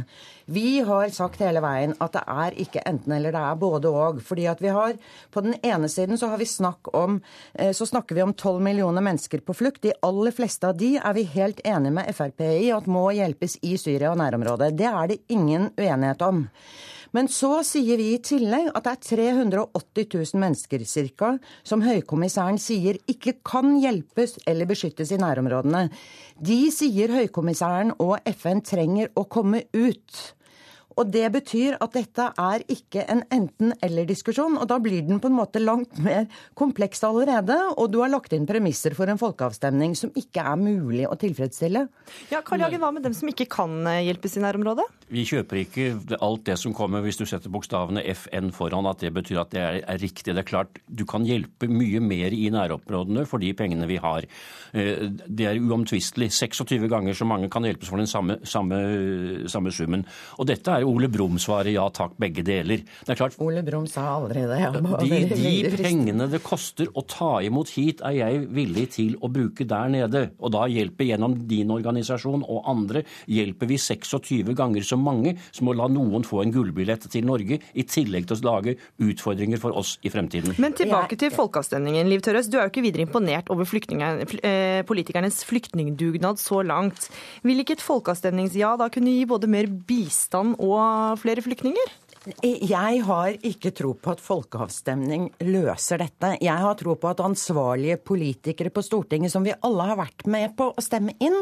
Vi 0.50 0.80
har 0.86 1.12
sagt 1.14 1.38
hele 1.42 1.62
veien 1.62 1.94
at 2.02 2.16
det 2.16 2.24
er 2.26 2.58
ikke 2.66 2.82
enten-eller, 2.86 3.34
det 3.34 3.42
er 3.42 3.60
både 3.60 3.92
og. 3.94 4.18
Fordi 4.26 4.48
at 4.50 4.62
vi 4.62 4.74
har 4.74 4.98
På 5.30 5.40
den 5.40 5.54
ene 5.62 5.88
siden 5.88 6.18
så 6.18 6.28
har 6.32 6.38
vi 6.38 6.48
snakk 6.50 6.90
om 6.94 7.20
eh, 7.54 7.72
så 7.72 7.86
snakker 7.86 8.14
vi 8.14 8.22
om 8.22 8.34
12 8.34 8.62
millioner 8.62 9.02
mennesker 9.02 9.40
på 9.46 9.54
flukt. 9.54 9.82
De 9.82 9.94
aller 10.02 10.34
fleste 10.34 10.66
av 10.66 10.76
de 10.78 10.96
er 10.96 11.14
vi 11.14 11.28
helt 11.36 11.60
enige 11.64 11.94
med 11.94 12.14
Frp 12.14 12.42
i 12.42 12.72
at 12.74 12.90
må 12.90 13.10
hjelpes 13.14 13.58
i 13.62 13.76
Syria 13.78 14.10
og 14.10 14.18
nærområdet. 14.18 14.74
Det 14.78 14.90
er 14.90 15.14
det 15.14 15.22
ingen 15.28 15.70
uenighet 15.78 16.22
om. 16.26 16.46
Men 17.14 17.28
så 17.30 17.60
sier 17.66 18.00
vi 18.00 18.12
i 18.14 18.22
tillegg 18.24 18.70
at 18.72 18.86
det 18.86 18.94
er 18.94 19.02
380 19.16 20.06
000 20.14 20.42
mennesker 20.42 20.84
ca. 20.86 21.32
som 21.62 21.84
høykommissæren 21.84 22.58
sier 22.58 22.98
ikke 23.06 23.38
kan 23.46 23.76
hjelpes 23.82 24.38
eller 24.46 24.66
beskyttes 24.66 25.12
i 25.12 25.20
nærområdene. 25.20 25.88
De 26.40 26.58
sier 26.74 27.12
høykommissæren 27.14 27.94
og 27.98 28.18
FN 28.34 28.62
trenger 28.66 29.12
å 29.14 29.24
komme 29.24 29.64
ut. 29.72 30.32
Og 30.96 31.10
det 31.12 31.26
betyr 31.34 31.76
at 31.82 31.92
dette 31.92 32.26
er 32.40 32.62
ikke 32.72 33.04
en 33.12 33.20
enten-eller-diskusjon, 33.34 34.56
og 34.56 34.68
da 34.70 34.78
blir 34.80 35.04
den 35.04 35.20
på 35.20 35.28
en 35.28 35.36
måte 35.36 35.60
langt 35.60 35.98
mer 36.02 36.24
kompleks 36.56 37.04
allerede. 37.04 37.56
Og 37.76 37.90
du 37.92 38.00
har 38.00 38.12
lagt 38.12 38.32
inn 38.32 38.46
premisser 38.48 38.96
for 38.96 39.10
en 39.12 39.20
folkeavstemning 39.20 39.92
som 39.98 40.12
ikke 40.16 40.40
er 40.40 40.56
mulig 40.60 41.04
å 41.08 41.18
tilfredsstille. 41.20 41.86
Ja, 42.32 42.40
Karl 42.46 42.64
Jagen, 42.64 42.80
Hva 42.80 42.92
med 42.96 43.04
dem 43.04 43.16
som 43.16 43.28
ikke 43.28 43.48
kan 43.52 43.76
eh, 43.90 44.06
hjelpes 44.08 44.38
i 44.38 44.44
nærområdet? 44.44 44.86
Vi 45.12 45.26
kjøper 45.28 45.60
ikke 45.60 46.16
alt 46.24 46.46
det 46.48 46.56
som 46.58 46.74
kommer 46.74 47.04
hvis 47.04 47.20
du 47.20 47.26
setter 47.28 47.52
bokstavene 47.52 48.02
FN 48.16 48.48
foran, 48.56 48.88
at 48.88 49.04
det 49.04 49.12
betyr 49.14 49.42
at 49.44 49.52
det 49.52 49.62
er, 49.62 49.82
er 49.84 50.00
riktig. 50.00 50.32
Det 50.32 50.42
er 50.42 50.48
klart, 50.48 50.80
du 50.88 51.04
kan 51.08 51.28
hjelpe 51.28 51.68
mye 51.68 52.00
mer 52.00 52.32
i 52.32 52.48
nærområdene 52.54 53.26
for 53.28 53.42
de 53.42 53.52
pengene 53.58 53.88
vi 53.90 54.00
har. 54.00 54.24
Eh, 54.72 55.06
det 55.28 55.50
er 55.50 55.60
uomtvistelig. 55.60 56.32
26 56.32 56.88
ganger 56.88 57.16
så 57.16 57.28
mange 57.28 57.52
kan 57.52 57.68
hjelpes 57.68 57.92
for 57.92 58.00
den 58.00 58.08
samme, 58.10 58.40
samme, 58.48 58.80
samme 59.52 59.76
summen. 59.76 60.08
Og 60.40 60.48
dette 60.48 60.72
er 60.72 60.85
jo 60.85 60.85
Ole 60.86 61.08
Brumm 61.12 61.38
svaret 61.42 61.74
ja 61.74 61.86
takk, 61.94 62.16
begge 62.20 62.44
deler. 62.46 62.82
Det 63.06 63.14
er 63.14 63.18
klart, 63.18 63.36
Ole 63.42 63.62
Brumm 63.66 63.86
sa 63.90 64.06
aldri 64.16 64.44
det. 64.48 64.60
de, 64.76 65.20
de 65.36 65.76
pengene 65.76 66.28
det 66.30 66.42
koster 66.44 66.90
å 66.94 67.04
ta 67.08 67.36
imot 67.44 67.72
hit, 67.76 68.02
er 68.06 68.16
jeg 68.20 68.44
villig 68.56 68.86
til 68.96 69.16
å 69.20 69.30
bruke 69.32 69.66
der 69.68 69.90
nede. 69.92 70.22
Og 70.38 70.54
da 70.54 70.66
hjelper 70.70 71.10
gjennom 71.10 71.36
din 71.48 71.72
organisasjon 71.74 72.44
og 72.46 72.70
andre 72.70 73.04
hjelper 73.30 73.70
vi 73.70 73.78
26 73.80 74.54
ganger 74.56 74.86
så 74.86 74.98
mange 75.00 75.36
som 75.50 75.70
å 75.70 75.76
la 75.76 75.88
noen 75.90 76.24
få 76.26 76.42
en 76.42 76.54
gullbillett 76.54 77.08
til 77.12 77.26
Norge, 77.26 77.60
i 77.74 77.84
tillegg 77.86 78.28
til 78.28 78.38
å 78.38 78.46
lage 78.46 78.76
utfordringer 79.02 79.60
for 79.62 79.76
oss 79.76 79.96
i 80.06 80.12
fremtiden. 80.12 80.56
Men 80.62 80.76
tilbake 80.76 81.18
til 81.20 81.32
folkeavstemningen. 81.34 82.08
Liv 82.10 82.22
Tørres, 82.24 82.50
du 82.50 82.58
er 82.58 82.66
jo 82.66 82.72
ikke 82.72 82.84
videre 82.86 83.06
imponert 83.06 83.50
over 83.52 83.66
eh, 83.66 84.82
politikernes 84.86 85.42
flyktningdugnad 85.48 86.40
så 86.40 86.62
langt. 86.66 87.08
Vil 87.46 87.62
ikke 87.62 87.76
et 87.76 87.84
folkeavstemningsja 87.84 88.76
da 88.80 88.88
kunne 88.92 89.14
gi 89.14 89.26
både 89.28 89.50
mer 89.50 89.68
bistand 89.88 90.56
og 90.62 90.75
flere 91.20 91.42
flyktninger? 91.42 91.92
Jeg 92.42 93.02
har 93.06 93.36
ikke 93.46 93.70
tro 93.76 93.92
på 94.02 94.12
at 94.16 94.22
folkeavstemning 94.22 95.28
løser 95.46 96.00
dette. 96.02 96.32
Jeg 96.42 96.58
har 96.58 96.74
tro 96.78 96.96
på 96.98 97.10
at 97.12 97.22
ansvarlige 97.22 98.00
politikere 98.02 98.72
på 98.74 98.82
Stortinget, 98.82 99.30
som 99.30 99.46
vi 99.46 99.54
alle 99.54 99.86
har 99.92 100.00
vært 100.00 100.26
med 100.30 100.56
på 100.58 100.72
å 100.72 100.82
stemme 100.82 101.14
inn, 101.22 101.36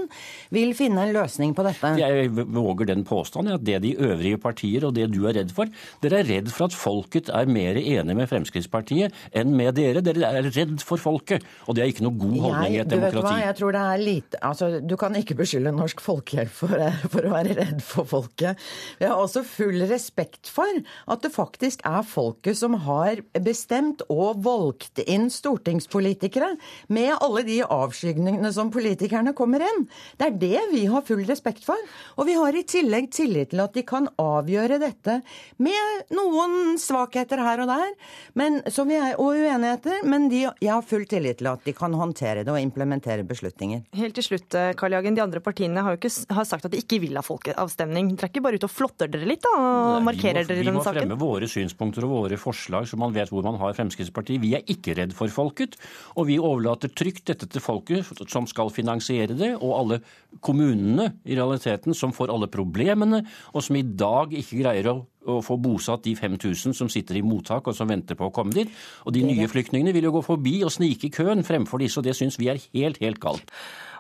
vil 0.53 0.75
finne 0.77 1.07
en 1.07 1.15
løsning 1.17 1.55
på 1.57 1.65
dette. 1.65 1.95
Jeg 2.01 2.29
våger 2.35 2.91
den 2.91 3.05
påstanden 3.09 3.57
at 3.57 3.65
det 3.65 3.81
de 3.85 3.95
øvrige 3.97 4.41
partier 4.43 4.85
og 4.85 4.93
det 4.99 5.09
du 5.15 5.23
er 5.29 5.39
redd 5.39 5.55
for 5.55 5.73
Dere 6.03 6.21
er 6.21 6.29
redd 6.29 6.51
for 6.53 6.69
at 6.69 6.77
folket 6.77 7.31
er 7.33 7.49
mer 7.51 7.79
enig 7.81 8.17
med 8.19 8.29
Fremskrittspartiet 8.29 9.15
enn 9.37 9.55
med 9.57 9.75
dere. 9.79 10.03
Dere 10.05 10.35
er 10.37 10.51
redd 10.53 10.77
for 10.85 11.01
folket, 11.01 11.45
og 11.65 11.77
det 11.77 11.85
er 11.85 11.93
ikke 11.93 12.05
noe 12.05 12.19
god 12.19 12.37
holdning 12.45 12.77
i 12.77 12.81
et 12.83 12.93
demokrati. 12.93 13.15
Vet 13.15 13.25
du 13.25 13.29
hva? 13.29 13.35
Jeg 13.45 13.59
tror 13.61 13.77
det 13.77 13.85
er 13.85 14.05
lite 14.05 14.43
Altså, 14.45 14.69
du 14.85 14.97
kan 15.01 15.17
ikke 15.17 15.37
beskylde 15.39 15.73
Norsk 15.75 16.03
Folkehjelp 16.05 16.53
for, 16.53 16.77
for 17.09 17.25
å 17.25 17.33
være 17.33 17.57
redd 17.63 17.81
for 17.85 18.09
folket. 18.09 18.61
Jeg 19.01 19.09
har 19.09 19.21
også 19.21 19.45
full 19.49 19.87
respekt 19.89 20.53
for 20.53 20.74
at 20.83 21.25
det 21.25 21.33
faktisk 21.35 21.85
er 21.89 22.03
folket 22.07 22.59
som 22.59 22.77
har 22.87 23.23
bestemt 23.45 24.05
og 24.13 24.43
valgt 24.45 25.03
inn 25.05 25.31
stortingspolitikere, 25.33 26.55
med 26.89 27.15
alle 27.21 27.45
de 27.47 27.61
avskygningene 27.65 28.51
som 28.55 28.73
politikerne 28.75 29.35
kommer 29.37 29.65
inn. 29.65 29.87
Det 30.19 30.29
er 30.29 30.39
det 30.41 30.63
vi 30.73 30.85
har 30.91 31.05
full 31.07 31.25
respekt 31.29 31.65
for. 31.67 31.79
Og 32.19 32.29
vi 32.29 32.37
har 32.39 32.57
i 32.57 32.65
tillegg 32.69 33.11
tillit 33.15 33.53
til 33.53 33.63
at 33.65 33.75
de 33.77 33.85
kan 33.87 34.09
avgjøre 34.21 34.81
dette 34.83 35.21
med 35.63 36.15
noen 36.15 36.79
svakheter 36.81 37.43
her 37.45 37.65
og 37.65 37.71
der, 37.71 37.95
men, 38.39 38.61
er, 38.65 39.15
og 39.21 39.35
uenigheter, 39.35 40.03
men 40.09 40.29
de, 40.33 40.45
jeg 40.63 40.73
har 40.73 40.85
full 40.87 41.07
tillit 41.11 41.41
til 41.41 41.51
at 41.51 41.65
de 41.67 41.75
kan 41.77 41.95
håndtere 41.95 42.45
det 42.45 42.53
og 42.53 42.61
implementere 42.61 43.27
beslutninger. 43.27 43.85
Helt 43.99 44.17
til 44.19 44.29
slutt, 44.29 44.55
eh, 44.59 44.73
Karl 44.79 44.97
Jagen. 44.97 45.17
De 45.17 45.25
andre 45.25 45.43
partiene 45.45 45.83
har 45.85 45.95
jo 45.95 46.01
ikke 46.01 46.13
har 46.35 46.49
sagt 46.49 46.69
at 46.69 46.75
de 46.75 46.81
ikke 46.83 47.01
vil 47.03 47.19
ha 47.19 47.25
folkeavstemning. 47.25 48.13
Dere 48.15 48.29
er 48.29 48.33
ikke 48.33 48.45
bare 48.45 48.61
ute 48.61 48.69
og 48.69 48.75
flotter 48.75 49.11
dere 49.11 49.29
litt 49.29 49.45
da, 49.45 49.55
og 49.59 50.05
markerer 50.07 50.49
dere 50.49 50.64
i 50.65 50.69
denne 50.71 50.83
saken? 50.85 51.01
fremme 51.05 51.19
våre 51.21 51.49
synspunkter 51.51 52.07
og 52.09 52.15
våre 52.17 52.41
forslag, 52.41 52.89
så 52.91 52.99
man 53.01 53.15
vet 53.15 53.33
hvor 53.33 53.47
man 53.47 53.61
har 53.61 53.77
Fremskrittspartiet. 53.77 54.43
Vi 54.43 54.55
er 54.59 54.67
ikke 54.75 54.97
redd 54.99 55.15
for 55.17 55.33
folket, 55.33 55.79
og 56.19 56.29
vi 56.31 56.41
overlater 56.41 56.93
trygt 56.93 57.27
dette 57.31 57.49
til 57.51 57.65
folket 57.65 58.25
som 58.33 58.49
skal 58.51 58.73
finansiere 58.75 59.37
det, 59.39 59.55
og 59.61 59.79
alle 59.79 60.03
kommunene 60.45 61.13
i 61.25 61.39
realiteten 61.39 61.97
som 61.97 62.15
får 62.17 62.33
alle 62.35 62.51
problemene, 62.53 63.25
og 63.53 63.65
som 63.65 63.79
i 63.79 63.87
dag 63.87 64.35
ikke 64.35 64.63
greier 64.65 64.93
å 64.93 65.01
å 65.25 65.41
få 65.45 65.57
bosatt 65.61 66.05
de 66.05 66.15
5000 66.19 66.77
som 66.77 66.91
sitter 66.93 67.19
i 67.19 67.25
mottak 67.25 67.69
og 67.69 67.77
som 67.77 67.89
venter 67.91 68.19
på 68.19 68.29
å 68.29 68.35
komme 68.35 68.55
dit. 68.57 68.71
Og 69.05 69.17
de 69.17 69.25
nye 69.27 69.49
flyktningene 69.51 69.95
vil 69.97 70.09
jo 70.09 70.15
gå 70.19 70.25
forbi 70.27 70.59
og 70.67 70.73
snike 70.75 71.09
i 71.09 71.15
køen 71.15 71.45
fremfor 71.47 71.83
disse, 71.83 72.01
og 72.01 72.07
det 72.07 72.17
syns 72.19 72.39
vi 72.41 72.51
er 72.53 72.61
helt, 72.75 73.01
helt 73.03 73.21
galt. 73.23 73.55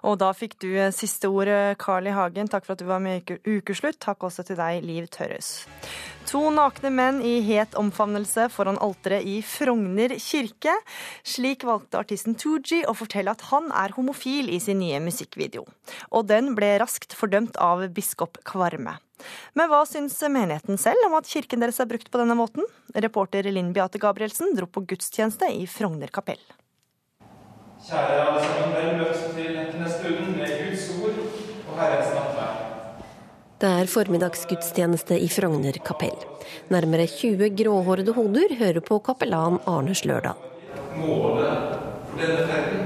Og 0.05 0.18
da 0.20 0.30
fikk 0.36 0.59
du 0.61 0.68
eh, 0.76 0.92
siste 0.94 1.30
ord, 1.32 1.50
Carl 1.80 2.09
I. 2.11 2.14
Hagen. 2.14 2.50
Takk 2.52 2.66
for 2.66 2.76
at 2.76 2.82
du 2.82 2.88
var 2.88 3.02
med 3.02 3.24
i 3.24 3.38
Ukeslutt. 3.57 4.00
Takk 4.05 4.26
også 4.28 4.44
til 4.46 4.59
deg, 4.61 4.84
Liv 4.84 5.09
Tørres. 5.12 5.64
To 6.28 6.48
nakne 6.52 6.88
menn 6.92 7.20
i 7.24 7.38
het 7.44 7.76
omfavnelse 7.76 8.46
foran 8.52 8.78
alteret 8.84 9.26
i 9.28 9.38
Frogner 9.44 10.14
kirke. 10.20 10.72
Slik 11.24 11.66
valgte 11.68 12.00
artisten 12.00 12.36
Tooji 12.40 12.82
å 12.88 12.96
fortelle 12.96 13.34
at 13.34 13.44
han 13.50 13.68
er 13.76 13.92
homofil 13.96 14.48
i 14.52 14.61
sin 14.62 14.80
nye 14.80 15.00
musikkvideo. 15.05 15.66
Og 16.16 16.28
den 16.30 16.55
ble 16.57 16.74
raskt 16.80 17.16
fordømt 17.16 17.61
av 17.61 17.84
biskop 17.94 18.40
Kvarme. 18.48 18.96
Men 19.55 19.70
hva 19.70 19.84
syns 19.88 20.18
menigheten 20.26 20.80
selv 20.80 21.07
om 21.07 21.16
at 21.20 21.28
kirken 21.30 21.62
deres 21.62 21.80
er 21.80 21.88
brukt 21.90 22.11
på 22.11 22.20
denne 22.20 22.36
måten? 22.38 22.66
Reporter 22.96 23.46
Linn 23.52 23.72
Beate 23.76 24.00
Gabrielsen 24.02 24.57
dro 24.57 24.68
på 24.68 24.84
gudstjeneste 24.88 25.52
i 25.55 25.68
Frogner 25.70 26.12
kapell. 26.12 26.42
Kjære 27.85 28.12
alle 28.16 28.41
sammen, 28.41 28.70
vel 28.72 28.95
møtt 28.97 29.24
til, 29.37 29.57
neste 29.76 29.99
stunden 29.99 30.39
med 30.39 30.53
Guds 30.57 30.85
ord 31.05 31.18
og 31.68 31.74
Herrens 31.76 32.14
nattverd. 32.16 32.62
Det 33.61 33.72
er 33.80 33.91
formiddagsgudstjeneste 33.93 35.18
i 35.20 35.28
Frogner 35.28 35.76
kapell. 35.85 36.16
Nærmere 36.72 37.05
20 37.12 37.51
gråhårede 37.59 38.14
hoder 38.16 38.57
hører 38.57 38.80
på 38.89 38.99
kapellan 39.05 39.61
Arne 39.68 39.93
Slørdal. 40.01 40.41
Målet 40.97 41.76
for 42.09 42.22
denne 42.22 42.47
ferden 42.49 42.80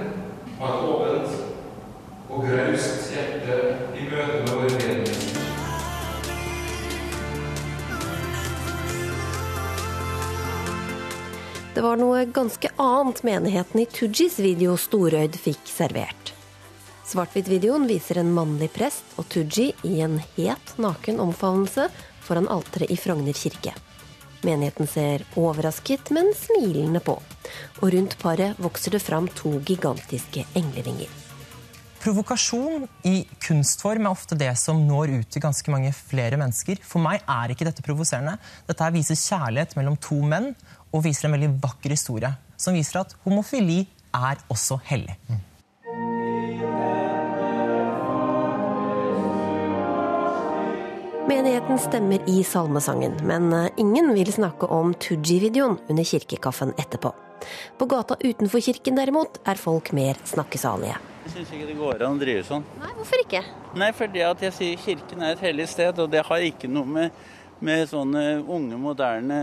var 0.58 0.74
et 0.74 0.90
åpent 0.90 1.30
og 2.26 2.48
graust 2.48 3.12
hjerte 3.14 3.37
Det 11.78 11.82
var 11.82 11.96
noe 11.96 12.24
ganske 12.24 12.68
annet 12.76 13.20
menigheten 13.22 13.80
i 13.80 13.84
Tujis 13.86 14.40
video 14.42 14.72
Storøyd 14.74 15.36
fikk 15.38 15.68
servert. 15.70 16.32
Svart-hvitt-videoen 17.06 17.84
viser 17.86 18.18
en 18.18 18.32
mannlig 18.34 18.66
prest 18.74 19.14
og 19.14 19.28
Tooji 19.30 19.68
i 19.86 20.00
en 20.02 20.16
het 20.34 20.72
naken 20.82 21.22
omfavnelse 21.22 21.86
foran 22.26 22.50
alteret 22.50 22.90
i 22.90 22.98
Frogner 22.98 23.38
kirke. 23.38 23.76
Menigheten 24.42 24.90
ser 24.90 25.22
overrasket, 25.38 26.10
men 26.10 26.34
smilende 26.34 26.98
på. 26.98 27.14
Og 27.78 27.94
rundt 27.94 28.18
paret 28.18 28.58
vokser 28.58 28.98
det 28.98 29.04
fram 29.06 29.30
to 29.38 29.60
gigantiske 29.62 30.48
englevinger. 30.58 31.14
Provokasjon 31.98 32.84
i 33.10 33.24
kunstform 33.42 34.06
er 34.06 34.14
ofte 34.14 34.36
det 34.38 34.52
som 34.60 34.78
når 34.86 35.10
ut 35.18 35.30
til 35.34 35.42
ganske 35.42 35.70
mange 35.70 35.90
flere 35.94 36.38
mennesker. 36.38 36.78
For 36.86 37.02
meg 37.02 37.24
er 37.26 37.54
ikke 37.54 37.66
dette 37.66 37.82
provoserende. 37.86 38.36
Dette 38.66 38.90
viser 38.94 39.18
kjærlighet 39.18 39.74
mellom 39.78 39.98
to 40.02 40.20
menn 40.22 40.52
og 40.92 41.04
viser 41.04 41.28
en 41.28 41.36
veldig 41.36 41.52
vakker 41.62 41.94
historie 41.94 42.32
som 42.58 42.76
viser 42.76 43.02
at 43.02 43.14
homofili 43.24 43.84
er 44.14 44.40
også 44.50 44.80
hellig. 44.88 45.14
Mm. 45.28 45.44
Menigheten 51.28 51.78
stemmer 51.78 52.22
i 52.26 52.44
salmesangen, 52.44 53.18
men 53.28 53.52
eh, 53.52 53.70
ingen 53.76 54.14
vil 54.16 54.30
snakke 54.32 54.66
om 54.72 54.94
Tooji-videoen 54.96 55.74
under 55.92 56.06
kirkekaffen 56.08 56.72
etterpå. 56.80 57.12
På 57.76 57.86
gata 57.86 58.16
utenfor 58.22 58.62
kirken 58.64 58.96
derimot 58.96 59.36
er 59.44 59.60
folk 59.60 59.90
mer 59.92 60.16
snakkesalige. 60.24 60.96
Jeg 61.26 61.34
syns 61.34 61.52
ikke 61.52 61.66
det 61.68 61.76
går 61.76 62.06
an 62.06 62.16
å 62.16 62.22
drive 62.22 62.46
sånn. 62.48 62.64
Nei, 62.80 62.94
Hvorfor 62.96 63.24
ikke? 63.26 63.42
Nei, 63.76 63.90
fordi 63.98 64.24
at 64.24 64.46
jeg 64.46 64.56
sier 64.56 64.80
kirken 64.86 65.26
er 65.26 65.36
et 65.36 65.44
hellig 65.44 65.68
sted, 65.68 66.00
og 66.00 66.08
det 66.16 66.24
har 66.30 66.46
ikke 66.48 66.70
noe 66.72 66.88
med, 66.96 67.20
med 67.60 67.84
sånne 67.92 68.24
unge, 68.40 68.80
moderne 68.80 69.38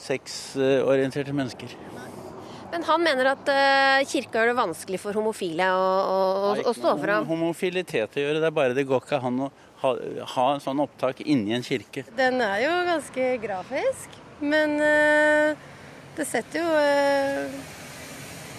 sexorienterte 0.00 1.34
mennesker. 1.36 1.76
Men 2.70 2.84
han 2.86 3.02
mener 3.02 3.32
at 3.32 3.48
uh, 3.50 4.02
kirka 4.06 4.38
gjør 4.38 4.52
det 4.52 4.58
vanskelig 4.60 5.00
for 5.02 5.16
homofile 5.18 5.66
å, 5.74 5.86
å, 5.90 6.52
å 6.70 6.74
stå 6.76 6.94
fram? 7.02 7.26
homofilitet 7.26 8.14
å 8.14 8.22
gjøre, 8.22 8.38
det 8.42 8.46
er 8.46 8.54
bare 8.54 8.76
det 8.76 8.86
går 8.86 9.02
ikke 9.02 9.18
an 9.26 9.46
å 9.48 9.50
ha, 9.82 9.94
ha 10.36 10.46
en 10.54 10.62
sånn 10.62 10.82
opptak 10.84 11.24
inni 11.24 11.56
en 11.56 11.66
kirke. 11.66 12.04
Den 12.18 12.38
er 12.44 12.62
jo 12.62 12.72
ganske 12.86 13.30
grafisk, 13.42 14.14
men 14.44 14.76
uh, 14.78 15.66
det 16.18 16.28
setter 16.30 16.62
jo 16.62 16.68
uh, 16.70 17.58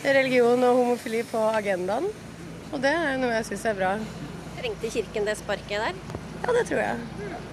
religion 0.04 0.68
og 0.68 0.82
homofili 0.82 1.24
på 1.32 1.46
agendaen. 1.54 2.10
Og 2.72 2.80
det 2.84 2.92
er 2.92 3.20
noe 3.20 3.36
jeg 3.38 3.52
syns 3.52 3.68
er 3.72 3.80
bra. 3.80 3.96
Trengte 4.60 4.92
kirken 4.92 5.28
det 5.28 5.40
sparket 5.40 5.88
der? 5.88 6.21
Ja, 6.42 6.54
det 6.54 6.64
tror 6.68 6.82
jeg. 6.82 6.98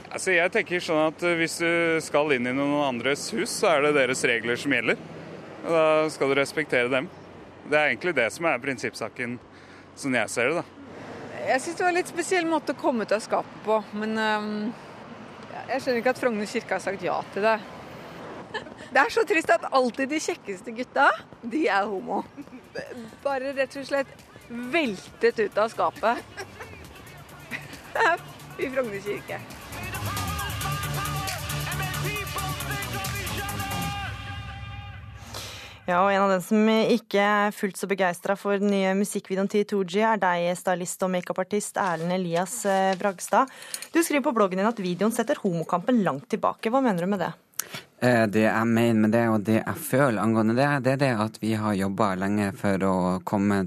Altså 0.09 0.33
jeg 0.33 0.53
tenker 0.53 0.83
sånn 0.83 1.03
at 1.11 1.23
eh, 1.27 1.37
Hvis 1.37 1.59
du 1.61 1.71
skal 2.05 2.33
inn 2.35 2.49
i 2.49 2.55
noen 2.57 2.79
andres 2.87 3.27
hus, 3.37 3.53
så 3.53 3.75
er 3.75 3.87
det 3.87 3.97
deres 3.99 4.25
regler 4.29 4.57
som 4.61 4.73
gjelder. 4.73 5.01
Og 5.67 5.71
da 5.75 5.85
skal 6.13 6.31
du 6.31 6.37
respektere 6.39 6.89
dem. 6.93 7.09
Det 7.69 7.77
er 7.77 7.91
egentlig 7.91 8.15
det 8.17 8.29
som 8.33 8.49
er 8.49 8.61
prinsippsaken, 8.63 9.37
sånn 9.99 10.17
jeg 10.17 10.33
ser 10.33 10.53
det. 10.53 10.63
da. 10.63 11.45
Jeg 11.49 11.65
syns 11.65 11.77
det 11.77 11.85
var 11.85 11.93
en 11.93 11.99
litt 11.99 12.13
spesiell 12.13 12.47
måte 12.49 12.73
å 12.73 12.79
komme 12.79 13.05
ut 13.05 13.13
av 13.13 13.21
skapet 13.25 13.59
på. 13.67 13.81
Men 14.01 14.17
um, 14.17 14.49
jeg 15.69 15.83
skjønner 15.83 16.01
ikke 16.01 16.15
at 16.15 16.23
Frogner 16.23 16.49
kirke 16.49 16.77
har 16.79 16.85
sagt 16.85 17.05
ja 17.05 17.19
til 17.35 17.45
det. 17.45 17.59
Det 18.95 19.03
er 19.03 19.13
så 19.13 19.27
trist 19.29 19.53
at 19.53 19.69
alltid 19.77 20.09
de 20.09 20.23
kjekkeste 20.25 20.73
gutta, 20.79 21.11
de 21.43 21.67
er 21.69 21.85
homo. 21.91 22.23
Bare 23.21 23.53
rett 23.53 23.77
og 23.77 23.85
slett 23.85 24.13
veltet 24.49 25.45
ut 25.45 25.61
av 25.61 25.69
skapet. 25.75 26.25
I 28.59 28.69
Frogner 28.71 28.99
kirke. 28.99 29.39
Ja, 35.89 36.03
og 36.03 36.11
En 36.13 36.21
av 36.21 36.33
dem 36.35 36.43
som 36.45 36.67
ikke 36.69 37.23
er 37.23 37.55
fullt 37.55 37.79
så 37.81 37.87
begeistra 37.89 38.35
for 38.37 38.59
den 38.61 38.69
nye 38.75 38.91
musikkvideoen 38.99 39.49
til 39.49 39.63
Tooji, 39.65 40.03
er 40.05 40.19
deg, 40.21 40.51
stylist 40.59 41.07
og 41.07 41.15
makeupartist 41.15 41.79
Erlend 41.81 42.13
Elias 42.13 42.59
eh, 42.69 42.97
Bragstad. 42.99 43.49
Du 43.95 44.03
skriver 44.03 44.27
på 44.27 44.35
bloggen 44.37 44.61
din 44.61 44.69
at 44.69 44.83
videoen 44.83 45.15
setter 45.15 45.41
homokampen 45.41 46.03
langt 46.05 46.29
tilbake. 46.29 46.69
Hva 46.75 46.83
mener 46.85 47.07
du 47.07 47.15
med 47.15 47.25
det? 47.25 47.31
Eh, 48.03 48.27
det 48.27 48.45
jeg 48.45 48.69
mener 48.69 49.01
med 49.07 49.15
det, 49.17 49.25
og 49.33 49.47
det 49.47 49.63
jeg 49.63 49.87
føler 49.87 50.21
angående 50.21 50.59
det, 50.59 50.69
det 50.85 50.99
er 50.99 51.03
det 51.07 51.15
at 51.25 51.41
vi 51.41 51.55
har 51.63 51.79
jobba 51.79 52.13
lenge 52.21 52.51
for 52.59 52.85
å 52.91 52.97
komme 53.25 53.63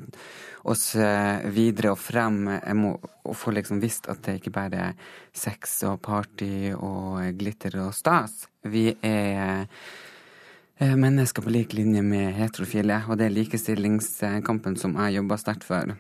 oss 0.63 0.95
eh, 0.95 1.47
videre 1.53 1.95
og 1.95 1.99
frem. 1.99 2.43
Jeg 2.59 2.77
må 2.77 2.93
få 3.37 3.55
liksom 3.55 3.81
visst 3.81 4.09
at 4.11 4.21
det 4.27 4.39
ikke 4.39 4.55
bare 4.59 4.85
er 4.91 5.11
sex 5.33 5.79
og 5.89 6.01
party 6.05 6.71
og 6.75 7.33
glitter 7.39 7.79
og 7.87 7.93
stas. 7.97 8.45
Vi 8.67 8.89
er 9.01 9.67
Eh, 10.81 10.95
mennesker 10.95 11.41
på 11.41 11.49
lik 11.49 11.73
linje 11.73 12.01
med 12.01 12.31
heterofile, 12.33 13.03
og 13.05 13.19
det 13.19 13.27
er 13.27 13.33
likestillingskampen 13.35 14.79
som 14.81 14.95
jeg 14.97 15.19
jobber 15.19 15.37
sterkt 15.37 15.67
for. 15.67 15.91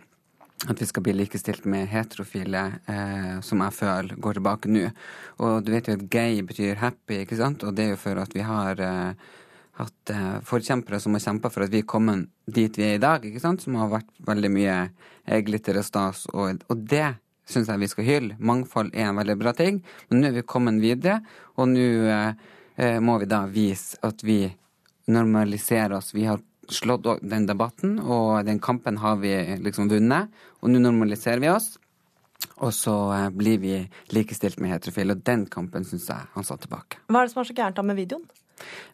At 0.65 0.81
vi 0.81 0.87
skal 0.89 1.03
bli 1.05 1.13
likestilt 1.19 1.67
med 1.69 1.85
heterofile, 1.91 2.63
eh, 2.89 3.35
som 3.45 3.61
jeg 3.61 3.75
føler 3.77 4.17
går 4.17 4.39
tilbake 4.39 4.71
nå. 4.73 4.87
Og 5.37 5.61
du 5.61 5.69
vet 5.71 5.85
jo 5.85 5.93
at 5.99 6.07
gay 6.09 6.41
betyr 6.41 6.81
happy, 6.81 7.19
ikke 7.21 7.37
sant? 7.37 7.61
Og 7.63 7.75
det 7.77 7.85
er 7.85 7.93
jo 7.93 8.01
for 8.01 8.23
at 8.23 8.33
vi 8.33 8.41
har 8.41 8.81
eh, 8.81 9.13
hatt 9.81 10.13
eh, 10.13 10.37
forkjempere 10.47 10.99
som 11.01 11.17
har 11.17 11.23
kjempa 11.23 11.51
for 11.53 11.65
at 11.65 11.73
vi 11.73 11.81
er 11.83 11.89
kommet 11.89 12.29
dit 12.45 12.77
vi 12.77 12.87
er 12.87 12.99
i 12.99 13.01
dag? 13.01 13.25
Som 13.41 13.77
har 13.79 13.91
vært 13.91 14.13
veldig 14.27 14.51
mye 14.53 14.77
eh, 14.85 15.41
glitter 15.45 15.81
og 15.81 15.87
stas, 15.87 16.25
og, 16.31 16.63
og 16.69 16.87
det 16.91 17.09
syns 17.51 17.71
jeg 17.71 17.81
vi 17.81 17.91
skal 17.91 18.07
hylle. 18.07 18.39
Mangfold 18.39 18.93
er 18.95 19.09
en 19.09 19.19
veldig 19.19 19.37
bra 19.41 19.53
ting, 19.57 19.81
men 20.09 20.21
nå 20.21 20.29
er 20.29 20.39
vi 20.39 20.47
kommet 20.47 20.79
videre, 20.83 21.19
og 21.57 21.71
nå 21.73 21.89
eh, 22.07 22.97
må 23.03 23.17
vi 23.21 23.29
da 23.29 23.43
vise 23.51 23.99
at 24.05 24.23
vi 24.23 24.45
normaliserer 25.11 25.97
oss. 25.97 26.13
Vi 26.15 26.25
har 26.29 26.41
slått 26.71 27.07
den 27.21 27.45
debatten, 27.49 27.99
og 27.99 28.45
den 28.47 28.59
kampen 28.63 28.97
har 29.01 29.19
vi 29.21 29.33
liksom 29.61 29.89
vunnet. 29.91 30.31
Og 30.61 30.71
nå 30.71 30.81
normaliserer 30.81 31.41
vi 31.43 31.49
oss. 31.51 31.73
Og 32.61 32.73
så 32.73 32.95
eh, 33.15 33.29
blir 33.33 33.59
vi 33.61 33.75
likestilt 34.15 34.61
med 34.61 34.73
heterofile, 34.75 35.15
og 35.15 35.25
den 35.27 35.45
kampen 35.51 35.85
syns 35.87 36.09
jeg 36.09 36.29
han 36.35 36.47
sa 36.47 36.57
tilbake. 36.61 37.01
Hva 37.09 37.21
er 37.21 37.29
det 37.29 37.35
som 37.35 37.43
er 37.43 37.49
så 37.49 37.57
gærent 37.57 37.77
da 37.77 37.85
med 37.85 37.99
videoen? 37.99 38.25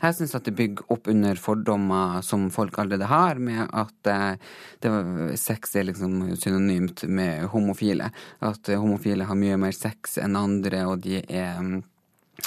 Jeg 0.02 0.18
syns 0.18 0.36
at 0.38 0.48
det 0.48 0.56
bygger 0.58 0.94
opp 0.94 1.10
under 1.12 1.40
fordommer 1.42 2.22
som 2.26 2.48
folk 2.54 2.78
allerede 2.82 3.10
har, 3.10 3.42
med 3.42 3.64
at 3.66 4.12
eh, 4.12 4.54
det, 4.84 4.94
sex 5.42 5.76
er 5.76 5.90
liksom 5.90 6.36
synonymt 6.38 7.04
med 7.10 7.48
homofile. 7.54 8.12
At 8.46 8.72
homofile 8.74 9.28
har 9.28 9.40
mye 9.40 9.58
mer 9.62 9.76
sex 9.76 10.18
enn 10.22 10.38
andre, 10.40 10.86
og 10.90 11.02
de 11.06 11.22
er 11.22 11.60
um, 11.60 11.82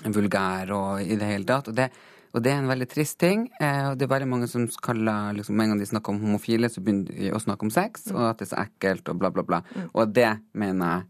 vulgære 0.07 0.77
og 0.77 1.03
i 1.03 1.19
det 1.19 1.29
hele 1.33 1.49
tatt. 1.49 1.71
Og 1.71 1.77
det, 1.77 1.91
og 2.31 2.45
det 2.45 2.53
er 2.53 2.61
en 2.63 2.71
veldig 2.71 2.89
trist 2.91 3.19
ting. 3.23 3.47
Eh, 3.61 3.91
og 3.91 3.99
det 3.99 4.07
er 4.07 4.13
veldig 4.15 4.31
mange 4.31 4.51
som 4.51 4.67
kaller 4.83 5.35
liksom, 5.39 5.57
Med 5.57 5.67
en 5.67 5.75
gang 5.75 5.81
de 5.83 5.89
snakker 5.91 6.15
om 6.15 6.21
homofile, 6.23 6.71
så 6.71 6.83
begynner 6.85 7.11
de 7.11 7.33
å 7.35 7.43
snakke 7.43 7.67
om 7.67 7.73
sex, 7.75 8.11
og 8.15 8.23
at 8.29 8.41
det 8.41 8.49
er 8.49 8.53
så 8.53 8.61
ekkelt, 8.65 9.09
og 9.11 9.23
bla, 9.23 9.33
bla, 9.35 9.47
bla. 9.47 9.65
Mm. 9.75 9.89
Og 9.95 10.15
det 10.15 10.31
mener 10.53 10.95
jeg 10.95 11.09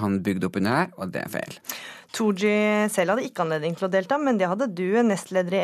han 0.00 0.22
bygde 0.24 0.48
opp 0.48 0.58
under 0.60 0.80
her, 0.80 0.94
og 0.98 1.12
det 1.14 1.24
er 1.24 1.32
feil. 1.32 1.60
Tooji 2.14 2.86
selv 2.94 3.10
hadde 3.10 3.24
ikke 3.26 3.42
anledning 3.42 3.74
til 3.74 3.88
å 3.88 3.90
delta, 3.90 4.16
men 4.22 4.36
det 4.38 4.46
hadde 4.46 4.68
du, 4.70 4.86
nestleder 5.02 5.56
i 5.58 5.62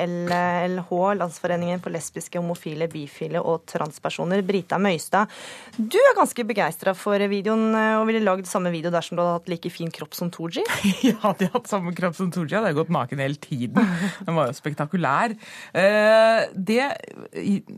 LH, 0.73 0.91
Landsforeningen 1.21 1.83
for 1.83 1.95
lesbiske, 1.95 2.41
homofile, 2.41 2.89
bifile 2.91 3.39
og 3.39 3.69
transpersoner, 3.71 4.43
Brita 4.47 4.81
Møystad. 4.83 5.31
Du 5.79 5.99
er 6.01 6.17
ganske 6.19 6.45
begeistra 6.49 6.95
for 6.99 7.23
videoen 7.31 7.69
og 8.01 8.07
ville 8.09 8.25
lagd 8.25 8.51
samme 8.51 8.73
video 8.75 8.91
dersom 8.91 9.19
du 9.19 9.23
hadde 9.23 9.37
hatt 9.39 9.53
like 9.53 9.71
fin 9.71 9.93
kropp 9.95 10.17
som 10.19 10.33
Tooji? 10.35 10.65
ja, 11.07 11.15
hadde 11.23 11.47
jeg 11.47 11.55
hatt 11.55 11.71
samme 11.71 11.95
kropp 11.97 12.19
som 12.19 12.33
Tooji, 12.35 12.57
hadde 12.57 12.73
jeg 12.73 12.81
gått 12.81 12.95
naken 12.99 13.23
hele 13.23 13.39
tiden. 13.47 13.95
Den 14.27 14.39
var 14.39 14.51
jo 14.51 14.59
spektakulær. 14.59 15.37
Eh, 15.71 16.49
det 16.55 16.83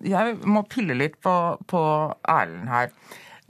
Jeg 0.09 0.39
må 0.49 0.65
pille 0.71 0.97
litt 0.97 1.21
på, 1.21 1.37
på 1.69 1.85
Erlend 2.25 2.73
her. 2.73 2.97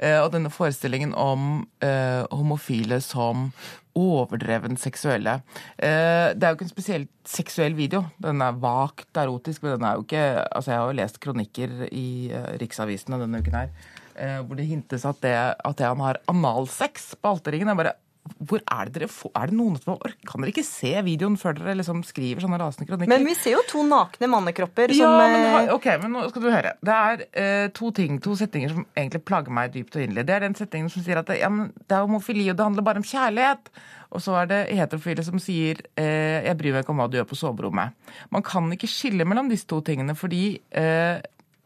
Eh, 0.01 0.19
og 0.19 0.33
denne 0.33 0.51
forestillingen 0.53 1.13
om 1.19 1.65
uh, 1.85 2.23
homofile 2.33 2.99
som 3.05 3.51
overdreven 3.99 4.79
seksuelle. 4.81 5.37
Uh, 5.77 6.33
det 6.33 6.43
er 6.43 6.49
jo 6.49 6.59
ikke 6.59 6.67
en 6.69 6.73
spesielt 6.73 7.11
seksuell 7.29 7.77
video. 7.79 8.05
Den 8.23 8.43
er 8.45 8.57
vagt 8.63 9.21
erotisk, 9.21 9.63
men 9.63 9.77
den 9.77 9.89
er 9.89 9.99
jo 9.99 10.07
ikke 10.07 10.23
Altså, 10.43 10.73
jeg 10.73 10.81
har 10.81 10.87
jo 10.89 11.01
lest 11.01 11.21
kronikker 11.23 11.75
i 11.91 12.07
riksavisene 12.63 13.21
denne 13.21 13.43
uken 13.43 13.59
her, 13.59 13.71
hvor 14.45 14.59
det 14.59 14.67
hintes 14.69 15.05
at 15.09 15.21
det, 15.25 15.33
at 15.33 15.83
han 15.85 16.03
har 16.05 16.21
analsex 16.29 17.13
på 17.21 17.37
alterringen, 17.37 17.71
er 17.73 17.79
bare 17.79 17.95
hvor 18.23 18.61
er 18.71 18.87
det 18.87 19.01
dere 19.01 19.09
får 19.11 19.33
Er 19.35 19.51
det 19.51 19.57
noen 19.59 19.79
som 19.83 19.97
Kan 20.29 20.45
dere 20.45 20.53
ikke 20.53 20.65
se 20.67 20.93
videoen 21.03 21.35
før 21.41 21.57
dere 21.59 21.75
liksom 21.79 22.05
skriver 22.07 22.45
sånne 22.45 22.59
rasende 22.61 22.87
kronikker? 22.87 23.11
Men 23.11 23.27
vi 23.27 23.35
ser 23.39 23.57
jo 23.57 23.63
to 23.71 23.83
nakne 23.87 24.29
mannekropper 24.31 24.95
som 24.95 25.03
Ja, 25.03 25.11
men, 25.19 25.47
eh, 25.65 25.73
ok, 25.75 25.89
men 26.05 26.15
nå 26.15 26.23
skal 26.31 26.45
du 26.45 26.51
høre. 26.53 26.75
Det 26.87 26.99
er 26.99 27.25
uh, 27.25 27.65
to 27.75 27.91
ting, 27.97 28.21
to 28.23 28.37
setninger 28.39 28.75
som 28.75 28.85
egentlig 28.95 29.23
plager 29.27 29.55
meg 29.55 29.75
dypt 29.75 29.99
og 29.99 30.05
inderlig. 30.05 30.27
Det 30.29 30.37
er 30.37 30.47
den 30.47 30.55
setningen 30.59 30.93
som 30.93 31.03
sier 31.03 31.19
at 31.19 31.33
det, 31.33 31.41
ja, 31.43 31.51
det 31.51 31.97
er 31.99 32.07
homofili, 32.07 32.47
og 32.53 32.59
det 32.59 32.69
handler 32.69 32.87
bare 32.87 33.03
om 33.03 33.09
kjærlighet. 33.11 33.73
Og 34.13 34.23
så 34.23 34.37
er 34.43 34.51
det 34.53 34.61
heterofile 34.71 35.27
som 35.27 35.43
sier 35.43 35.83
uh, 35.99 36.39
'jeg 36.47 36.59
bryr 36.61 36.77
meg 36.77 36.87
ikke 36.87 36.95
om 36.95 37.03
hva 37.03 37.11
du 37.11 37.19
gjør 37.19 37.31
på 37.33 37.41
soverommet'. 37.43 38.15
Man 38.31 38.47
kan 38.47 38.71
ikke 38.71 38.91
skille 38.91 39.27
mellom 39.27 39.51
disse 39.51 39.67
to 39.67 39.81
tingene, 39.83 40.15
fordi 40.15 40.61
uh, 40.79 41.19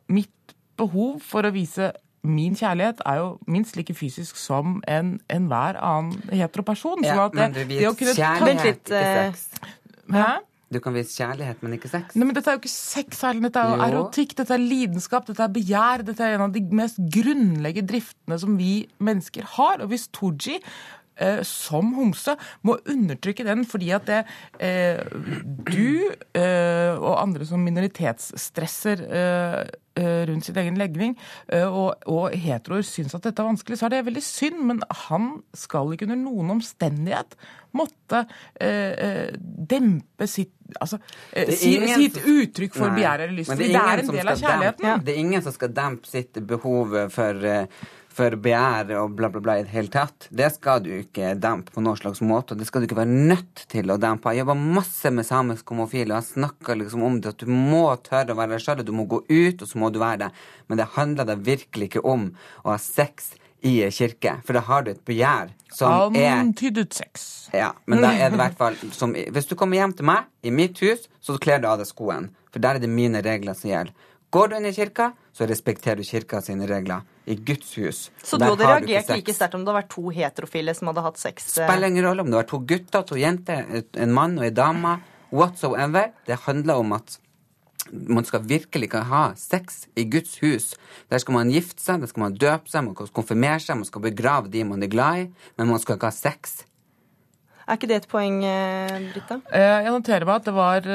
mitt 0.09 0.57
behov 0.77 1.21
for 1.25 1.45
å 1.45 1.53
vise 1.53 1.93
min 2.25 2.57
kjærlighet 2.59 3.03
er 3.07 3.21
jo 3.21 3.29
minst 3.47 3.77
like 3.77 3.95
fysisk 3.95 4.39
som 4.41 4.81
enhver 4.89 5.29
en 5.31 5.53
annen 5.53 6.17
heteroperson. 6.33 7.05
Ja, 7.07 7.27
sånn 7.27 7.39
men 7.39 7.55
du 7.55 7.63
viser 7.69 8.17
kjærlighet, 8.17 8.85
ikke 8.87 9.01
eh, 9.01 9.33
sex. 9.33 9.73
Hæ? 10.13 10.29
Du 10.75 10.81
kan 10.83 10.97
vise 10.97 11.15
kjærlighet, 11.15 11.61
men 11.63 11.77
ikke 11.77 11.89
sex. 11.93 12.17
Nei, 12.19 12.27
men 12.27 12.35
Dette 12.35 12.51
er 12.51 12.57
jo 12.57 12.63
ikke 12.65 12.73
sex, 12.73 13.21
Erlend. 13.23 13.47
Dette 13.47 13.63
er 13.63 13.71
jo 13.71 13.85
erotikk, 13.87 14.35
dette 14.41 14.57
er 14.57 14.63
lidenskap, 14.63 15.29
dette 15.29 15.45
er 15.45 15.53
begjær. 15.55 16.03
Dette 16.09 16.27
er 16.27 16.35
en 16.35 16.49
av 16.49 16.57
de 16.57 16.63
mest 16.75 16.99
grunnleggende 16.99 17.93
driftene 17.93 18.39
som 18.43 18.57
vi 18.59 18.73
mennesker 18.99 19.47
har. 19.55 19.85
Og 19.85 19.93
hvis 19.93 20.09
Tooji 20.11 20.59
eh, 21.17 21.41
som 21.47 21.95
homse 21.97 22.37
må 22.67 22.79
undertrykke 22.85 23.47
den 23.47 23.65
fordi 23.69 23.91
at 23.97 24.07
det, 24.09 24.23
eh, 24.61 25.03
du 25.67 26.13
eh, 26.37 26.95
og 26.97 27.17
andre 27.23 27.49
som 27.49 27.65
minoritetsstresser 27.67 29.05
eh, 29.07 29.75
Eh, 29.97 30.27
rundt 30.29 30.45
sin 30.45 30.57
egen 30.61 30.77
legning, 30.77 31.15
eh, 31.49 31.65
og, 31.65 32.03
og 32.13 32.35
heteroer 32.37 32.83
syns 32.85 33.15
at 33.17 33.25
dette 33.25 33.41
er 33.41 33.47
vanskelig, 33.49 33.79
så 33.81 33.87
er 33.87 33.95
det 33.95 34.01
veldig 34.11 34.23
synd. 34.25 34.59
Men 34.69 34.83
han 35.07 35.31
skal 35.57 35.95
ikke 35.95 36.05
under 36.05 36.19
noen 36.21 36.53
omstendighet 36.59 37.33
måtte 37.77 38.25
dempe 38.57 40.29
sitt 40.31 40.53
Altså, 40.81 40.97
ingen, 41.31 42.01
sitt 42.01 42.17
uttrykk 42.27 42.73
for 42.75 42.91
begjær 42.91 43.23
eller 43.23 43.37
lyst. 43.37 43.53
Det, 43.55 43.69
det 43.71 43.79
er 43.79 44.01
en 44.03 44.09
del 44.11 44.31
av 44.33 44.41
kjærligheten. 44.41 44.83
Dempe, 44.83 45.07
det 45.07 45.13
er 45.13 45.21
ingen 45.21 45.45
som 45.45 45.55
skal 45.55 45.71
dempe 45.77 46.11
sitt 46.11 46.41
behov 46.51 46.97
for 47.15 47.47
for 48.17 48.37
begjær 48.41 48.91
og 49.01 49.15
bla, 49.17 49.29
bla, 49.33 49.43
bla 49.45 49.57
i 49.61 49.65
det 49.67 49.73
hele 49.75 49.93
tatt. 49.93 50.29
Det 50.33 50.49
skal 50.55 50.83
du 50.85 50.91
ikke 50.99 51.35
dempe 51.41 51.75
på 51.75 51.85
noen 51.85 51.99
slags 52.01 52.23
måte. 52.25 52.57
Det 52.57 52.69
skal 52.69 52.83
du 52.83 52.89
ikke 52.89 53.01
være 53.03 53.23
nødt 53.33 53.67
til 53.73 53.93
å 53.93 53.99
dempe. 54.01 54.33
Jeg 54.33 54.45
jobber 54.45 54.61
masse 54.79 55.13
med 55.13 55.29
samisk 55.29 55.73
homofile, 55.75 56.15
og 56.15 56.23
jeg 56.23 56.33
snakker 56.33 56.81
liksom 56.81 57.05
om 57.07 57.19
det 57.21 57.35
at 57.35 57.45
du 57.45 57.51
må 57.53 57.85
tørre 58.07 58.33
å 58.33 58.39
være 58.39 58.57
deg 58.57 58.65
sjøl, 58.65 58.85
du 58.87 58.95
må 58.97 59.09
gå 59.11 59.21
ut, 59.29 59.61
og 59.61 59.69
så 59.69 59.83
må 59.83 59.93
du 59.93 60.01
være 60.03 60.27
det. 60.27 60.31
Men 60.71 60.81
det 60.81 60.93
handler 60.97 61.29
da 61.29 61.37
virkelig 61.37 61.91
ikke 61.91 62.07
om 62.09 62.31
å 62.65 62.73
ha 62.73 62.79
sex 62.81 63.35
i 63.67 63.83
en 63.83 63.93
kirke, 63.93 64.37
for 64.47 64.57
da 64.57 64.63
har 64.69 64.85
du 64.85 64.93
et 64.93 65.05
begjær 65.09 65.53
som 65.75 66.17
er 66.17 66.37
Antydet 66.37 66.95
sex. 66.95 67.49
Ja, 67.57 67.73
men 67.89 68.05
da 68.05 68.13
er 68.13 68.31
det 68.31 68.39
i 68.39 68.43
hvert 68.43 68.59
fall 68.59 68.77
som 68.95 69.15
Hvis 69.17 69.49
du 69.49 69.57
kommer 69.59 69.81
hjem 69.81 69.95
til 69.97 70.07
meg, 70.09 70.29
i 70.47 70.53
mitt 70.55 70.79
hus, 70.85 71.09
så 71.21 71.39
kler 71.43 71.63
du 71.63 71.69
av 71.71 71.81
deg 71.81 71.89
skoen. 71.89 72.31
For 72.53 72.63
der 72.63 72.79
er 72.79 72.85
det 72.85 72.93
mine 72.93 73.23
regler 73.25 73.57
som 73.59 73.73
gjelder. 73.73 74.13
Går 74.35 74.49
du 74.49 74.57
inn 74.57 74.67
i 74.67 74.73
kirka, 74.75 75.13
så 75.33 75.47
respekterer 75.47 76.01
du 76.01 76.07
kirka 76.07 76.41
sine 76.43 76.67
regler. 76.69 77.05
I 77.27 77.35
Guds 77.35 77.75
hus. 77.79 78.01
Så 78.23 78.39
du 78.39 78.45
hadde 78.45 78.67
reagert 78.67 79.11
like 79.11 79.35
sterkt 79.35 79.55
om 79.59 79.65
det 79.65 79.73
hadde 79.73 79.81
vært 79.81 79.93
to 79.95 80.11
heterofile 80.15 80.75
som 80.79 80.91
hadde 80.91 81.05
hatt 81.07 81.21
sex? 81.21 81.47
Eh? 81.57 81.67
Spiller 81.67 81.91
ingen 81.91 82.07
rolle 82.07 82.23
om 82.23 82.31
det 82.31 82.39
var 82.39 82.49
to 82.51 82.61
gutter, 82.63 83.07
to 83.07 83.19
jenter, 83.19 83.65
en 83.95 84.15
mann 84.15 84.39
og 84.39 84.49
en 84.49 84.59
dame. 84.59 84.97
Whatsoever. 85.35 86.13
Det 86.27 86.39
handler 86.47 86.83
om 86.83 86.95
at 86.99 87.19
man 87.93 88.27
skal 88.27 88.47
virkelig 88.47 88.89
ikke 88.89 89.03
ha 89.11 89.25
sex 89.39 89.85
i 89.99 90.07
Guds 90.11 90.39
hus. 90.43 90.73
Der 91.11 91.23
skal 91.23 91.37
man 91.39 91.51
gifte 91.55 91.83
seg, 91.83 92.01
der 92.03 92.11
skal 92.11 92.27
man 92.27 92.39
døpe 92.39 92.71
seg, 92.71 92.87
man 92.87 92.97
skal 92.97 93.13
konfirmere 93.15 93.61
seg, 93.63 93.79
man 93.83 93.89
skal 93.89 94.07
begrave 94.07 94.51
de 94.51 94.65
man 94.67 94.83
er 94.83 94.91
glad 94.91 95.27
i, 95.27 95.29
men 95.59 95.71
man 95.71 95.83
skal 95.83 95.99
ikke 95.99 96.11
ha 96.11 96.17
sex. 96.17 96.65
Er 97.67 97.79
ikke 97.79 97.91
det 97.91 97.97
et 98.03 98.09
poeng, 98.11 98.43
eh, 98.47 98.99
Britta? 99.11 99.41
Eh, 99.51 99.87
jeg 99.87 99.95
noterer 99.95 100.27
meg 100.27 100.37
at 100.39 100.47
det 100.47 100.55
var 100.55 100.91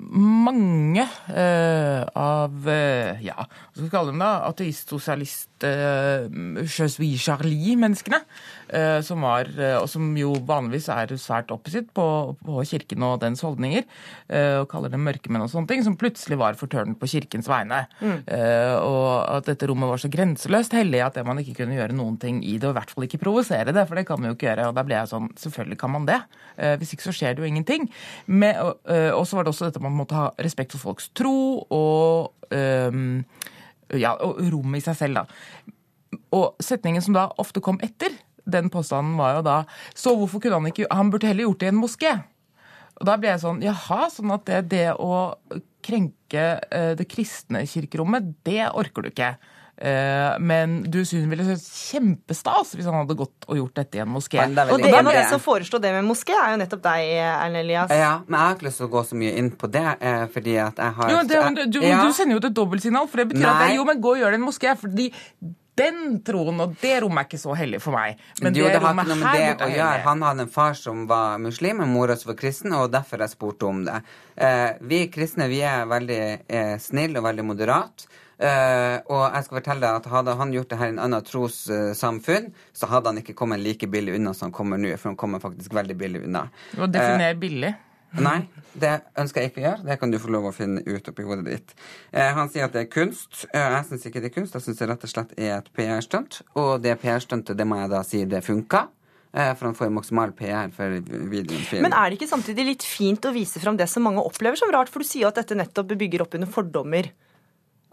mange 0.00 1.04
eh, 1.28 2.02
av 2.16 2.68
eh, 2.72 3.20
ja, 3.24 3.36
hva 3.44 3.74
skal 3.74 3.84
vi 3.84 3.92
kalle 3.92 4.14
dem 4.14 4.22
da, 4.22 4.30
ateist-sosialist 4.48 5.66
eh, 5.68 6.24
Charlie-menneskene. 6.64 8.22
Eh, 8.70 9.00
som 9.02 9.24
var, 9.24 9.48
eh, 9.58 9.76
og 9.80 9.88
som 9.90 10.04
jo 10.14 10.30
vanligvis 10.46 10.86
er 10.94 11.10
svært 11.18 11.50
oppsitt 11.50 11.88
på, 11.96 12.04
på, 12.38 12.60
kirken 12.68 13.02
og 13.02 13.16
dens 13.22 13.42
holdninger, 13.42 13.82
eh, 14.30 14.60
og 14.60 14.68
kaller 14.70 14.92
dem 14.92 15.02
mørkemenn 15.06 15.42
og 15.42 15.50
sånne 15.50 15.72
ting, 15.72 15.82
som 15.82 15.96
plutselig 15.98 16.38
var 16.38 16.58
fortørnet 16.60 17.00
på 17.00 17.08
kirkens 17.10 17.50
vegne. 17.50 17.82
Mm. 17.98 18.18
Og 18.30 19.10
at 19.38 19.48
dette 19.48 19.66
rommet 19.68 19.90
var 19.90 20.00
så 20.00 20.10
grenseløst 20.12 20.74
hellig 20.76 21.00
at 21.02 21.18
man 21.26 21.40
ikke 21.42 21.56
kunne 21.62 21.76
gjøre 21.76 21.96
noen 21.96 22.18
ting 22.20 22.40
i 22.46 22.56
det, 22.58 22.68
og 22.68 22.74
i 22.74 22.78
hvert 22.78 22.94
fall 22.94 23.06
ikke 23.08 23.22
provosere 23.22 23.74
det, 23.74 23.86
for 23.88 23.98
det 23.98 24.06
kan 24.08 24.20
man 24.20 24.30
jo 24.30 24.36
ikke 24.36 24.48
gjøre. 24.50 24.68
Og 24.70 24.76
da 24.76 24.84
ble 24.86 24.98
jeg 24.98 25.10
sånn, 25.10 25.28
selvfølgelig 25.40 25.80
kan 25.80 25.94
man 25.96 26.06
det. 26.08 26.20
Hvis 26.80 26.94
ikke 26.94 27.08
så 27.08 27.16
skjer 27.16 27.34
det 27.34 27.42
jo 27.42 27.48
ingenting. 27.48 27.88
Med, 28.30 28.60
og, 28.60 29.24
så 29.26 29.38
var 29.38 29.46
det 29.46 29.54
også 29.54 29.70
dette 29.70 29.82
man 29.82 29.96
måtte 29.96 30.18
ha 30.18 30.30
respekt 30.38 30.76
for 30.76 30.90
folks 30.90 31.10
tro 31.16 31.34
og, 31.64 32.32
um, 32.54 33.20
ja, 33.96 34.14
og 34.14 34.40
rom 34.52 34.78
i 34.78 34.84
seg 34.84 34.98
selv, 34.98 35.22
da. 35.22 35.70
Og 36.36 36.62
setningen 36.62 37.02
som 37.02 37.16
da 37.16 37.28
ofte 37.42 37.62
kom 37.64 37.80
etter 37.82 38.14
den 38.52 38.70
påstanden, 38.72 39.16
var 39.20 39.38
jo 39.38 39.46
da 39.46 39.56
Så 39.94 40.14
hvorfor 40.18 40.42
kunne 40.42 40.60
han 40.60 40.70
ikke 40.70 40.90
Han 40.90 41.12
burde 41.12 41.30
heller 41.30 41.48
gjort 41.48 41.62
det 41.62 41.70
i 41.70 41.72
en 41.74 41.80
moské. 41.80 42.12
Og 43.00 43.06
da 43.08 43.16
ble 43.20 43.32
jeg 43.32 43.44
sånn 43.44 43.62
Jaha, 43.64 44.10
sånn 44.12 44.34
at 44.34 44.44
det, 44.48 44.60
det 44.74 44.88
å 44.98 45.30
krenke 45.80 46.44
eh, 46.68 46.92
det 46.98 47.08
kristne 47.08 47.64
kirkerommet, 47.68 48.26
det 48.44 48.66
orker 48.76 49.06
du 49.06 49.08
ikke. 49.08 49.32
Eh, 49.80 50.34
men 50.44 50.82
du 50.92 50.98
synes 51.08 51.24
ville 51.30 51.46
vært 51.46 51.64
kjempestas 51.64 52.74
hvis 52.76 52.84
han 52.84 52.98
hadde 52.98 53.14
gått 53.16 53.46
og 53.48 53.56
gjort 53.56 53.78
dette 53.80 53.96
i 53.96 54.02
en 54.02 54.10
moské. 54.12 54.42
Og 54.42 54.82
det, 54.82 54.90
en 54.92 55.08
av 55.08 55.16
de 55.16 55.22
som 55.30 55.40
foreslo 55.40 55.80
det 55.80 55.94
med 55.94 56.04
moské, 56.04 56.36
er 56.36 56.52
jo 56.52 56.58
nettopp 56.60 56.82
deg, 56.84 57.12
Erlend 57.22 57.62
Elias. 57.62 57.94
Ja, 57.96 58.18
men 58.26 58.36
jeg 58.36 58.44
har 58.44 58.58
ikke 58.58 58.68
lyst 58.68 58.82
til 58.82 58.90
å 58.90 58.92
gå 58.92 59.04
så 59.08 59.20
mye 59.22 59.32
inn 59.40 59.48
på 59.62 59.70
det, 59.72 59.86
eh, 60.04 60.26
fordi 60.34 60.58
at 60.60 60.84
jeg 60.84 60.96
har 60.98 61.14
jo, 61.14 61.22
det, 61.30 61.40
du, 61.56 61.62
du, 61.78 61.80
ja. 61.86 62.02
du, 62.04 62.12
sender 62.16 62.36
jo 62.36 62.42
et 62.44 62.58
dobbeltsignal, 62.60 63.08
for 63.08 63.22
det 63.22 63.30
betyr 63.32 63.46
Nei. 63.46 63.54
at 63.54 63.64
det, 63.64 63.78
jo, 63.78 63.88
men 63.88 64.04
gå 64.04 64.12
og 64.18 64.20
gjør 64.20 64.36
det 64.36 64.40
i 64.40 64.42
en 64.42 64.46
moské. 64.50 64.76
fordi 64.84 65.08
den 65.80 66.20
troen 66.26 66.60
og 66.62 66.76
det 66.80 66.94
rommet 67.04 67.24
er 67.24 67.28
ikke 67.30 67.42
så 67.42 67.56
hellig 67.58 67.82
for 67.82 67.96
meg. 67.96 68.20
Men 68.40 68.54
jo, 68.54 68.68
det, 68.68 68.76
det 68.76 68.84
har 68.84 68.96
ikke 68.96 69.08
noe 69.10 69.20
med 69.24 69.36
det 69.40 69.66
å 69.66 69.70
gjøre. 69.74 70.06
Han 70.06 70.24
hadde 70.28 70.46
en 70.46 70.54
far 70.54 70.78
som 70.78 71.04
var 71.10 71.40
muslim, 71.42 71.82
en 71.84 71.92
mor 71.92 72.14
som 72.14 72.32
var 72.32 72.40
kristen, 72.40 72.76
og 72.76 72.90
derfor 72.92 73.24
jeg 73.24 73.34
spurte 73.34 73.68
om 73.68 73.84
det. 73.88 74.00
Eh, 74.36 74.70
vi 74.92 75.04
kristne 75.12 75.48
vi 75.50 75.62
er 75.66 75.88
veldig 75.90 76.22
eh, 76.46 76.74
snille 76.82 77.22
og 77.22 77.30
veldig 77.30 77.46
moderate. 77.52 78.10
Uh, 78.40 78.96
og 79.12 79.34
jeg 79.34 79.44
skal 79.44 79.56
fortelle 79.58 79.84
deg 79.84 79.98
at 79.98 80.06
Hadde 80.08 80.34
han 80.38 80.52
gjort 80.54 80.70
det 80.70 80.76
her 80.80 80.88
i 80.88 80.92
en 80.94 81.00
annen 81.04 81.24
trossamfunn, 81.28 82.46
så 82.72 82.88
hadde 82.88 83.12
han 83.12 83.20
ikke 83.20 83.34
kommet 83.36 83.60
like 83.60 83.84
billig 83.92 84.14
unna 84.16 84.32
som 84.32 84.48
han 84.48 84.54
kommer 84.56 84.80
nå. 84.80 84.94
For 84.96 85.10
han 85.10 85.18
kommer 85.20 85.42
faktisk 85.42 85.74
veldig 85.76 85.96
billig 86.00 86.22
unna. 86.24 86.46
Og 86.78 86.88
definer 86.88 87.36
billig. 87.36 87.74
Nei, 88.18 88.40
det 88.74 88.96
ønsker 89.18 89.44
jeg 89.44 89.52
ikke 89.52 89.60
å 89.60 89.64
gjøre. 89.68 89.84
Det 89.86 89.96
kan 90.00 90.10
du 90.10 90.18
få 90.18 90.30
lov 90.34 90.48
å 90.50 90.54
finne 90.54 90.82
ut 90.82 91.10
oppi 91.12 91.26
hodet 91.26 91.44
ditt. 91.46 91.74
Eh, 92.10 92.32
han 92.34 92.50
sier 92.50 92.66
at 92.66 92.74
det 92.74 92.86
er 92.86 92.88
kunst. 92.90 93.44
Eh, 93.52 93.66
jeg 93.76 93.86
syns 93.86 94.06
ikke 94.08 94.22
det 94.24 94.30
er 94.32 94.34
kunst. 94.34 94.56
Jeg 94.56 94.64
syns 94.64 94.80
det 94.80 94.88
rett 94.90 95.04
og 95.06 95.12
slett 95.12 95.34
er 95.38 95.52
et 95.60 95.68
PR-stunt. 95.76 96.40
Og 96.58 96.72
det 96.82 96.96
PR-stuntet, 97.02 97.58
det 97.58 97.66
må 97.70 97.78
jeg 97.78 97.92
da 97.92 98.02
si, 98.06 98.24
det 98.26 98.42
funka. 98.46 98.88
Eh, 99.30 99.52
for 99.54 99.68
han 99.68 99.76
får 99.78 99.86
jo 99.86 99.94
maksimal 99.94 100.32
PR 100.34 100.72
for 100.74 100.96
videoen. 101.06 101.62
Film. 101.68 101.86
Men 101.86 101.94
er 101.94 102.10
det 102.10 102.18
ikke 102.18 102.32
samtidig 102.32 102.66
litt 102.72 102.86
fint 102.86 103.30
å 103.30 103.34
vise 103.34 103.62
fram 103.62 103.78
det 103.78 103.86
som 103.92 104.02
mange 104.06 104.24
opplever 104.26 104.58
som 104.58 104.72
rart? 104.74 104.90
For 104.90 105.04
du 105.04 105.06
sier 105.06 105.28
jo 105.28 105.30
at 105.30 105.38
dette 105.38 105.58
nettopp 105.58 105.94
bygger 105.94 106.26
opp 106.26 106.34
under 106.38 106.50
fordommer. 106.50 107.12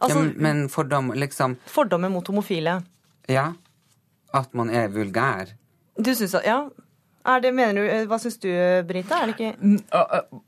Altså, 0.02 0.24
ja, 0.26 0.34
men 0.46 0.66
fordom, 0.70 1.14
liksom 1.18 1.56
Fordommer 1.70 2.10
mot 2.14 2.26
homofile. 2.30 2.80
Ja. 3.30 3.52
At 4.34 4.54
man 4.58 4.70
er 4.74 4.90
vulgær. 4.94 5.54
Du 5.98 6.14
syns 6.14 6.36
at 6.38 6.46
Ja. 6.46 6.60
Er 7.28 7.42
det, 7.44 7.52
mener 7.52 7.76
du, 7.76 8.08
Hva 8.08 8.18
syns 8.24 8.38
du, 8.40 8.48
Brita? 8.88 9.18
Er 9.20 9.32
det 9.32 9.36
ikke 9.36 9.82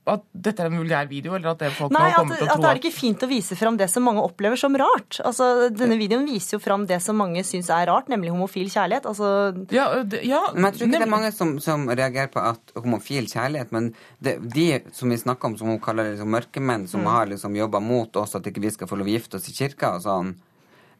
At 0.09 0.23
dette 0.31 0.63
er 0.63 0.69
en 0.69 0.77
vulgær 0.79 1.09
video, 1.09 1.33
eller 1.35 1.51
at 1.51 1.59
det 1.63 1.71
folk 1.75 1.91
Nei, 1.91 2.05
nå 2.07 2.21
at, 2.21 2.31
til 2.31 2.47
å 2.47 2.53
at 2.53 2.55
Nei, 2.55 2.61
det 2.63 2.69
er 2.69 2.77
det 2.79 2.83
ikke 2.83 2.95
fint 2.95 3.25
å 3.25 3.29
vise 3.29 3.57
fram 3.59 3.77
det 3.79 3.89
som 3.91 4.05
mange 4.07 4.23
opplever 4.23 4.59
som 4.59 4.77
rart. 4.79 5.19
Altså, 5.27 5.69
Denne 5.75 5.97
videoen 5.99 6.25
viser 6.29 6.57
jo 6.57 6.61
fram 6.63 6.85
det 6.89 7.01
som 7.03 7.19
mange 7.19 7.43
syns 7.47 7.69
er 7.73 7.89
rart, 7.91 8.07
nemlig 8.11 8.31
homofil 8.33 8.69
kjærlighet. 8.71 9.09
Altså, 9.11 9.29
ja, 9.75 9.87
det, 10.03 10.23
ja, 10.27 10.41
Men 10.55 10.69
jeg 10.69 10.77
tror 10.79 10.87
ikke 10.87 11.03
det 11.03 11.07
er 11.09 11.13
mange 11.15 11.31
som, 11.35 11.55
som 11.63 11.87
reagerer 11.89 12.31
på 12.33 12.43
at 12.53 12.73
homofil 12.79 13.27
kjærlighet, 13.31 13.73
men 13.75 13.91
det, 14.23 14.37
de 14.55 14.67
som 14.95 15.11
vi 15.11 15.19
snakker 15.19 15.51
om, 15.51 15.57
som 15.59 15.71
hun 15.73 15.81
kaller 15.83 16.07
det, 16.09 16.17
liksom 16.17 16.33
mørkemenn, 16.37 16.87
som 16.87 16.99
Mm. 16.99 17.11
har 17.13 17.29
liksom 17.31 17.55
jobba 17.55 17.79
mot 17.79 18.15
oss 18.19 18.35
at 18.35 18.47
ikke 18.49 18.61
vi 18.61 18.71
skal 18.75 18.87
få 18.89 18.97
lov 18.99 19.07
å 19.07 19.13
gifte 19.13 19.37
oss 19.39 19.47
i 19.47 19.53
kirka 19.55 19.93
og 19.95 20.01
sånn, 20.03 20.33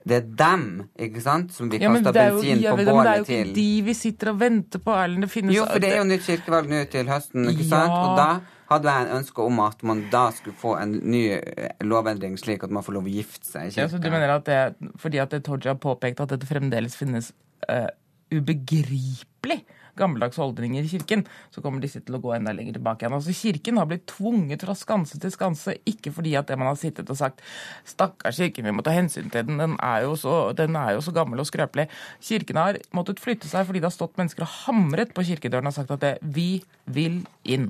det 0.09 0.17
er 0.17 0.27
dem, 0.41 0.63
ikke 0.99 1.21
sant, 1.23 1.51
som 1.55 1.69
vi 1.71 1.79
Ja, 1.81 1.91
kaster 1.93 2.17
er 2.19 2.31
jo, 2.33 2.39
bensin 2.41 2.63
jeg 2.63 2.75
på 2.75 2.85
bålet 2.85 2.85
til. 2.85 2.95
men 2.95 3.05
det 3.05 3.11
er 3.11 3.17
jo 3.17 3.25
ikke 3.25 3.43
til. 3.45 3.55
de 3.55 3.81
vi 3.85 3.93
sitter 3.97 4.31
og 4.33 4.39
venter 4.41 4.81
på, 4.85 4.95
Erlend. 4.97 5.25
Det 5.25 5.29
finnes 5.31 5.55
Jo, 5.55 5.65
for 5.69 5.83
det 5.83 5.91
er 5.93 6.01
jo 6.01 6.07
nytt 6.09 6.25
kirkevalg 6.25 6.71
nå 6.71 6.83
til 6.93 7.11
høsten, 7.11 7.49
ikke 7.53 7.67
sant? 7.69 7.93
Og 7.93 8.17
da 8.19 8.29
hadde 8.69 8.91
jeg 8.93 9.05
en 9.07 9.15
ønske 9.17 9.41
om 9.41 9.59
at 9.65 9.81
man 9.83 10.03
da 10.13 10.25
skulle 10.35 10.57
få 10.61 10.75
en 10.77 10.91
ny 11.09 11.23
eh, 11.39 11.69
lovendring, 11.81 12.35
slik 12.37 12.63
at 12.63 12.73
man 12.73 12.85
får 12.85 12.99
lov 12.99 13.07
å 13.09 13.13
gifte 13.13 13.49
seg 13.49 13.69
i 13.71 13.79
Ja, 13.81 13.87
så 13.89 13.97
du 13.97 14.09
mener 14.11 14.35
at 14.35 14.45
det, 14.45 14.59
fordi 15.01 15.21
at 15.23 15.33
det 15.33 15.43
Tooja 15.47 15.73
har 15.73 15.81
påpekt 15.81 16.21
at 16.21 16.29
dette 16.35 16.49
fremdeles 16.49 16.97
finnes 16.99 17.31
uh, 17.69 17.89
ubegripelig 18.29 19.63
gammeldagse 19.99 20.41
holdninger 20.41 20.85
i 20.85 20.91
kirken, 20.91 21.25
så 21.53 21.63
kommer 21.63 21.83
disse 21.83 22.01
til 22.05 22.17
å 22.17 22.21
gå 22.23 22.33
enda 22.35 22.53
lenger 22.55 22.77
tilbake 22.79 23.05
igjen. 23.05 23.17
Altså 23.17 23.35
Kirken 23.35 23.79
har 23.81 23.89
blitt 23.89 24.07
tvunget 24.09 24.65
fra 24.65 24.75
skanse 24.77 25.19
til 25.21 25.33
skanse, 25.33 25.75
ikke 25.89 26.13
fordi 26.15 26.35
at 26.39 26.49
det 26.49 26.59
man 26.59 26.71
har 26.71 26.79
sittet 26.79 27.09
og 27.11 27.19
sagt 27.19 27.43
stakkars 27.87 28.39
kirken, 28.41 28.69
vi 28.69 28.75
må 28.75 28.85
ta 28.85 28.95
hensyn 28.95 29.31
til 29.33 29.47
den, 29.47 29.59
den 29.61 29.75
er 29.83 30.05
jo 30.07 30.15
så, 30.19 30.37
er 30.55 30.93
jo 30.95 31.03
så 31.05 31.15
gammel 31.15 31.43
og 31.43 31.49
skrøpelig. 31.49 31.89
Kirken 32.23 32.61
har 32.61 32.79
måttet 32.95 33.21
flytte 33.23 33.49
seg 33.49 33.67
fordi 33.67 33.83
det 33.83 33.91
har 33.91 33.97
stått 33.97 34.17
mennesker 34.19 34.45
og 34.45 34.55
hamret 34.65 35.13
på 35.15 35.25
kirkedøren 35.27 35.69
og 35.69 35.75
sagt 35.75 35.93
at 35.95 36.05
det, 36.05 36.15
vi 36.23 36.63
vil 36.89 37.21
inn. 37.43 37.69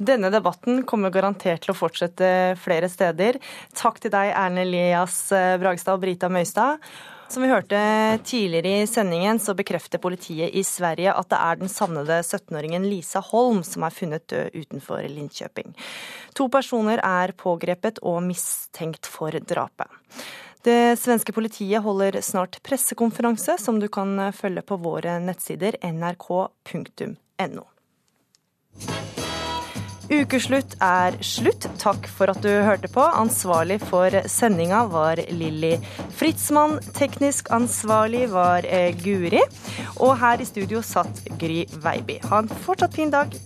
Denne 0.00 0.30
debatten 0.32 0.84
kommer 0.88 1.12
garantert 1.12 1.64
til 1.64 1.74
å 1.74 1.76
fortsette 1.76 2.56
flere 2.60 2.88
steder. 2.88 3.36
Takk 3.76 4.00
til 4.00 4.12
deg, 4.14 4.32
Erne 4.32 4.64
Elias 4.64 5.26
Bragstad 5.60 5.98
og 5.98 6.04
Brita 6.06 6.30
Møystad. 6.32 6.80
Som 7.30 7.44
vi 7.44 7.48
hørte 7.48 7.78
tidligere 8.26 8.80
i 8.82 8.86
sendingen, 8.90 9.38
så 9.38 9.54
bekrefter 9.54 10.02
politiet 10.02 10.50
i 10.50 10.64
Sverige 10.66 11.12
at 11.14 11.28
det 11.30 11.38
er 11.38 11.60
den 11.60 11.70
savnede 11.70 12.16
17-åringen 12.26 12.88
Lisa 12.90 13.22
Holm 13.22 13.60
som 13.62 13.86
er 13.86 13.94
funnet 13.94 14.26
død 14.32 14.56
utenfor 14.58 15.06
Linköping. 15.06 15.70
To 16.34 16.48
personer 16.50 16.98
er 16.98 17.30
pågrepet 17.38 18.02
og 18.02 18.18
mistenkt 18.26 19.06
for 19.06 19.30
drapet. 19.46 19.86
Det 20.66 20.98
svenske 20.98 21.30
politiet 21.32 21.86
holder 21.86 22.18
snart 22.18 22.58
pressekonferanse, 22.66 23.60
som 23.62 23.78
du 23.78 23.86
kan 23.86 24.18
følge 24.34 24.66
på 24.66 24.80
våre 24.82 25.20
nettsider 25.22 25.78
nrk.no. 25.86 27.64
Ukeslutt 30.10 30.74
er 30.82 31.14
slutt. 31.22 31.68
Takk 31.78 32.08
for 32.10 32.32
at 32.32 32.40
du 32.42 32.50
hørte 32.66 32.90
på. 32.90 33.02
Ansvarlig 33.04 33.78
for 33.84 34.10
sendinga 34.26 34.82
var 34.90 35.22
Lilly 35.30 35.76
Fritzmann. 36.18 36.80
Teknisk 36.96 37.52
ansvarlig 37.54 38.24
var 38.32 38.66
eh, 38.66 38.90
Guri. 38.98 39.44
Og 40.02 40.16
her 40.18 40.42
i 40.42 40.48
studio 40.48 40.82
satt 40.82 41.22
Gry 41.38 41.62
Veiby. 41.84 42.18
Ha 42.26 42.42
en 42.42 42.50
fortsatt 42.66 42.98
fin 42.98 43.14
dag. 43.14 43.38